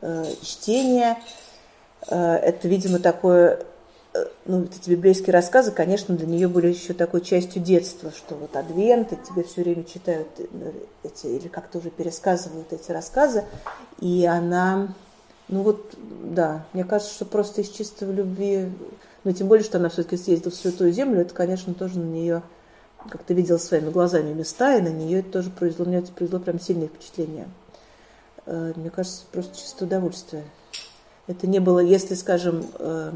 [0.00, 1.18] э, чтение.
[2.08, 3.64] Э, это, видимо, такое
[4.46, 8.56] ну, вот эти библейские рассказы, конечно, для нее были еще такой частью детства, что вот
[8.56, 10.44] Адвент, и тебе все время читают э,
[11.04, 13.44] эти, или как-то уже пересказывают эти рассказы,
[14.00, 14.88] и она,
[15.48, 18.70] ну вот, да, мне кажется, что просто из чистого любви,
[19.24, 22.42] ну, тем более, что она все-таки съездила в Святую Землю, это, конечно, тоже на нее,
[23.08, 26.40] как ты видела своими глазами места, и на нее это тоже произвело, мне это произвело
[26.40, 27.48] прям сильное впечатление.
[28.46, 30.44] Э, мне кажется, просто чисто удовольствие.
[31.26, 33.12] Это не было, если, скажем, э,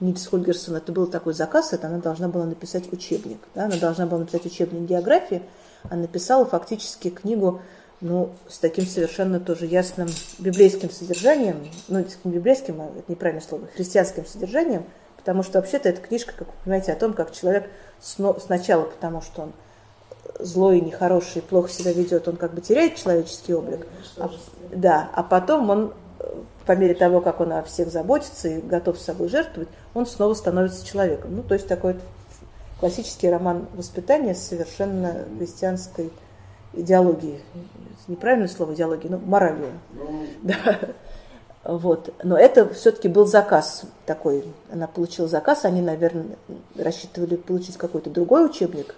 [0.00, 3.38] Нильс Хольгерсон, это был такой заказ, это она должна была написать учебник.
[3.54, 3.64] Да?
[3.64, 5.42] Она должна была написать учебник географии,
[5.84, 7.60] а написала фактически книгу
[8.00, 10.08] ну, с таким совершенно тоже ясным
[10.38, 14.84] библейским содержанием, ну, не библейским, а это неправильное слово, христианским содержанием,
[15.16, 17.70] потому что вообще-то эта книжка, как вы понимаете, о том, как человек
[18.00, 19.52] сначала, потому что он
[20.38, 23.86] злой, нехороший, плохо себя ведет, он как бы теряет человеческий облик.
[24.18, 24.30] А,
[24.70, 25.94] да, а потом он
[26.66, 30.34] по мере того, как он о всех заботится и готов с собой жертвовать, он снова
[30.34, 31.36] становится человеком.
[31.36, 31.96] Ну, то есть такой
[32.80, 36.12] классический роман воспитания с совершенно христианской
[36.72, 37.40] идеологией.
[38.08, 39.72] Неправильное слово идеология, но моралью.
[39.94, 40.78] Ну, да.
[41.64, 42.14] Вот.
[42.22, 44.44] Но это все-таки был заказ такой.
[44.70, 46.36] Она получила заказ, они, наверное,
[46.76, 48.94] рассчитывали получить какой-то другой учебник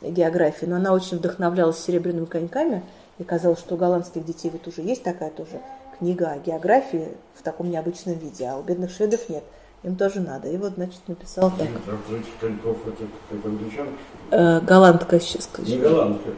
[0.00, 2.82] географии, но она очень вдохновлялась серебряными коньками
[3.18, 5.60] и казалось, что у голландских детей вот уже есть такая тоже
[5.98, 9.44] книга о географии в таком необычном виде, а у бедных шведов нет.
[9.84, 10.48] Им тоже надо.
[10.48, 11.68] И вот, значит, написал так.
[12.40, 13.94] Коньков это как англичанка?
[14.30, 15.48] Э, голландка сейчас.
[15.58, 16.30] Не голландка.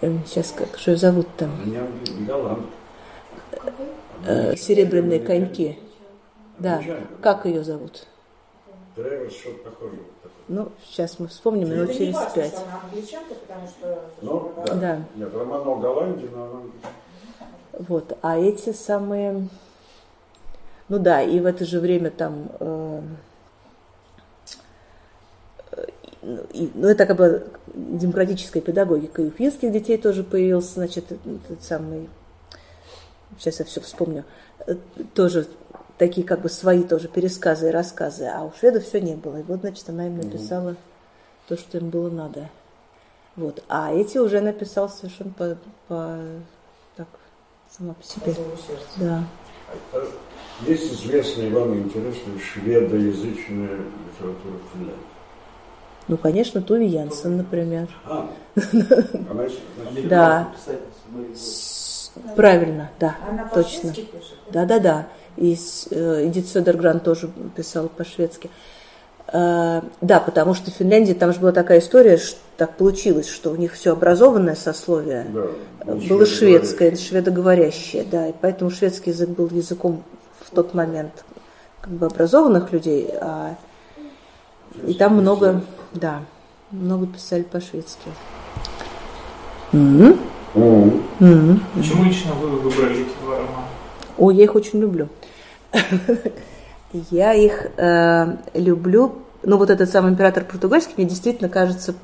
[0.00, 1.50] Э, сейчас как, что ее зовут там?
[4.26, 5.78] Э, серебряные коньки.
[6.58, 6.82] Да.
[7.20, 8.06] Как ее зовут?
[10.48, 12.58] Ну, сейчас мы вспомним это через пять.
[14.20, 15.04] Ну, да.
[15.14, 15.58] Нет, но она
[17.78, 18.16] вот.
[18.22, 19.48] А эти самые...
[20.88, 22.48] Ну да, и в это же время там...
[22.60, 23.00] Э,
[26.22, 29.22] и, ну, это как бы демократическая педагогика.
[29.22, 32.08] И у финских детей тоже появился, значит, этот самый...
[33.38, 34.24] Сейчас я все вспомню.
[34.66, 34.76] Э,
[35.14, 35.46] тоже
[35.98, 38.26] такие как бы свои тоже пересказы и рассказы.
[38.26, 39.38] А у шведов все не было.
[39.38, 40.76] И вот, значит, она им написала mm
[41.48, 42.48] то, что им было надо.
[43.34, 43.64] Вот.
[43.68, 45.58] А эти уже написал совершенно по,
[45.88, 46.16] по
[47.76, 48.34] сама по себе.
[48.96, 49.24] Да.
[50.66, 55.12] Есть известная вам интересная шведоязычная литература Финляндии?
[56.08, 57.88] Ну, конечно, Туви Янсен, например.
[58.04, 58.28] А,
[60.04, 60.52] да.
[62.36, 63.90] Правильно, да, Она точно.
[63.90, 64.10] пишет?
[64.50, 65.06] Да, да, да.
[65.36, 65.56] И
[65.90, 68.50] э, Эдит Södergran тоже писал по-шведски.
[69.32, 73.50] Э, да, потому что в Финляндии там же была такая история, что так получилось, что
[73.50, 75.26] у них все образованное сословие
[75.84, 80.02] да, было шведское, шведоговорящее, да, и поэтому шведский язык был языком
[80.40, 81.24] в тот момент
[81.80, 83.56] как бы образованных людей, а
[84.86, 85.62] и там много,
[85.92, 86.22] да,
[86.70, 88.08] много писали по-шведски.
[89.72, 90.18] Mm-hmm.
[90.54, 91.60] Mm-hmm.
[91.74, 93.66] Почему лично вы выбрали эти два романа?
[94.18, 95.08] О, я их очень люблю.
[96.92, 99.14] Я их э, люблю.
[99.42, 101.94] Ну, вот этот самый император португальский, мне действительно кажется,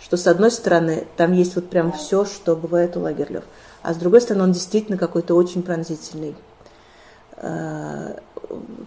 [0.00, 3.44] что с одной стороны, там есть вот прям все, что бывает у Лагерлев,
[3.82, 6.36] а с другой стороны, он действительно какой-то очень пронзительный.
[7.36, 8.14] Э,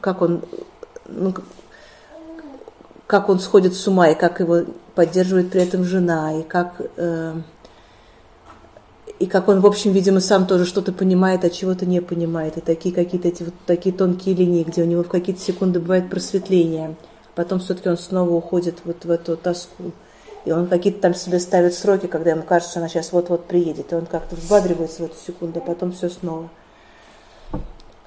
[0.01, 0.43] как он,
[1.07, 1.33] ну,
[3.13, 4.61] как он сходит с ума, и как его
[4.95, 6.81] поддерживает при этом жена, и как...
[6.97, 7.35] Э,
[9.19, 12.57] и как он, в общем, видимо, сам тоже что-то понимает, а чего-то не понимает.
[12.57, 16.09] И такие какие-то эти вот такие тонкие линии, где у него в какие-то секунды бывает
[16.09, 16.95] просветление.
[17.35, 19.91] Потом все-таки он снова уходит вот в эту тоску.
[20.45, 23.93] И он какие-то там себе ставит сроки, когда ему кажется, что она сейчас вот-вот приедет.
[23.93, 26.49] И он как-то взбадривается в эту секунду, а потом все снова.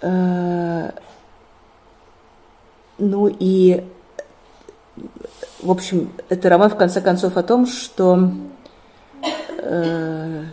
[0.03, 0.91] Э,
[2.99, 3.85] ну и,
[5.63, 8.31] в общем, это роман, в конце концов, о том, что
[9.59, 10.45] э,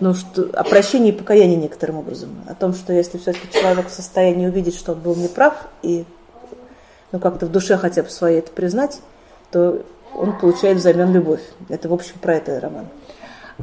[0.00, 2.30] ну, что, о прощении и покаянии некоторым образом.
[2.48, 6.04] О том, что если все-таки человек в состоянии увидеть, что он был неправ, и
[7.12, 9.00] ну, как-то в душе хотя бы своей это признать,
[9.50, 9.82] то
[10.14, 11.42] он получает взамен любовь.
[11.68, 12.86] Это, в общем, про это роман.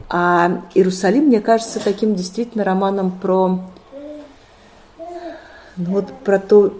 [0.10, 3.60] А Иерусалим, мне кажется, таким действительно романом про,
[5.78, 6.74] ну, вот, про, то,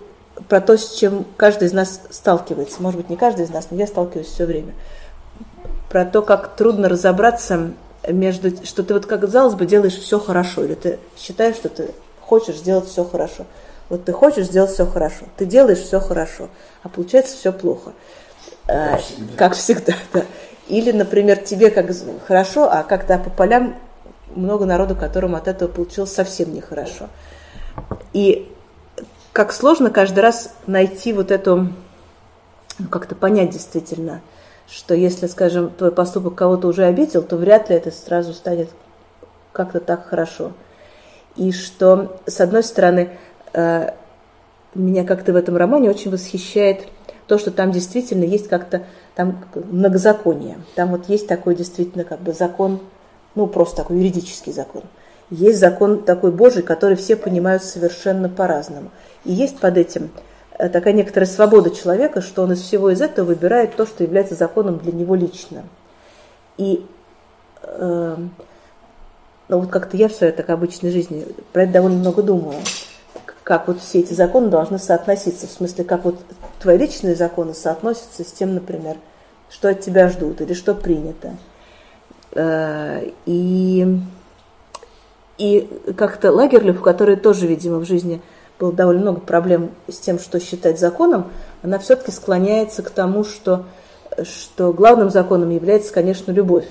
[0.50, 2.82] про то, с чем каждый из нас сталкивается.
[2.82, 4.74] Может быть, не каждый из нас, но я сталкиваюсь все время.
[5.90, 7.72] Про то, как трудно разобраться
[8.08, 11.92] между, что ты вот, как казалось бы, делаешь все хорошо, или ты считаешь, что ты
[12.20, 13.46] хочешь сделать все хорошо.
[13.90, 16.50] Вот ты хочешь сделать все хорошо, ты делаешь все хорошо,
[16.82, 17.92] а получается все плохо.
[18.66, 19.34] Как всегда.
[19.38, 20.24] Как всегда, да.
[20.68, 21.92] Или, например, тебе как
[22.26, 23.76] хорошо, а как-то по полям
[24.34, 27.10] много народу, которым от этого получилось совсем нехорошо.
[28.14, 28.53] И
[29.34, 31.68] как сложно каждый раз найти вот эту
[32.80, 34.22] ну, как-то понять действительно,
[34.70, 38.70] что если, скажем, твой поступок кого-то уже обидел, то вряд ли это сразу станет
[39.52, 40.54] как-то так хорошо.
[41.36, 43.18] И что, с одной стороны,
[43.54, 43.90] э,
[44.76, 46.88] меня как-то в этом романе очень восхищает
[47.28, 48.84] то, что там действительно есть как-то
[49.16, 50.58] там многозаконие.
[50.76, 52.80] Там вот есть такой действительно как бы закон,
[53.34, 54.84] ну просто такой юридический закон.
[55.34, 58.92] Есть закон такой Божий, который все понимают совершенно по-разному.
[59.26, 60.12] И есть под этим
[60.58, 64.36] э, такая некоторая свобода человека, что он из всего из этого выбирает то, что является
[64.36, 65.64] законом для него лично.
[66.58, 66.86] И
[67.64, 68.16] э,
[69.48, 72.60] ну вот как-то я в своей так обычной жизни про это довольно много думаю
[73.44, 76.20] как вот все эти законы должны соотноситься, в смысле, как вот
[76.60, 78.96] твои личные законы соотносятся с тем, например,
[79.50, 81.36] что от тебя ждут или что принято.
[82.32, 84.00] Э, и,
[85.38, 88.22] и как-то Лагерлев, который тоже, видимо, в жизни
[88.60, 91.32] было довольно много проблем с тем, что считать законом,
[91.64, 93.66] она все-таки склоняется к тому, что,
[94.24, 96.68] что главным законом является, конечно, любовь.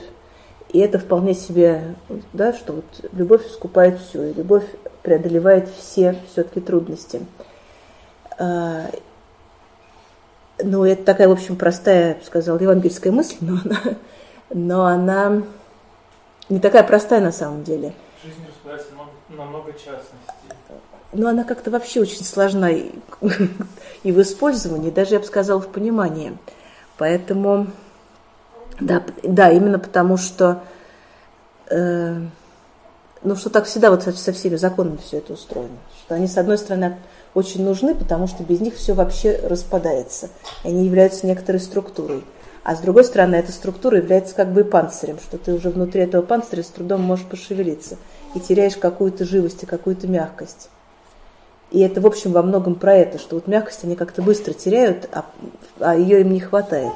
[0.71, 1.97] И это вполне себе,
[2.33, 4.65] да, что вот любовь искупает все, и любовь
[5.03, 7.27] преодолевает все все-таки трудности.
[8.39, 8.87] А,
[10.63, 13.81] ну, это такая, в общем, простая, сказал, евангельская мысль, но она,
[14.51, 15.43] но она
[16.49, 17.93] не такая простая на самом деле.
[18.65, 18.89] Жизнь распадается
[19.29, 20.13] на много частностей.
[21.13, 22.91] Но она как-то вообще очень сложна и,
[24.03, 26.37] и в использовании, даже, я бы сказала, в понимании.
[26.97, 27.67] Поэтому,
[28.81, 30.63] да, да именно потому что
[31.71, 32.21] э,
[33.23, 35.77] ну, что так всегда вот со, со всеми законами все это устроено.
[36.05, 36.97] Что они, с одной стороны,
[37.35, 40.31] очень нужны, потому что без них все вообще распадается.
[40.65, 42.25] Они являются некоторой структурой.
[42.65, 46.03] А с другой стороны, эта структура является как бы и панцирем, что ты уже внутри
[46.03, 47.99] этого панциря с трудом можешь пошевелиться
[48.35, 50.69] и теряешь какую-то живость и какую-то мягкость.
[51.71, 55.09] И это, в общем, во многом про это, что вот мягкость они как-то быстро теряют,
[55.13, 55.25] а,
[55.81, 56.93] а ее им не хватает.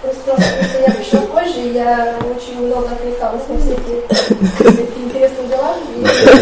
[0.00, 0.36] Просто
[0.86, 4.02] я пришла позже, я очень много отвлекалась на всякие,
[5.04, 5.74] интересные дела.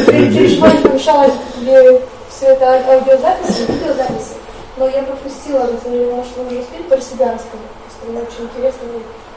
[0.09, 4.35] И переживала, помешала тебе все это аудиозаписи, видеозаписи.
[4.77, 7.71] Но я пропустила, может, вы уже успели про себя рассказать.
[7.85, 8.89] Просто мне очень интересно,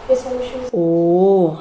[0.09, 1.57] если вам еще О,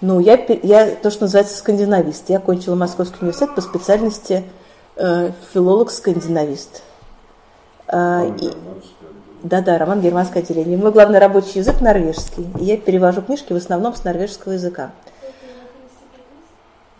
[0.00, 2.28] ну, я, я то, что называется скандинавист.
[2.28, 4.44] Я окончила Московский университет по специальности
[4.96, 6.82] э, филолог-скандинавист.
[7.88, 8.50] Э, и,
[9.42, 10.76] да-да, роман германское отделение.
[10.76, 12.46] Мой главный рабочий язык норвежский.
[12.60, 14.90] И я перевожу книжки в основном с норвежского языка.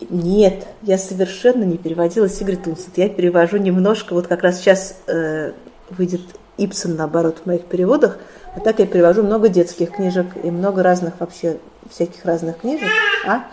[0.09, 2.97] Нет, я совершенно не переводила Сигрид Унсет.
[2.97, 5.53] Я перевожу немножко, вот как раз сейчас э,
[5.89, 6.21] выйдет
[6.57, 8.17] Ипсон, наоборот, в моих переводах,
[8.55, 11.57] а так я перевожу много детских книжек и много разных вообще,
[11.89, 12.89] всяких разных книжек.
[13.25, 13.45] А?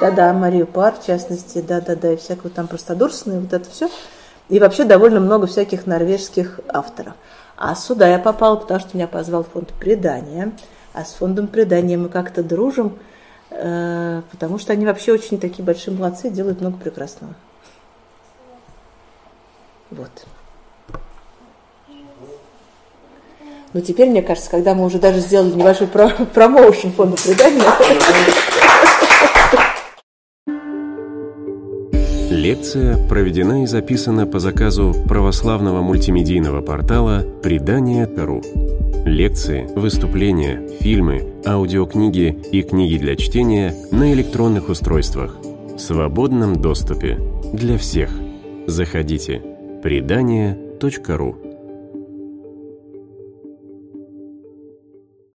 [0.00, 3.88] Да-да, Марию Пар, в частности, да-да-да, и всякого там простодурственное, вот это все.
[4.48, 7.14] И вообще довольно много всяких норвежских авторов.
[7.56, 10.52] А сюда я попала, потому что меня позвал фонд предания.
[10.92, 12.98] А с фондом предания мы как-то дружим,
[13.50, 17.34] э, потому что они вообще очень такие большие молодцы, делают много прекрасного.
[19.90, 20.10] Вот.
[23.76, 25.86] Но теперь, мне кажется, когда мы уже даже сделали небольшой
[26.34, 27.62] промоушен фонда предания,
[32.30, 38.40] Лекция проведена и записана по заказу православного мультимедийного портала «Предание.ру».
[39.04, 45.36] Лекции, выступления, фильмы, аудиокниги и книги для чтения на электронных устройствах
[45.76, 47.18] в свободном доступе
[47.52, 48.08] для всех.
[48.66, 49.42] Заходите.
[49.82, 51.45] Предание.ру